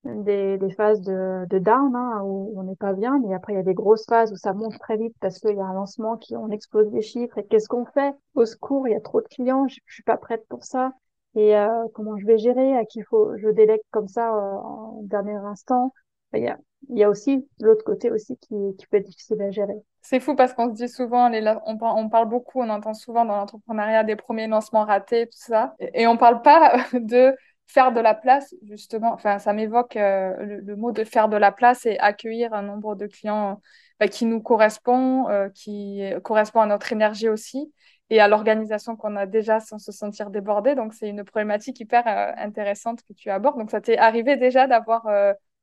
des, 0.03 0.57
des 0.57 0.71
phases 0.71 1.01
de, 1.01 1.45
de 1.49 1.59
down 1.59 1.95
hein, 1.95 2.21
où 2.23 2.53
on 2.57 2.63
n'est 2.63 2.75
pas 2.75 2.93
bien, 2.93 3.19
mais 3.19 3.33
après 3.33 3.53
il 3.53 3.57
y 3.57 3.59
a 3.59 3.63
des 3.63 3.73
grosses 3.73 4.05
phases 4.05 4.31
où 4.31 4.35
ça 4.35 4.53
monte 4.53 4.77
très 4.79 4.97
vite 4.97 5.15
parce 5.19 5.39
qu'il 5.39 5.55
y 5.55 5.59
a 5.59 5.65
un 5.65 5.73
lancement 5.73 6.17
qui 6.17 6.35
on 6.35 6.49
explose 6.49 6.91
les 6.91 7.01
chiffres 7.01 7.37
et 7.37 7.45
qu'est-ce 7.45 7.67
qu'on 7.67 7.85
fait? 7.85 8.13
Au 8.35 8.45
secours, 8.45 8.87
il 8.87 8.91
y 8.91 8.95
a 8.95 9.01
trop 9.01 9.21
de 9.21 9.27
clients, 9.27 9.67
je, 9.67 9.79
je 9.85 9.93
suis 9.93 10.03
pas 10.03 10.17
prête 10.17 10.45
pour 10.47 10.63
ça 10.63 10.93
et 11.36 11.55
euh, 11.55 11.88
comment 11.93 12.17
je 12.17 12.25
vais 12.25 12.38
gérer 12.38 12.77
À 12.77 12.86
qui 12.86 13.01
faut 13.01 13.38
je 13.38 13.49
délègue 13.49 13.82
comme 13.91 14.07
ça 14.07 14.34
euh, 14.34 14.57
en 14.57 15.01
dernier 15.03 15.36
instant. 15.36 15.93
Il 16.34 16.43
y 16.43 16.47
a 16.47 16.57
il 16.89 16.97
y 16.97 17.03
a 17.03 17.09
aussi 17.09 17.47
l'autre 17.59 17.84
côté 17.84 18.11
aussi 18.11 18.38
qui, 18.38 18.55
qui 18.77 18.88
peut 18.88 18.97
être 18.97 19.05
difficile 19.05 19.41
à 19.41 19.51
gérer. 19.51 19.75
C'est 20.01 20.19
fou 20.19 20.36
parce 20.36 20.53
qu'on 20.53 20.69
se 20.69 20.73
dit 20.73 20.89
souvent, 20.89 21.32
on, 21.65 22.09
parle 22.09 22.27
beaucoup, 22.27 22.59
on 22.61 22.69
entend 22.69 22.93
souvent 22.93 23.23
dans 23.23 23.36
l'entrepreneuriat 23.36 24.03
des 24.03 24.15
premiers 24.15 24.47
lancements 24.47 24.86
ratés, 24.86 25.27
tout 25.27 25.38
ça, 25.38 25.75
et, 25.79 26.01
et 26.01 26.07
on 26.07 26.17
parle 26.17 26.41
pas 26.41 26.86
de 26.93 27.36
faire 27.67 27.93
de 27.93 28.01
la 28.01 28.15
place, 28.15 28.53
justement, 28.63 29.13
enfin, 29.13 29.39
ça 29.39 29.53
m'évoque 29.53 29.95
euh, 29.95 30.34
le, 30.63 30.75
mot 30.75 30.91
de 30.91 31.03
faire 31.03 31.29
de 31.29 31.38
la 31.38 31.51
place 31.51 31.86
et 31.86 31.97
accueillir 31.99 32.53
un 32.53 32.63
nombre 32.63 32.95
de 32.95 33.07
clients 33.07 33.61
bah, 33.99 34.07
qui 34.07 34.25
nous 34.25 34.41
correspond, 34.41 35.29
euh, 35.29 35.49
qui 35.49 36.01
correspond 36.23 36.61
à 36.61 36.65
notre 36.65 36.91
énergie 36.91 37.29
aussi 37.29 37.71
et 38.12 38.20
à 38.20 38.28
l'organisation 38.28 38.95
qu'on 38.95 39.16
a 39.16 39.26
déjà 39.26 39.59
sans 39.59 39.80
se 39.80 39.91
sentir 39.91 40.30
débordé. 40.30 40.76
Donc, 40.76 40.93
c'est 40.93 41.09
une 41.09 41.24
problématique 41.24 41.80
hyper 41.80 42.07
euh, 42.07 42.32
intéressante 42.38 43.01
que 43.01 43.14
tu 43.14 43.32
abordes. 43.32 43.57
Donc, 43.57 43.72
ça 43.72 43.82
t'est 43.82 43.97
arrivé 43.97 44.36
déjà 44.36 44.68
d'avoir 44.68 45.07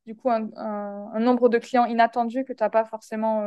du 0.07 0.17
coup 0.17 0.31
un, 0.31 1.21
nombre 1.21 1.49
de 1.49 1.59
clients 1.59 1.85
inattendus 1.85 2.45
que 2.45 2.53
tu 2.53 2.65
n'as 2.65 2.71
pas 2.71 2.85
forcément 2.85 3.47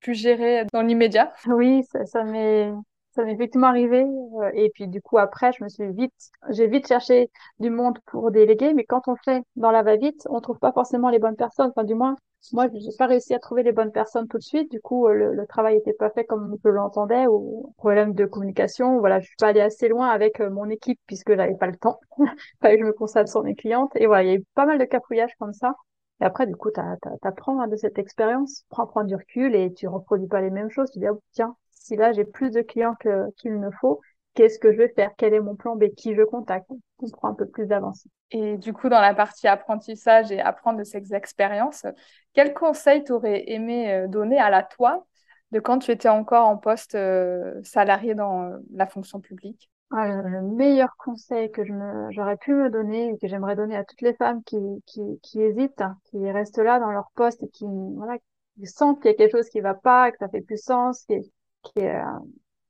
pu 0.00 0.14
gérer 0.14 0.64
dans 0.72 0.82
l'immédiat? 0.82 1.32
Oui, 1.46 1.84
ça, 1.84 2.04
ça 2.06 2.24
m'est 2.24 2.72
ça 3.18 3.24
m'est 3.24 3.32
effectivement 3.34 3.66
arrivé. 3.68 4.02
Euh, 4.02 4.50
et 4.54 4.70
puis 4.70 4.88
du 4.88 5.00
coup 5.02 5.18
après, 5.18 5.52
je 5.52 5.64
me 5.64 5.68
suis 5.68 5.90
vite, 5.92 6.12
j'ai 6.50 6.66
vite 6.68 6.86
cherché 6.86 7.30
du 7.58 7.70
monde 7.70 7.98
pour 8.06 8.30
déléguer. 8.30 8.74
Mais 8.74 8.84
quand 8.84 9.08
on 9.08 9.16
fait 9.16 9.42
dans 9.56 9.70
la 9.70 9.82
va-vite, 9.82 10.26
on 10.30 10.40
trouve 10.40 10.58
pas 10.58 10.72
forcément 10.72 11.10
les 11.10 11.18
bonnes 11.18 11.36
personnes. 11.36 11.70
Enfin 11.74 11.84
du 11.84 11.94
moins, 11.94 12.16
moi 12.52 12.66
j'ai 12.72 12.96
pas 12.98 13.06
réussi 13.06 13.34
à 13.34 13.38
trouver 13.40 13.62
les 13.62 13.72
bonnes 13.72 13.92
personnes 13.92 14.28
tout 14.28 14.38
de 14.38 14.42
suite. 14.42 14.70
Du 14.70 14.80
coup, 14.80 15.08
le, 15.08 15.34
le 15.34 15.46
travail 15.46 15.76
était 15.76 15.92
pas 15.92 16.10
fait 16.10 16.24
comme 16.24 16.56
je 16.64 16.68
l'entendais 16.70 17.26
ou 17.26 17.72
problème 17.78 18.14
de 18.14 18.24
communication. 18.26 18.98
Voilà, 19.00 19.20
je 19.20 19.26
suis 19.26 19.36
pas 19.38 19.48
allée 19.48 19.60
assez 19.60 19.88
loin 19.88 20.08
avec 20.08 20.40
euh, 20.40 20.50
mon 20.50 20.68
équipe 20.70 21.00
puisque 21.06 21.34
j'avais 21.36 21.56
pas 21.56 21.66
le 21.66 21.76
temps. 21.76 21.98
Je 22.62 22.84
me 22.84 22.92
concentre 22.92 23.28
sur 23.30 23.42
mes 23.42 23.54
clientes. 23.54 23.92
Et 23.96 24.06
voilà, 24.06 24.22
il 24.24 24.28
y 24.28 24.32
a 24.32 24.34
eu 24.36 24.44
pas 24.54 24.66
mal 24.66 24.78
de 24.78 24.84
capouillages 24.84 25.34
comme 25.38 25.52
ça. 25.52 25.74
Et 26.20 26.24
après, 26.24 26.46
du 26.46 26.56
coup, 26.56 26.70
tu 26.72 26.80
apprends 27.22 27.60
hein, 27.60 27.68
de 27.68 27.76
cette 27.76 27.98
expérience, 27.98 28.64
prends, 28.70 28.86
prends 28.86 29.04
du 29.04 29.14
recul 29.14 29.54
et 29.54 29.72
tu 29.72 29.86
reproduis 29.88 30.26
pas 30.28 30.40
les 30.40 30.50
mêmes 30.50 30.70
choses. 30.70 30.90
Tu 30.90 30.98
dis, 30.98 31.08
oh, 31.08 31.20
tiens, 31.32 31.56
si 31.88 31.96
là 31.96 32.12
j'ai 32.12 32.24
plus 32.24 32.50
de 32.50 32.62
clients 32.62 32.94
que 33.00 33.30
qu'il 33.36 33.58
ne 33.58 33.70
faut, 33.80 34.00
qu'est-ce 34.34 34.58
que 34.58 34.72
je 34.72 34.78
vais 34.78 34.88
faire? 34.88 35.10
Quel 35.16 35.34
est 35.34 35.40
mon 35.40 35.56
plan 35.56 35.74
B? 35.74 35.86
Qui 35.96 36.14
je 36.14 36.22
contacte? 36.22 36.70
On 37.00 37.08
prend 37.10 37.28
un 37.28 37.34
peu 37.34 37.46
plus 37.46 37.66
d'avance. 37.66 38.06
Et 38.30 38.56
du 38.58 38.72
coup, 38.72 38.88
dans 38.88 39.00
la 39.00 39.14
partie 39.14 39.48
apprentissage 39.48 40.30
et 40.30 40.40
apprendre 40.40 40.78
de 40.78 40.84
ces 40.84 41.14
expériences, 41.14 41.86
quel 42.34 42.52
conseil 42.52 43.02
t'aurais 43.02 43.44
aimé 43.50 43.92
euh, 43.92 44.06
donner 44.06 44.38
à 44.38 44.50
la 44.50 44.62
toi 44.62 45.06
de 45.50 45.60
quand 45.60 45.78
tu 45.78 45.90
étais 45.90 46.10
encore 46.10 46.46
en 46.46 46.58
poste 46.58 46.94
euh, 46.94 47.54
salarié 47.62 48.14
dans 48.14 48.44
euh, 48.44 48.58
la 48.74 48.86
fonction 48.86 49.20
publique? 49.20 49.70
Ah, 49.90 50.20
le 50.22 50.42
meilleur 50.42 50.94
conseil 50.98 51.50
que 51.50 51.62
j'aurais 52.10 52.36
pu 52.36 52.52
me 52.52 52.68
donner 52.68 53.08
et 53.08 53.18
que 53.18 53.26
j'aimerais 53.26 53.56
donner 53.56 53.74
à 53.74 53.84
toutes 53.84 54.02
les 54.02 54.12
femmes 54.12 54.42
qui, 54.44 54.58
qui, 54.84 55.00
qui 55.22 55.40
hésitent, 55.40 55.80
hein, 55.80 55.96
qui 56.04 56.30
restent 56.30 56.58
là 56.58 56.78
dans 56.78 56.90
leur 56.90 57.10
poste 57.14 57.42
et 57.42 57.48
qui, 57.48 57.64
voilà, 57.96 58.18
qui 58.58 58.66
sentent 58.66 59.00
qu'il 59.00 59.10
y 59.10 59.14
a 59.14 59.16
quelque 59.16 59.32
chose 59.32 59.48
qui 59.48 59.60
va 59.60 59.72
pas, 59.72 60.10
que 60.10 60.18
ça 60.18 60.28
fait 60.28 60.42
plus 60.42 60.62
sens, 60.62 61.04
qui, 61.04 61.32
qui 61.62 61.80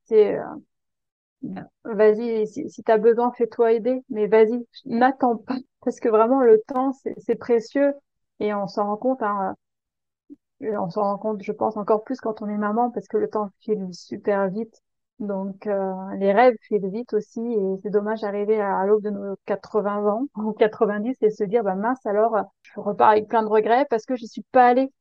c'est, 0.05 0.37
euh, 0.37 0.43
vas-y, 1.83 2.47
si, 2.47 2.69
si 2.69 2.83
tu 2.83 2.91
as 2.91 2.97
besoin, 2.97 3.31
fais-toi 3.33 3.73
aider, 3.73 4.03
mais 4.09 4.27
vas-y, 4.27 4.65
n'attends 4.85 5.37
pas, 5.37 5.55
parce 5.81 5.99
que 5.99 6.09
vraiment, 6.09 6.41
le 6.41 6.61
temps, 6.67 6.93
c'est 7.17 7.35
précieux, 7.35 7.93
et 8.39 8.53
on 8.53 8.67
s'en 8.67 8.85
rend 8.87 8.97
compte, 8.97 9.21
hein, 9.23 9.55
euh, 10.63 10.77
on 10.77 10.89
s'en 10.89 11.03
rend 11.03 11.17
compte, 11.17 11.41
je 11.43 11.51
pense, 11.51 11.77
encore 11.77 12.03
plus 12.03 12.19
quand 12.19 12.41
on 12.41 12.49
est 12.49 12.57
maman, 12.57 12.91
parce 12.91 13.07
que 13.07 13.17
le 13.17 13.29
temps 13.29 13.49
file 13.61 13.87
super 13.93 14.49
vite. 14.49 14.81
Donc, 15.19 15.67
euh, 15.67 15.93
les 16.17 16.31
rêves 16.31 16.55
filent 16.61 16.89
vite 16.89 17.13
aussi, 17.13 17.41
et 17.41 17.77
c'est 17.83 17.89
dommage 17.89 18.21
d'arriver 18.21 18.59
à, 18.61 18.85
l'aube 18.85 19.03
de 19.03 19.09
nos 19.09 19.35
80 19.45 20.05
ans, 20.07 20.27
ou 20.37 20.53
90, 20.53 21.17
et 21.21 21.29
se 21.29 21.43
dire, 21.43 21.63
bah 21.63 21.75
mince, 21.75 22.05
alors, 22.05 22.37
je 22.61 22.79
repars 22.79 23.09
avec 23.11 23.27
plein 23.27 23.43
de 23.43 23.47
regrets 23.49 23.85
parce 23.89 24.05
que 24.05 24.15
je 24.15 24.25
suis 24.25 24.43
pas 24.51 24.67
allée, 24.67 24.91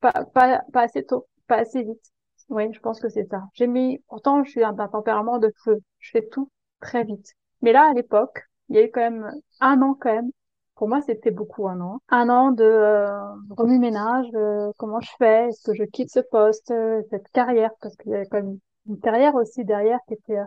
pas, 0.00 0.12
pas, 0.34 0.62
pas 0.72 0.82
assez 0.82 1.04
tôt, 1.04 1.26
pas 1.46 1.58
assez 1.58 1.82
vite. 1.84 2.12
Oui, 2.50 2.72
je 2.72 2.80
pense 2.80 3.00
que 3.00 3.08
c'est 3.08 3.26
ça. 3.30 3.44
J'ai 3.54 3.66
mis, 3.66 4.02
pourtant, 4.08 4.42
je 4.44 4.50
suis 4.50 4.60
d'un 4.60 4.88
tempérament 4.88 5.38
de 5.38 5.52
feu. 5.64 5.80
Je 5.98 6.10
fais 6.10 6.26
tout 6.28 6.50
très 6.80 7.04
vite. 7.04 7.34
Mais 7.62 7.72
là, 7.72 7.88
à 7.90 7.94
l'époque, 7.94 8.42
il 8.68 8.76
y 8.76 8.78
a 8.78 8.84
eu 8.84 8.90
quand 8.90 9.00
même 9.00 9.30
un 9.60 9.80
an 9.82 9.94
quand 10.00 10.12
même. 10.12 10.30
Pour 10.74 10.88
moi, 10.88 11.00
c'était 11.02 11.30
beaucoup 11.30 11.68
un 11.68 11.80
an. 11.80 12.00
Un 12.08 12.28
an 12.28 12.50
de 12.52 12.64
euh, 12.64 13.18
remue-ménage. 13.50 14.26
Euh, 14.34 14.72
comment 14.78 15.00
je 15.00 15.10
fais? 15.18 15.48
Est-ce 15.48 15.62
que 15.70 15.74
je 15.76 15.84
quitte 15.84 16.10
ce 16.10 16.20
poste, 16.20 16.70
euh, 16.72 17.02
cette 17.10 17.28
carrière? 17.30 17.70
Parce 17.80 17.94
qu'il 17.96 18.10
y 18.12 18.14
avait 18.14 18.26
quand 18.26 18.38
même 18.42 18.58
une 18.88 18.98
carrière 19.00 19.34
aussi 19.36 19.64
derrière 19.64 19.98
qui 20.08 20.14
était 20.14 20.38
euh, 20.38 20.44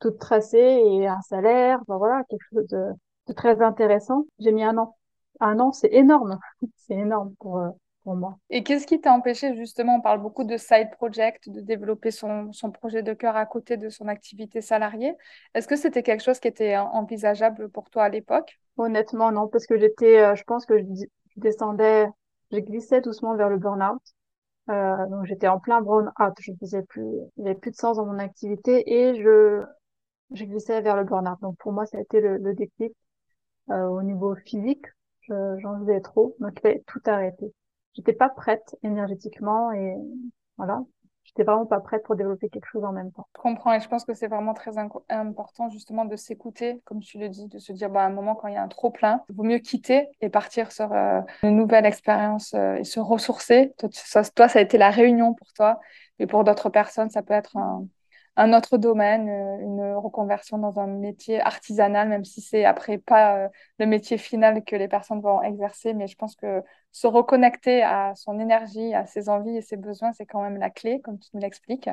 toute 0.00 0.18
tracée 0.18 0.58
et 0.58 1.06
un 1.08 1.20
salaire. 1.22 1.80
Ben 1.88 1.98
voilà, 1.98 2.24
quelque 2.30 2.44
chose 2.52 2.68
de, 2.68 2.86
de 3.28 3.32
très 3.34 3.62
intéressant. 3.62 4.24
J'ai 4.40 4.52
mis 4.52 4.64
un 4.64 4.78
an. 4.78 4.96
Un 5.40 5.58
an, 5.60 5.72
c'est 5.72 5.92
énorme. 5.92 6.38
c'est 6.76 6.94
énorme 6.96 7.34
pour 7.40 7.60
moi. 8.04 8.38
Et 8.50 8.62
qu'est-ce 8.62 8.86
qui 8.86 9.00
t'a 9.00 9.12
empêché 9.12 9.54
justement, 9.56 9.96
on 9.96 10.00
parle 10.00 10.20
beaucoup 10.20 10.44
de 10.44 10.56
side 10.56 10.90
project, 10.92 11.48
de 11.48 11.60
développer 11.60 12.10
son, 12.10 12.52
son 12.52 12.70
projet 12.70 13.02
de 13.02 13.14
cœur 13.14 13.36
à 13.36 13.46
côté 13.46 13.76
de 13.76 13.88
son 13.88 14.08
activité 14.08 14.60
salariée. 14.60 15.14
Est-ce 15.54 15.66
que 15.66 15.76
c'était 15.76 16.02
quelque 16.02 16.22
chose 16.22 16.38
qui 16.38 16.48
était 16.48 16.76
envisageable 16.76 17.70
pour 17.70 17.88
toi 17.90 18.04
à 18.04 18.08
l'époque? 18.10 18.58
Honnêtement, 18.76 19.32
non, 19.32 19.48
parce 19.48 19.66
que 19.66 19.78
j'étais, 19.78 20.20
euh, 20.20 20.34
je 20.34 20.44
pense 20.44 20.66
que 20.66 20.78
je, 20.78 20.84
descendais, 21.36 22.06
je 22.52 22.58
glissais 22.58 23.00
doucement 23.00 23.34
vers 23.36 23.48
le 23.48 23.56
burn-out. 23.56 24.02
Euh, 24.70 25.06
donc 25.08 25.24
j'étais 25.26 25.48
en 25.48 25.58
plein 25.58 25.80
burn-out, 25.80 26.34
je 26.40 26.52
faisais 26.58 26.82
plus, 26.82 27.02
il 27.36 27.44
n'y 27.44 27.50
avait 27.50 27.58
plus 27.58 27.70
de 27.70 27.76
sens 27.76 27.98
dans 27.98 28.06
mon 28.06 28.18
activité 28.18 28.82
et 28.90 29.22
je, 29.22 29.62
je 30.32 30.44
glissais 30.44 30.80
vers 30.80 30.96
le 30.96 31.04
burn-out. 31.04 31.38
Donc 31.40 31.56
pour 31.58 31.72
moi, 31.72 31.86
ça 31.86 31.98
a 31.98 32.00
été 32.00 32.20
le, 32.20 32.38
le 32.38 32.54
déclic 32.54 32.94
euh, 33.70 33.86
au 33.86 34.02
niveau 34.02 34.34
physique. 34.34 34.84
J'en 35.28 35.80
faisais 35.80 36.02
trop, 36.02 36.36
donc 36.38 36.52
il 36.56 36.60
fallait 36.60 36.84
tout 36.86 37.00
arrêter 37.06 37.54
j'étais 37.94 38.12
pas 38.12 38.28
prête 38.28 38.76
énergétiquement 38.82 39.72
et 39.72 39.96
voilà, 40.56 40.82
j'étais 41.24 41.42
vraiment 41.42 41.66
pas 41.66 41.80
prête 41.80 42.02
pour 42.04 42.16
développer 42.16 42.48
quelque 42.48 42.66
chose 42.66 42.84
en 42.84 42.92
même 42.92 43.10
temps. 43.12 43.26
Je 43.36 43.40
comprends 43.40 43.72
et 43.72 43.80
je 43.80 43.88
pense 43.88 44.04
que 44.04 44.14
c'est 44.14 44.28
vraiment 44.28 44.54
très 44.54 44.72
important 45.08 45.68
justement 45.70 46.04
de 46.04 46.16
s'écouter, 46.16 46.80
comme 46.84 47.00
tu 47.00 47.18
le 47.18 47.28
dis, 47.28 47.48
de 47.48 47.58
se 47.58 47.72
dire 47.72 47.90
bah, 47.90 48.02
à 48.02 48.06
un 48.06 48.10
moment 48.10 48.34
quand 48.34 48.48
il 48.48 48.54
y 48.54 48.56
a 48.56 48.62
un 48.62 48.68
trop 48.68 48.90
plein, 48.90 49.22
il 49.28 49.34
vaut 49.34 49.42
mieux 49.42 49.58
quitter 49.58 50.08
et 50.20 50.28
partir 50.28 50.70
sur 50.72 50.92
euh, 50.92 51.20
une 51.42 51.56
nouvelle 51.56 51.86
expérience 51.86 52.54
euh, 52.54 52.76
et 52.76 52.84
se 52.84 53.00
ressourcer. 53.00 53.72
Toi 53.78 53.88
ça, 53.92 54.22
toi, 54.24 54.48
ça 54.48 54.58
a 54.58 54.62
été 54.62 54.78
la 54.78 54.90
réunion 54.90 55.34
pour 55.34 55.52
toi, 55.52 55.80
mais 56.18 56.26
pour 56.26 56.44
d'autres 56.44 56.70
personnes, 56.70 57.10
ça 57.10 57.22
peut 57.22 57.34
être 57.34 57.56
un, 57.56 57.86
un 58.36 58.52
autre 58.52 58.78
domaine, 58.78 59.28
euh, 59.28 59.58
une 59.60 59.94
reconversion 59.96 60.58
dans 60.58 60.78
un 60.80 60.86
métier 60.86 61.40
artisanal, 61.40 62.08
même 62.08 62.24
si 62.24 62.40
c'est 62.40 62.64
après 62.64 62.98
pas 62.98 63.36
euh, 63.46 63.48
le 63.78 63.86
métier 63.86 64.18
final 64.18 64.64
que 64.64 64.76
les 64.76 64.88
personnes 64.88 65.20
vont 65.20 65.42
exercer. 65.42 65.94
Mais 65.94 66.06
je 66.08 66.16
pense 66.16 66.34
que 66.36 66.62
se 66.92 67.06
reconnecter 67.06 67.82
à 67.82 68.14
son 68.16 68.38
énergie, 68.40 68.94
à 68.94 69.06
ses 69.06 69.28
envies 69.28 69.56
et 69.56 69.62
ses 69.62 69.76
besoins, 69.76 70.12
c'est 70.12 70.26
quand 70.26 70.42
même 70.42 70.58
la 70.58 70.70
clé, 70.70 71.00
comme 71.00 71.18
tu 71.18 71.28
nous 71.34 71.40
l'expliques. 71.40 71.90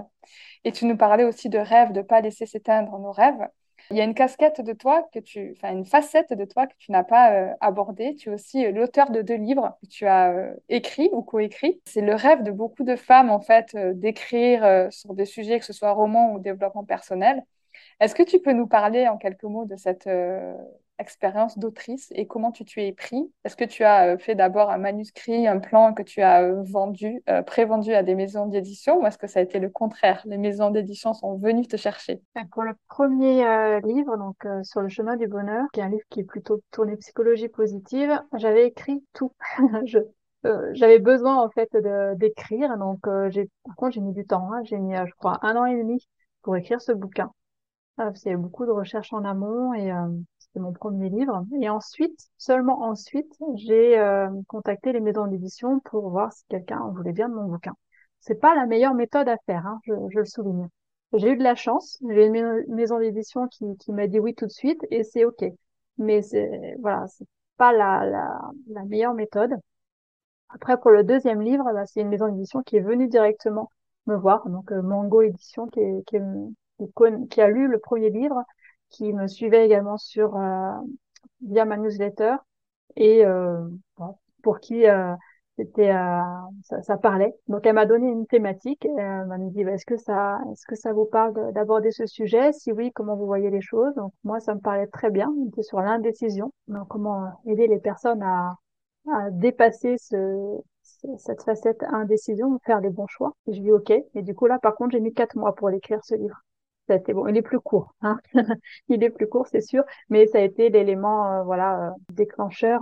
Et 0.63 0.71
tu 0.71 0.85
nous 0.85 0.97
parlais 0.97 1.23
aussi 1.23 1.49
de 1.49 1.59
rêves, 1.59 1.91
de 1.91 2.01
pas 2.01 2.21
laisser 2.21 2.45
s'éteindre 2.45 2.97
nos 2.99 3.11
rêves. 3.11 3.47
Il 3.89 3.97
y 3.97 4.01
a 4.01 4.03
une 4.03 4.13
casquette 4.13 4.61
de 4.61 4.73
toi 4.73 5.07
que 5.13 5.19
tu, 5.19 5.53
enfin 5.57 5.73
une 5.73 5.85
facette 5.85 6.33
de 6.33 6.45
toi 6.45 6.67
que 6.67 6.73
tu 6.77 6.91
n'as 6.91 7.03
pas 7.03 7.33
euh, 7.33 7.53
abordée. 7.59 8.15
Tu 8.15 8.29
es 8.29 8.33
aussi 8.33 8.65
euh, 8.65 8.71
l'auteur 8.71 9.11
de 9.11 9.21
deux 9.21 9.35
livres 9.35 9.77
que 9.81 9.87
tu 9.87 10.05
as 10.05 10.31
euh, 10.31 10.53
écrits 10.69 11.09
ou 11.11 11.21
coécrits. 11.21 11.81
C'est 11.85 12.01
le 12.01 12.15
rêve 12.15 12.43
de 12.43 12.51
beaucoup 12.51 12.83
de 12.83 12.95
femmes 12.95 13.29
en 13.29 13.39
fait 13.39 13.75
d'écrire 13.75 14.87
sur 14.91 15.13
des 15.13 15.25
sujets 15.25 15.59
que 15.59 15.65
ce 15.65 15.73
soit 15.73 15.91
roman 15.91 16.33
ou 16.33 16.39
développement 16.39 16.83
personnel. 16.83 17.43
Est-ce 17.99 18.15
que 18.15 18.23
tu 18.23 18.39
peux 18.39 18.53
nous 18.53 18.67
parler 18.67 19.07
en 19.07 19.17
quelques 19.17 19.43
mots 19.43 19.65
de 19.65 19.75
cette 19.75 20.07
expérience 21.01 21.57
d'autrice 21.57 22.11
et 22.15 22.27
comment 22.27 22.51
tu 22.51 22.63
t'y 22.63 22.79
es 22.81 22.93
pris? 22.93 23.31
Est-ce 23.43 23.57
que 23.57 23.65
tu 23.65 23.83
as 23.83 24.13
euh, 24.13 24.17
fait 24.17 24.35
d'abord 24.35 24.69
un 24.69 24.77
manuscrit, 24.77 25.47
un 25.47 25.59
plan 25.59 25.93
que 25.93 26.03
tu 26.03 26.21
as 26.21 26.43
euh, 26.43 26.61
vendu, 26.63 27.21
euh, 27.29 27.41
pré-vendu 27.41 27.93
à 27.93 28.03
des 28.03 28.15
maisons 28.15 28.45
d'édition 28.45 29.01
ou 29.01 29.05
est-ce 29.05 29.17
que 29.17 29.27
ça 29.27 29.39
a 29.39 29.43
été 29.43 29.59
le 29.59 29.69
contraire? 29.69 30.21
Les 30.25 30.37
maisons 30.37 30.69
d'édition 30.69 31.13
sont 31.13 31.35
venues 31.35 31.67
te 31.67 31.75
chercher 31.75 32.21
ben, 32.35 32.45
Pour 32.51 32.63
le 32.63 32.73
premier 32.87 33.43
livre, 33.81 34.17
donc 34.17 34.47
Sur 34.63 34.81
le 34.81 34.89
chemin 34.89 35.17
du 35.17 35.27
bonheur, 35.27 35.65
qui 35.73 35.79
est 35.79 35.83
un 35.83 35.89
livre 35.89 36.05
qui 36.09 36.21
est 36.21 36.23
plutôt 36.23 36.61
tourné 36.71 36.95
psychologie 36.97 37.49
positive, 37.49 38.21
j'avais 38.37 38.67
écrit 38.67 39.03
tout. 39.13 39.33
J'avais 40.73 40.97
besoin 40.97 41.37
en 41.37 41.49
fait 41.51 41.69
d'écrire 42.17 42.75
donc 42.79 43.01
par 43.01 43.75
contre 43.75 43.91
j'ai 43.91 44.01
mis 44.01 44.11
du 44.11 44.25
temps 44.25 44.51
hein. 44.51 44.63
j'ai 44.63 44.79
mis 44.79 44.95
je 44.95 45.13
crois 45.19 45.37
un 45.43 45.55
an 45.55 45.65
et 45.65 45.77
demi 45.77 46.09
pour 46.41 46.57
écrire 46.57 46.81
ce 46.81 46.91
bouquin 46.91 47.31
c'est 48.15 48.35
beaucoup 48.35 48.65
de 48.65 48.71
recherches 48.71 49.13
en 49.13 49.23
amont 49.23 49.75
et 49.75 49.91
c'était 50.51 50.61
mon 50.61 50.73
premier 50.73 51.09
livre. 51.09 51.45
Et 51.61 51.69
ensuite, 51.69 52.19
seulement 52.37 52.81
ensuite, 52.83 53.33
j'ai 53.55 53.97
euh, 53.97 54.29
contacté 54.47 54.91
les 54.93 54.99
maisons 54.99 55.27
d'édition 55.27 55.79
pour 55.81 56.09
voir 56.09 56.33
si 56.33 56.43
quelqu'un 56.49 56.79
voulait 56.89 57.13
bien 57.13 57.29
de 57.29 57.35
mon 57.35 57.45
bouquin. 57.45 57.73
C'est 58.19 58.39
pas 58.39 58.55
la 58.55 58.65
meilleure 58.65 58.93
méthode 58.93 59.27
à 59.29 59.37
faire, 59.45 59.65
hein, 59.65 59.79
je, 59.85 59.93
le 59.93 60.25
souligne. 60.25 60.67
J'ai 61.13 61.31
eu 61.31 61.37
de 61.37 61.43
la 61.43 61.55
chance, 61.55 61.97
j'ai 62.09 62.27
une 62.27 62.63
maison 62.69 62.99
d'édition 62.99 63.47
qui, 63.47 63.65
qui 63.77 63.91
m'a 63.91 64.07
dit 64.07 64.19
oui 64.19 64.33
tout 64.35 64.45
de 64.45 64.51
suite 64.51 64.85
et 64.91 65.03
c'est 65.03 65.25
ok. 65.25 65.43
Mais 65.97 66.21
c'est 66.21 66.75
voilà, 66.79 67.05
c'est 67.07 67.27
pas 67.57 67.73
la, 67.73 68.05
la, 68.69 68.83
meilleure 68.85 69.13
méthode. 69.13 69.51
Après, 70.49 70.77
pour 70.79 70.91
le 70.91 71.03
deuxième 71.03 71.41
livre, 71.41 71.63
bah, 71.73 71.85
c'est 71.85 72.01
une 72.01 72.09
maison 72.09 72.27
d'édition 72.27 72.61
qui 72.63 72.77
est 72.77 72.81
venue 72.81 73.07
directement 73.07 73.69
me 74.07 74.15
voir, 74.15 74.47
donc 74.49 74.71
euh, 74.71 74.81
Mango 74.81 75.21
Édition, 75.21 75.67
qui, 75.67 75.81
qui, 76.07 77.41
a 77.41 77.47
lu 77.47 77.67
le 77.67 77.79
premier 77.79 78.09
livre, 78.09 78.43
qui 78.91 79.13
me 79.13 79.27
suivait 79.27 79.65
également 79.65 79.97
sur 79.97 80.35
euh, 80.37 80.71
via 81.41 81.65
ma 81.65 81.77
newsletter 81.77 82.35
et 82.95 83.25
euh, 83.25 83.67
pour 84.43 84.59
qui 84.59 84.87
euh, 84.87 85.13
c'était 85.57 85.91
ça, 86.63 86.81
ça, 86.81 86.97
parlait. 86.97 87.35
Donc 87.47 87.65
elle 87.65 87.75
m'a 87.75 87.85
donné 87.85 88.07
une 88.07 88.25
thématique. 88.25 88.85
Elle 88.97 89.25
m'a 89.27 89.37
dit 89.37 89.63
bah, 89.63 89.73
est-ce 89.73 89.85
que 89.85 89.97
ça 89.97 90.39
est-ce 90.51 90.65
que 90.65 90.75
ça 90.75 90.93
vous 90.93 91.05
parle 91.05 91.53
d'aborder 91.53 91.91
ce 91.91 92.05
sujet? 92.07 92.51
Si 92.53 92.71
oui, 92.71 92.91
comment 92.93 93.15
vous 93.15 93.25
voyez 93.27 93.49
les 93.49 93.61
choses? 93.61 93.93
Donc 93.95 94.13
moi 94.23 94.39
ça 94.39 94.55
me 94.55 94.59
parlait 94.59 94.87
très 94.87 95.11
bien. 95.11 95.31
On 95.37 95.47
était 95.49 95.63
sur 95.63 95.81
l'indécision. 95.81 96.51
Donc 96.67 96.87
comment 96.87 97.31
aider 97.45 97.67
les 97.67 97.79
personnes 97.79 98.23
à, 98.23 98.55
à 99.11 99.29
dépasser 99.29 99.97
ce, 99.97 100.61
cette 101.17 101.43
facette 101.43 101.83
indécision, 101.83 102.57
faire 102.65 102.81
les 102.81 102.89
bons 102.89 103.07
choix? 103.07 103.33
Et 103.47 103.53
je 103.53 103.61
dis 103.61 103.71
ok. 103.71 103.91
Et 103.91 104.21
du 104.23 104.33
coup 104.33 104.47
là 104.47 104.57
par 104.59 104.75
contre 104.75 104.91
j'ai 104.91 105.01
mis 105.01 105.13
quatre 105.13 105.35
mois 105.35 105.53
pour 105.53 105.69
l'écrire 105.69 106.03
ce 106.03 106.15
livre. 106.15 106.41
Ça 106.91 106.95
a 106.95 106.97
été 106.97 107.13
bon. 107.13 107.25
Il 107.27 107.37
est 107.37 107.41
plus 107.41 107.61
court. 107.61 107.95
Hein 108.01 108.19
il 108.89 109.01
est 109.01 109.09
plus 109.09 109.25
court 109.25 109.47
c'est 109.47 109.61
sûr, 109.61 109.85
mais 110.09 110.27
ça 110.27 110.39
a 110.39 110.41
été 110.41 110.69
l'élément 110.69 111.39
euh, 111.39 111.43
voilà 111.43 111.93
déclencheur 112.09 112.81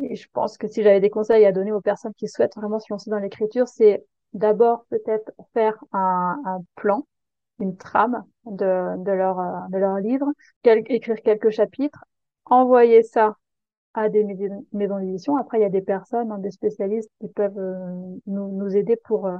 et 0.00 0.14
je 0.14 0.28
pense 0.32 0.56
que 0.56 0.68
si 0.68 0.84
j'avais 0.84 1.00
des 1.00 1.10
conseils 1.10 1.44
à 1.44 1.50
donner 1.50 1.72
aux 1.72 1.80
personnes 1.80 2.14
qui 2.14 2.28
souhaitent 2.28 2.54
vraiment 2.54 2.78
se 2.78 2.86
lancer 2.90 3.10
dans 3.10 3.18
l'écriture, 3.18 3.66
c'est 3.66 4.04
d'abord 4.34 4.84
peut-être 4.88 5.32
faire 5.52 5.76
un, 5.92 6.60
plan, 6.76 7.04
une 7.58 7.76
trame 7.76 8.24
de, 8.44 9.02
de, 9.02 9.10
leur, 9.10 9.38
de 9.70 9.78
leur 9.78 9.96
livre, 9.96 10.28
écrire 10.62 11.20
quelques 11.22 11.50
chapitres, 11.50 12.04
envoyer 12.44 13.02
ça 13.02 13.36
à 13.94 14.08
des 14.08 14.24
maisons 14.72 15.00
d'édition. 15.00 15.36
Après, 15.36 15.58
il 15.58 15.62
y 15.62 15.64
a 15.64 15.70
des 15.70 15.82
personnes, 15.82 16.30
hein, 16.30 16.38
des 16.38 16.52
spécialistes 16.52 17.10
qui 17.20 17.26
peuvent 17.26 17.58
euh, 17.58 18.16
nous, 18.28 18.56
nous 18.56 18.76
aider 18.76 18.94
pour 18.94 19.26
euh, 19.26 19.36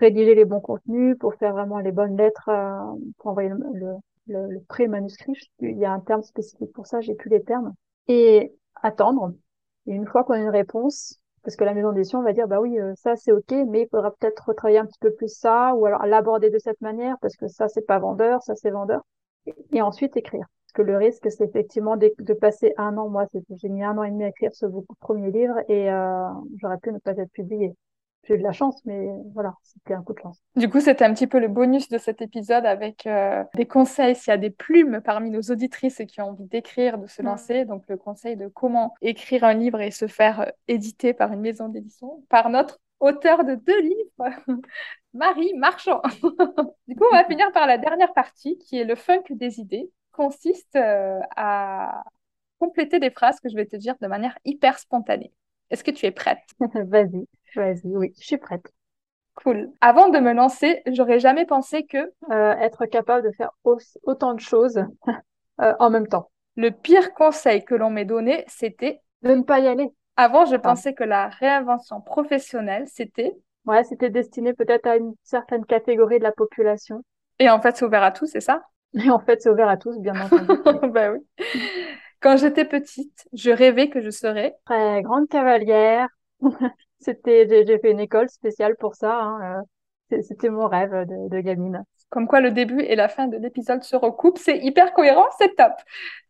rédiger 0.00 0.34
les 0.34 0.44
bons 0.44 0.60
contenus, 0.60 1.16
pour 1.18 1.34
faire 1.34 1.52
vraiment 1.52 1.78
les 1.78 1.92
bonnes 1.92 2.16
lettres, 2.16 2.48
euh, 2.48 2.98
pour 3.18 3.30
envoyer 3.30 3.50
le, 3.50 3.94
le, 4.26 4.48
le 4.48 4.60
pré-manuscrit. 4.68 5.34
Il 5.60 5.78
y 5.78 5.84
a 5.84 5.92
un 5.92 6.00
terme 6.00 6.22
spécifique 6.22 6.72
pour 6.72 6.86
ça, 6.86 7.00
j'ai 7.00 7.14
plus 7.14 7.30
les 7.30 7.42
termes. 7.42 7.74
Et 8.08 8.52
attendre, 8.82 9.32
et 9.86 9.92
une 9.92 10.06
fois 10.06 10.24
qu'on 10.24 10.34
a 10.34 10.38
une 10.38 10.48
réponse, 10.48 11.20
parce 11.42 11.56
que 11.56 11.64
la 11.64 11.74
maison 11.74 11.92
d'édition 11.92 12.22
va 12.22 12.32
dire, 12.32 12.48
bah 12.48 12.60
oui, 12.60 12.78
euh, 12.78 12.92
ça 12.96 13.16
c'est 13.16 13.32
ok, 13.32 13.52
mais 13.68 13.82
il 13.82 13.88
faudra 13.88 14.10
peut-être 14.10 14.48
retravailler 14.48 14.78
un 14.78 14.86
petit 14.86 14.98
peu 15.00 15.12
plus 15.12 15.32
ça, 15.34 15.74
ou 15.74 15.86
alors 15.86 16.04
l'aborder 16.06 16.50
de 16.50 16.58
cette 16.58 16.80
manière, 16.80 17.16
parce 17.20 17.36
que 17.36 17.48
ça 17.48 17.68
c'est 17.68 17.86
pas 17.86 17.98
vendeur, 17.98 18.42
ça 18.42 18.54
c'est 18.56 18.70
vendeur. 18.70 19.02
Et, 19.72 19.82
ensuite 19.82 20.16
écrire. 20.16 20.46
Parce 20.64 20.72
que 20.74 20.82
le 20.82 20.96
risque, 20.96 21.30
c'est 21.30 21.44
effectivement 21.44 21.96
de, 21.96 22.12
de, 22.18 22.34
passer 22.34 22.74
un 22.76 22.96
an. 22.98 23.08
Moi, 23.08 23.26
j'ai 23.50 23.68
mis 23.68 23.82
un 23.82 23.96
an 23.98 24.04
et 24.04 24.10
demi 24.10 24.24
à 24.24 24.28
écrire 24.28 24.50
ce 24.54 24.66
premier 25.00 25.30
livre 25.32 25.56
et 25.68 25.90
euh, 25.90 26.28
j'aurais 26.58 26.78
pu 26.78 26.92
ne 26.92 26.98
pas 26.98 27.12
être 27.12 27.32
publié 27.32 27.74
j'ai 28.24 28.34
eu 28.34 28.38
de 28.38 28.42
la 28.42 28.52
chance, 28.52 28.84
mais 28.84 29.08
voilà, 29.32 29.54
c'était 29.62 29.94
un 29.94 30.02
coup 30.02 30.12
de 30.12 30.20
chance. 30.20 30.38
Du 30.56 30.68
coup, 30.68 30.80
c'était 30.80 31.04
un 31.04 31.14
petit 31.14 31.26
peu 31.26 31.38
le 31.38 31.48
bonus 31.48 31.88
de 31.88 31.98
cet 31.98 32.20
épisode 32.22 32.66
avec 32.66 33.06
euh, 33.06 33.44
des 33.54 33.66
conseils 33.66 34.14
s'il 34.14 34.30
y 34.30 34.34
a 34.34 34.36
des 34.36 34.50
plumes 34.50 35.00
parmi 35.04 35.30
nos 35.30 35.40
auditrices 35.42 36.02
qui 36.06 36.20
ont 36.20 36.30
envie 36.30 36.44
d'écrire, 36.44 36.98
de 36.98 37.06
se 37.06 37.22
lancer. 37.22 37.64
Donc, 37.64 37.84
le 37.88 37.96
conseil 37.96 38.36
de 38.36 38.48
comment 38.48 38.94
écrire 39.00 39.44
un 39.44 39.54
livre 39.54 39.80
et 39.80 39.90
se 39.90 40.06
faire 40.06 40.40
euh, 40.40 40.50
éditer 40.68 41.14
par 41.14 41.32
une 41.32 41.40
maison 41.40 41.68
d'édition, 41.68 42.22
par 42.28 42.50
notre 42.50 42.78
auteur 43.00 43.44
de 43.44 43.54
deux 43.54 43.80
livres, 43.80 44.30
Marie 45.14 45.54
Marchand. 45.54 46.02
du 46.86 46.94
coup, 46.94 47.04
on 47.10 47.14
va 47.14 47.24
finir 47.24 47.50
par 47.52 47.66
la 47.66 47.78
dernière 47.78 48.12
partie 48.12 48.58
qui 48.58 48.78
est 48.78 48.84
le 48.84 48.94
funk 48.94 49.24
des 49.30 49.60
idées, 49.60 49.90
consiste 50.12 50.76
euh, 50.76 51.18
à 51.36 52.04
compléter 52.58 53.00
des 53.00 53.10
phrases 53.10 53.40
que 53.40 53.48
je 53.48 53.56
vais 53.56 53.66
te 53.66 53.76
dire 53.76 53.94
de 54.00 54.06
manière 54.06 54.36
hyper 54.44 54.78
spontanée. 54.78 55.32
Est-ce 55.70 55.84
que 55.84 55.90
tu 55.90 56.04
es 56.06 56.10
prête? 56.10 56.40
Vas-y. 56.74 57.26
Vas-y, 57.54 57.96
oui, 57.96 58.12
je 58.18 58.26
suis 58.26 58.38
prête. 58.38 58.72
Cool. 59.34 59.70
Avant 59.80 60.08
de 60.08 60.18
me 60.18 60.32
lancer, 60.32 60.82
j'aurais 60.86 61.18
jamais 61.18 61.46
pensé 61.46 61.86
que 61.86 61.98
euh, 62.30 62.52
être 62.56 62.86
capable 62.86 63.26
de 63.26 63.32
faire 63.32 63.50
autant 63.64 64.34
de 64.34 64.40
choses 64.40 64.84
euh, 65.60 65.74
en 65.78 65.90
même 65.90 66.08
temps. 66.08 66.30
Le 66.56 66.70
pire 66.70 67.14
conseil 67.14 67.64
que 67.64 67.74
l'on 67.74 67.90
m'ait 67.90 68.04
donné, 68.04 68.44
c'était 68.48 69.00
de 69.22 69.34
ne 69.34 69.42
pas 69.42 69.60
y 69.60 69.66
aller. 69.66 69.88
Avant, 70.16 70.44
je 70.44 70.56
pensais 70.56 70.92
que 70.92 71.04
la 71.04 71.28
réinvention 71.28 72.00
professionnelle, 72.00 72.84
c'était 72.86 73.34
ouais, 73.66 73.84
c'était 73.84 74.10
destiné 74.10 74.52
peut-être 74.52 74.86
à 74.86 74.96
une 74.96 75.14
certaine 75.22 75.64
catégorie 75.64 76.18
de 76.18 76.24
la 76.24 76.32
population. 76.32 77.02
Et 77.38 77.48
en 77.48 77.60
fait, 77.60 77.76
c'est 77.76 77.84
ouvert 77.84 78.02
à 78.02 78.10
tous, 78.10 78.26
c'est 78.26 78.40
ça? 78.40 78.62
Et 78.94 79.08
en 79.10 79.20
fait, 79.20 79.40
c'est 79.40 79.48
ouvert 79.48 79.68
à 79.68 79.76
tous, 79.76 79.98
bien 79.98 80.14
entendu. 80.20 80.46
bah 80.92 81.12
oui. 81.12 81.46
Quand 82.20 82.36
j'étais 82.36 82.64
petite, 82.64 83.26
je 83.32 83.50
rêvais 83.50 83.88
que 83.88 84.00
je 84.00 84.10
serais 84.10 84.56
très 84.66 85.00
grande 85.02 85.28
cavalière, 85.28 86.08
C'était, 87.00 87.46
j'ai 87.66 87.78
fait 87.78 87.90
une 87.92 88.00
école 88.00 88.28
spéciale 88.28 88.76
pour 88.76 88.94
ça. 88.94 89.20
Hein, 89.20 89.62
euh, 90.10 90.22
c'était 90.22 90.50
mon 90.50 90.66
rêve 90.68 90.92
de, 90.92 91.28
de, 91.28 91.40
gamine. 91.40 91.84
Comme 92.10 92.26
quoi 92.26 92.40
le 92.40 92.50
début 92.50 92.80
et 92.82 92.96
la 92.96 93.08
fin 93.08 93.28
de 93.28 93.36
l'épisode 93.36 93.84
se 93.84 93.94
recoupent, 93.96 94.38
c'est 94.38 94.58
hyper 94.58 94.92
cohérent, 94.92 95.26
c'est 95.38 95.54
top. 95.56 95.72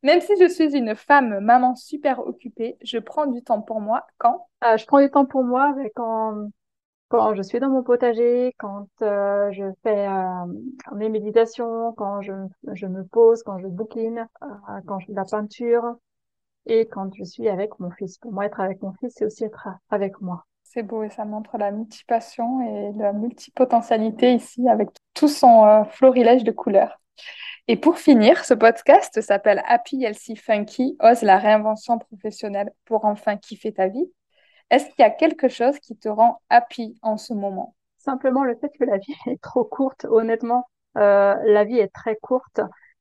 Même 0.02 0.20
si 0.20 0.34
je 0.38 0.48
suis 0.48 0.76
une 0.76 0.94
femme 0.94 1.40
maman 1.40 1.74
super 1.74 2.20
occupée, 2.20 2.76
je 2.82 2.98
prends 2.98 3.26
du 3.26 3.42
temps 3.42 3.62
pour 3.62 3.80
moi 3.80 4.06
quand? 4.18 4.46
Euh, 4.64 4.76
Je 4.76 4.86
prends 4.86 5.00
du 5.00 5.10
temps 5.10 5.24
pour 5.26 5.42
moi 5.44 5.74
quand 5.94 6.48
quand 7.08 7.34
je 7.34 7.42
suis 7.42 7.58
dans 7.60 7.70
mon 7.70 7.82
potager, 7.82 8.54
quand 8.58 8.86
euh, 9.02 9.50
je 9.52 9.64
fais 9.82 10.06
euh, 10.08 10.46
mes 10.94 11.08
méditations, 11.08 11.92
quand 11.94 12.22
je, 12.22 12.32
je 12.72 12.86
me 12.86 13.04
pose, 13.04 13.42
quand 13.42 13.58
je 13.58 13.66
bouquine, 13.66 14.28
euh, 14.42 14.46
quand 14.86 14.98
je 15.00 15.06
fais 15.06 15.12
de 15.12 15.16
la 15.16 15.24
peinture 15.24 15.96
et 16.66 16.86
quand 16.88 17.14
je 17.14 17.24
suis 17.24 17.48
avec 17.48 17.78
mon 17.80 17.90
fils. 17.92 18.18
Pour 18.18 18.32
moi, 18.32 18.46
être 18.46 18.60
avec 18.60 18.82
mon 18.82 18.92
fils, 18.94 19.14
c'est 19.16 19.26
aussi 19.26 19.44
être 19.44 19.68
avec 19.90 20.20
moi. 20.22 20.46
C'est 20.72 20.84
beau 20.84 21.02
et 21.02 21.10
ça 21.10 21.24
montre 21.24 21.58
la 21.58 21.72
multipassion 21.72 22.60
et 22.60 22.92
la 22.96 23.12
multipotentialité 23.12 24.34
ici 24.34 24.68
avec 24.68 24.90
tout 25.14 25.26
son 25.26 25.64
euh, 25.64 25.82
florilège 25.82 26.44
de 26.44 26.52
couleurs. 26.52 27.00
Et 27.66 27.76
pour 27.76 27.98
finir, 27.98 28.44
ce 28.44 28.54
podcast 28.54 29.20
s'appelle 29.20 29.64
Happy 29.66 30.04
Healthy 30.04 30.36
Funky, 30.36 30.96
ose 31.00 31.22
la 31.22 31.38
réinvention 31.38 31.98
professionnelle 31.98 32.70
pour 32.84 33.04
enfin 33.04 33.36
kiffer 33.36 33.72
ta 33.72 33.88
vie. 33.88 34.12
Est-ce 34.70 34.84
qu'il 34.86 35.00
y 35.00 35.02
a 35.02 35.10
quelque 35.10 35.48
chose 35.48 35.76
qui 35.80 35.96
te 35.96 36.08
rend 36.08 36.40
happy 36.50 36.96
en 37.02 37.16
ce 37.16 37.34
moment? 37.34 37.74
Simplement 37.98 38.44
le 38.44 38.54
fait 38.54 38.70
que 38.78 38.84
la 38.84 38.98
vie 38.98 39.16
est 39.26 39.42
trop 39.42 39.64
courte. 39.64 40.06
Honnêtement, 40.08 40.68
euh, 40.98 41.34
la 41.46 41.64
vie 41.64 41.80
est 41.80 41.92
très 41.92 42.14
courte. 42.14 42.60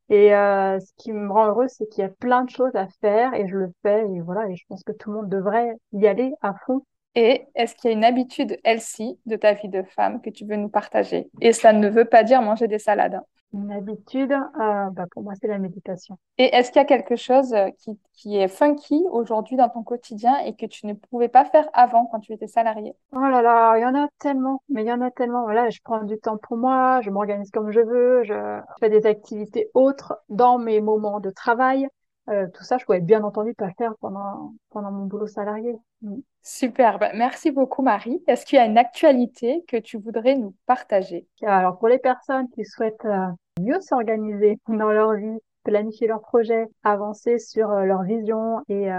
Et 0.10 0.34
euh, 0.34 0.80
ce 0.80 0.92
qui 0.98 1.14
me 1.14 1.32
rend 1.32 1.46
heureux, 1.46 1.68
c'est 1.68 1.88
qu'il 1.88 2.02
y 2.02 2.08
a 2.08 2.10
plein 2.10 2.46
de 2.46 2.50
choses 2.50 2.76
à 2.76 2.88
faire 3.00 3.36
et 3.36 3.48
je 3.48 3.56
le 3.56 3.72
fais. 3.84 4.08
Et 4.10 4.22
voilà, 4.22 4.50
et 4.50 4.56
je 4.56 4.66
pense 4.68 4.84
que 4.84 4.92
tout 4.92 5.12
le 5.12 5.18
monde 5.18 5.30
devrait 5.30 5.76
y 5.94 6.08
aller 6.08 6.34
à 6.42 6.56
fond 6.66 6.84
et 7.16 7.47
est-ce 7.55 7.76
qu'il 7.76 7.89
y 7.89 7.93
a 7.93 7.97
une 7.97 8.05
habitude 8.05 8.57
healthy 8.64 9.20
de 9.26 9.36
ta 9.36 9.53
vie 9.53 9.70
de 9.70 9.84
femme 9.84 10.22
que 10.22 10.30
tu 10.30 10.45
veux 10.45 10.55
nous 10.55 10.70
partager? 10.70 11.30
Et 11.41 11.53
cela 11.53 11.74
ne 11.74 11.89
veut 11.89 12.05
pas 12.05 12.24
dire 12.24 12.41
manger 12.41 12.68
des 12.68 12.80
salades. 12.80 13.16
Hein. 13.16 13.24
Une 13.51 13.72
habitude, 13.72 14.32
euh, 14.32 14.89
bah 14.91 15.05
pour 15.10 15.24
moi, 15.24 15.34
c'est 15.41 15.47
la 15.47 15.57
méditation. 15.57 16.20
Et 16.38 16.55
est-ce 16.55 16.72
qu'il 16.72 16.80
y 16.80 16.84
a 16.84 16.88
quelque 16.88 17.16
chose 17.16 17.51
euh, 17.53 17.70
qui, 17.80 17.99
qui 18.14 18.38
est 18.38 18.47
funky 18.47 19.03
aujourd'hui 19.12 19.57
dans 19.57 19.70
ton 19.70 19.82
quotidien 19.82 20.38
et 20.45 20.55
que 20.55 20.68
tu 20.68 20.86
ne 20.86 20.93
pouvais 20.93 21.30
pas 21.30 21.45
faire 21.45 21.68
avant 21.74 22.05
quand 22.05 22.20
tu 22.20 22.32
étais 22.32 22.45
salariée? 22.45 22.93
Oh 23.12 23.20
là 23.20 23.41
là, 23.41 23.76
il 23.78 23.82
y 23.82 23.86
en 23.86 23.95
a 23.95 24.07
tellement, 24.20 24.62
mais 24.70 24.84
il 24.84 24.88
y 24.88 24.93
en 24.93 25.01
a 25.01 25.10
tellement. 25.10 25.45
Voilà, 25.45 25.72
je 25.72 25.80
prends 25.84 26.03
du 26.03 26.20
temps 26.20 26.38
pour 26.38 26.57
moi, 26.57 27.01
je 27.01 27.10
m'organise 27.10 27.49
comme 27.49 27.72
je 27.72 27.80
veux, 27.80 28.24
je 28.24 28.60
fais 28.80 28.91
des 28.91 29.07
activités 29.07 29.72
autres 29.74 30.20
dans 30.30 30.60
mes 30.60 30.80
moments 30.80 31.20
de 31.20 31.32
travail. 31.32 31.88
Euh, 32.30 32.48
tout 32.54 32.64
ça, 32.64 32.78
je 32.78 32.86
pouvais 32.86 33.00
bien 33.00 33.24
entendu 33.24 33.54
pas 33.54 33.72
faire 33.78 33.94
pendant, 34.00 34.54
pendant 34.70 34.92
mon 34.92 35.06
boulot 35.06 35.28
salarié. 35.28 35.76
Mm. 36.02 36.20
Super, 36.42 37.00
bah, 37.00 37.12
merci 37.16 37.52
beaucoup 37.52 37.82
Marie. 37.82 38.24
Est-ce 38.28 38.46
qu'il 38.46 38.58
y 38.58 38.62
a 38.62 38.66
une 38.66 38.78
actualité 38.78 39.64
que 39.68 39.78
tu 39.78 39.98
voudrais 39.98 40.36
nous 40.36 40.56
partager? 40.66 41.28
Alors 41.44 41.78
pour 41.78 41.88
les 41.88 42.00
personnes 42.00 42.48
qui 42.50 42.66
souhaitent 42.66 43.06
euh, 43.06 43.28
mieux 43.60 43.82
s'organiser 43.82 44.60
dans 44.68 44.92
leur 44.92 45.14
vie, 45.14 45.38
planifier 45.64 46.08
leurs 46.08 46.22
projets, 46.22 46.68
avancer 46.84 47.40
sur 47.40 47.70
euh, 47.72 47.84
leur 47.84 48.04
vision 48.04 48.62
et 48.70 48.90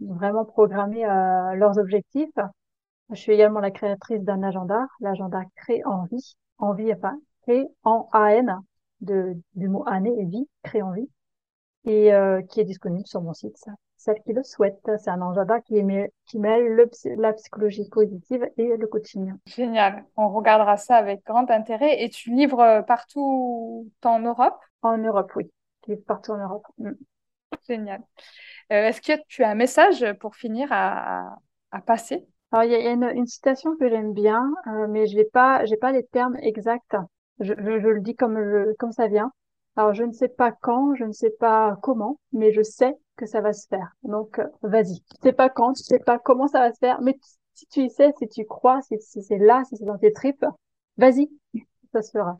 vraiment 0.00 0.44
programmer 0.44 1.02
leurs 1.54 1.78
objectifs, 1.78 2.38
je 3.10 3.16
suis 3.16 3.32
également 3.32 3.60
la 3.60 3.70
créatrice 3.70 4.22
d'un 4.22 4.42
agenda, 4.42 4.86
l'agenda 5.00 5.42
Crée 5.56 5.82
en 5.84 6.04
vie, 6.04 6.36
en 6.58 6.72
vie, 6.72 6.92
enfin 6.92 7.18
Crée 7.42 7.66
en 7.82 8.08
AN, 8.12 8.62
de, 9.00 9.36
du 9.54 9.68
mot 9.68 9.82
année 9.86 10.14
et 10.18 10.24
vie, 10.24 10.48
Crée 10.62 10.82
en 10.82 10.92
vie 10.92 11.08
et 11.84 12.12
euh, 12.12 12.42
qui 12.42 12.60
est 12.60 12.64
disponible 12.64 13.06
sur 13.06 13.20
mon 13.20 13.34
site. 13.34 13.56
Celle 13.96 14.20
qui 14.22 14.32
le 14.32 14.44
souhaite, 14.44 14.78
c'est 14.98 15.10
un 15.10 15.20
agenda 15.28 15.60
qui, 15.60 15.82
qui 16.26 16.38
mêle 16.38 16.88
la 17.16 17.32
psychologie 17.32 17.88
positive 17.90 18.48
et 18.56 18.76
le 18.76 18.86
coaching. 18.86 19.34
Génial, 19.46 20.04
on 20.16 20.28
regardera 20.28 20.76
ça 20.76 20.96
avec 20.96 21.24
grand 21.24 21.50
intérêt. 21.50 22.02
Et 22.04 22.08
tu 22.08 22.30
livres 22.30 22.60
euh, 22.60 22.82
partout 22.82 23.90
en 24.04 24.20
Europe? 24.20 24.58
En 24.82 24.98
Europe, 24.98 25.32
oui. 25.34 25.50
Je 25.86 25.92
livre 25.92 26.04
partout 26.06 26.30
en 26.30 26.38
Europe. 26.38 26.66
Mm. 26.78 26.92
Génial. 27.66 28.00
Euh, 28.70 28.86
est-ce 28.86 29.00
que 29.00 29.20
tu 29.26 29.42
as 29.42 29.50
un 29.50 29.54
message 29.56 30.06
pour 30.20 30.36
finir 30.36 30.68
à, 30.70 31.36
à 31.72 31.80
passer? 31.80 32.24
Alors, 32.52 32.64
il 32.64 32.70
y 32.70 32.74
a 32.76 32.92
une, 32.92 33.04
une 33.14 33.26
citation 33.26 33.76
que 33.76 33.88
j'aime 33.88 34.12
bien, 34.12 34.42
mais 34.88 35.06
je 35.06 35.16
n'ai 35.16 35.24
pas, 35.24 35.64
pas 35.80 35.92
les 35.92 36.06
termes 36.06 36.36
exacts. 36.36 36.96
Je, 37.40 37.52
je, 37.58 37.80
je 37.80 37.88
le 37.88 38.00
dis 38.00 38.14
comme, 38.14 38.38
je, 38.38 38.74
comme 38.74 38.92
ça 38.92 39.08
vient. 39.08 39.32
Alors, 39.78 39.94
je 39.94 40.02
ne 40.02 40.10
sais 40.10 40.26
pas 40.26 40.50
quand, 40.50 40.96
je 40.96 41.04
ne 41.04 41.12
sais 41.12 41.30
pas 41.30 41.78
comment, 41.82 42.18
mais 42.32 42.50
je 42.50 42.62
sais 42.62 42.96
que 43.16 43.26
ça 43.26 43.40
va 43.40 43.52
se 43.52 43.68
faire. 43.68 43.92
Donc, 44.02 44.40
euh, 44.40 44.46
vas-y. 44.62 45.02
Tu 45.02 45.16
sais 45.22 45.32
pas 45.32 45.48
quand, 45.48 45.72
tu 45.74 45.84
sais 45.84 46.00
pas 46.00 46.18
comment 46.18 46.48
ça 46.48 46.58
va 46.58 46.72
se 46.72 46.78
faire, 46.80 47.00
mais 47.00 47.16
si 47.54 47.64
tu 47.68 47.82
y 47.82 47.88
sais, 47.88 48.12
si 48.18 48.26
tu 48.26 48.44
crois, 48.44 48.82
si, 48.82 49.00
si 49.00 49.22
c'est 49.22 49.38
là, 49.38 49.62
si 49.68 49.76
c'est 49.76 49.84
dans 49.84 49.96
tes 49.96 50.12
tripes, 50.12 50.44
vas-y, 50.96 51.30
ça 51.92 52.02
se 52.02 52.10
fera. 52.10 52.38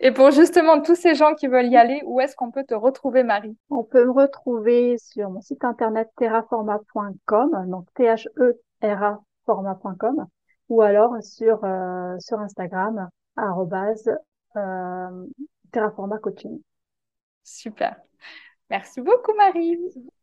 Et 0.00 0.10
pour 0.10 0.30
justement 0.30 0.80
tous 0.80 0.94
ces 0.94 1.14
gens 1.14 1.34
qui 1.34 1.48
veulent 1.48 1.66
y 1.66 1.76
aller, 1.76 2.00
où 2.06 2.18
est-ce 2.18 2.34
qu'on 2.34 2.50
peut 2.50 2.64
te 2.64 2.74
retrouver, 2.74 3.24
Marie? 3.24 3.54
On 3.68 3.84
peut 3.84 4.06
me 4.06 4.12
retrouver 4.12 4.96
sur 4.96 5.28
mon 5.28 5.42
site 5.42 5.64
internet 5.64 6.08
terraforma.com, 6.16 7.66
donc 7.68 7.84
T-H-E-R-A 7.94 9.20
format.com, 9.44 10.26
ou 10.70 10.80
alors 10.80 11.12
sur, 11.20 11.62
euh, 11.64 12.16
sur 12.20 12.40
Instagram, 12.40 13.10
arrobase, 13.36 14.10
euh, 14.56 15.26
Terraforma 15.70 16.18
Coaching. 16.18 16.60
Super. 17.42 17.96
Merci 18.70 19.00
beaucoup, 19.00 19.34
Marie. 19.34 19.78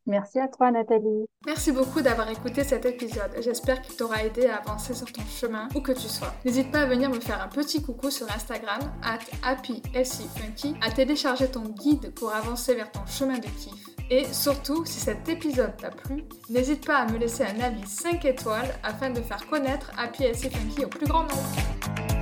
Merci 0.06 0.40
à 0.40 0.48
toi, 0.48 0.70
Nathalie. 0.70 1.26
Merci 1.48 1.72
beaucoup 1.72 2.02
d'avoir 2.02 2.30
écouté 2.30 2.64
cet 2.64 2.86
épisode. 2.86 3.32
J'espère 3.42 3.82
qu'il 3.82 3.96
t'aura 3.96 4.24
aidé 4.24 4.46
à 4.46 4.58
avancer 4.58 4.94
sur 4.94 5.12
ton 5.12 5.24
chemin, 5.24 5.68
où 5.74 5.82
que 5.82 5.94
tu 5.94 6.08
sois. 6.08 6.32
N'hésite 6.46 6.72
pas 6.72 6.82
à 6.82 6.86
venir 6.86 7.10
me 7.10 7.20
faire 7.20 7.42
un 7.42 7.48
petit 7.48 7.82
coucou 7.82 8.12
sur 8.12 8.28
Instagram, 8.32 8.82
at 9.02 9.18
à 9.44 10.92
télécharger 10.92 11.50
ton 11.50 11.64
guide 11.64 12.14
pour 12.14 12.32
avancer 12.34 12.76
vers 12.76 12.92
ton 12.92 13.06
chemin 13.08 13.40
de 13.40 13.48
kiff. 13.48 13.90
Et 14.12 14.26
surtout, 14.26 14.86
si 14.86 15.00
cet 15.00 15.28
épisode 15.28 15.76
t'a 15.78 15.90
plu, 15.90 16.24
n'hésite 16.50 16.86
pas 16.86 16.98
à 16.98 17.12
me 17.12 17.18
laisser 17.18 17.44
un 17.44 17.60
avis 17.60 17.88
5 17.88 18.24
étoiles 18.26 18.76
afin 18.84 19.10
de 19.10 19.22
faire 19.22 19.48
connaître 19.48 19.92
Happy 19.98 20.32
Funky 20.36 20.86
au 20.86 20.90
plus 20.90 21.08
grand 21.08 21.24
nombre. 21.24 22.15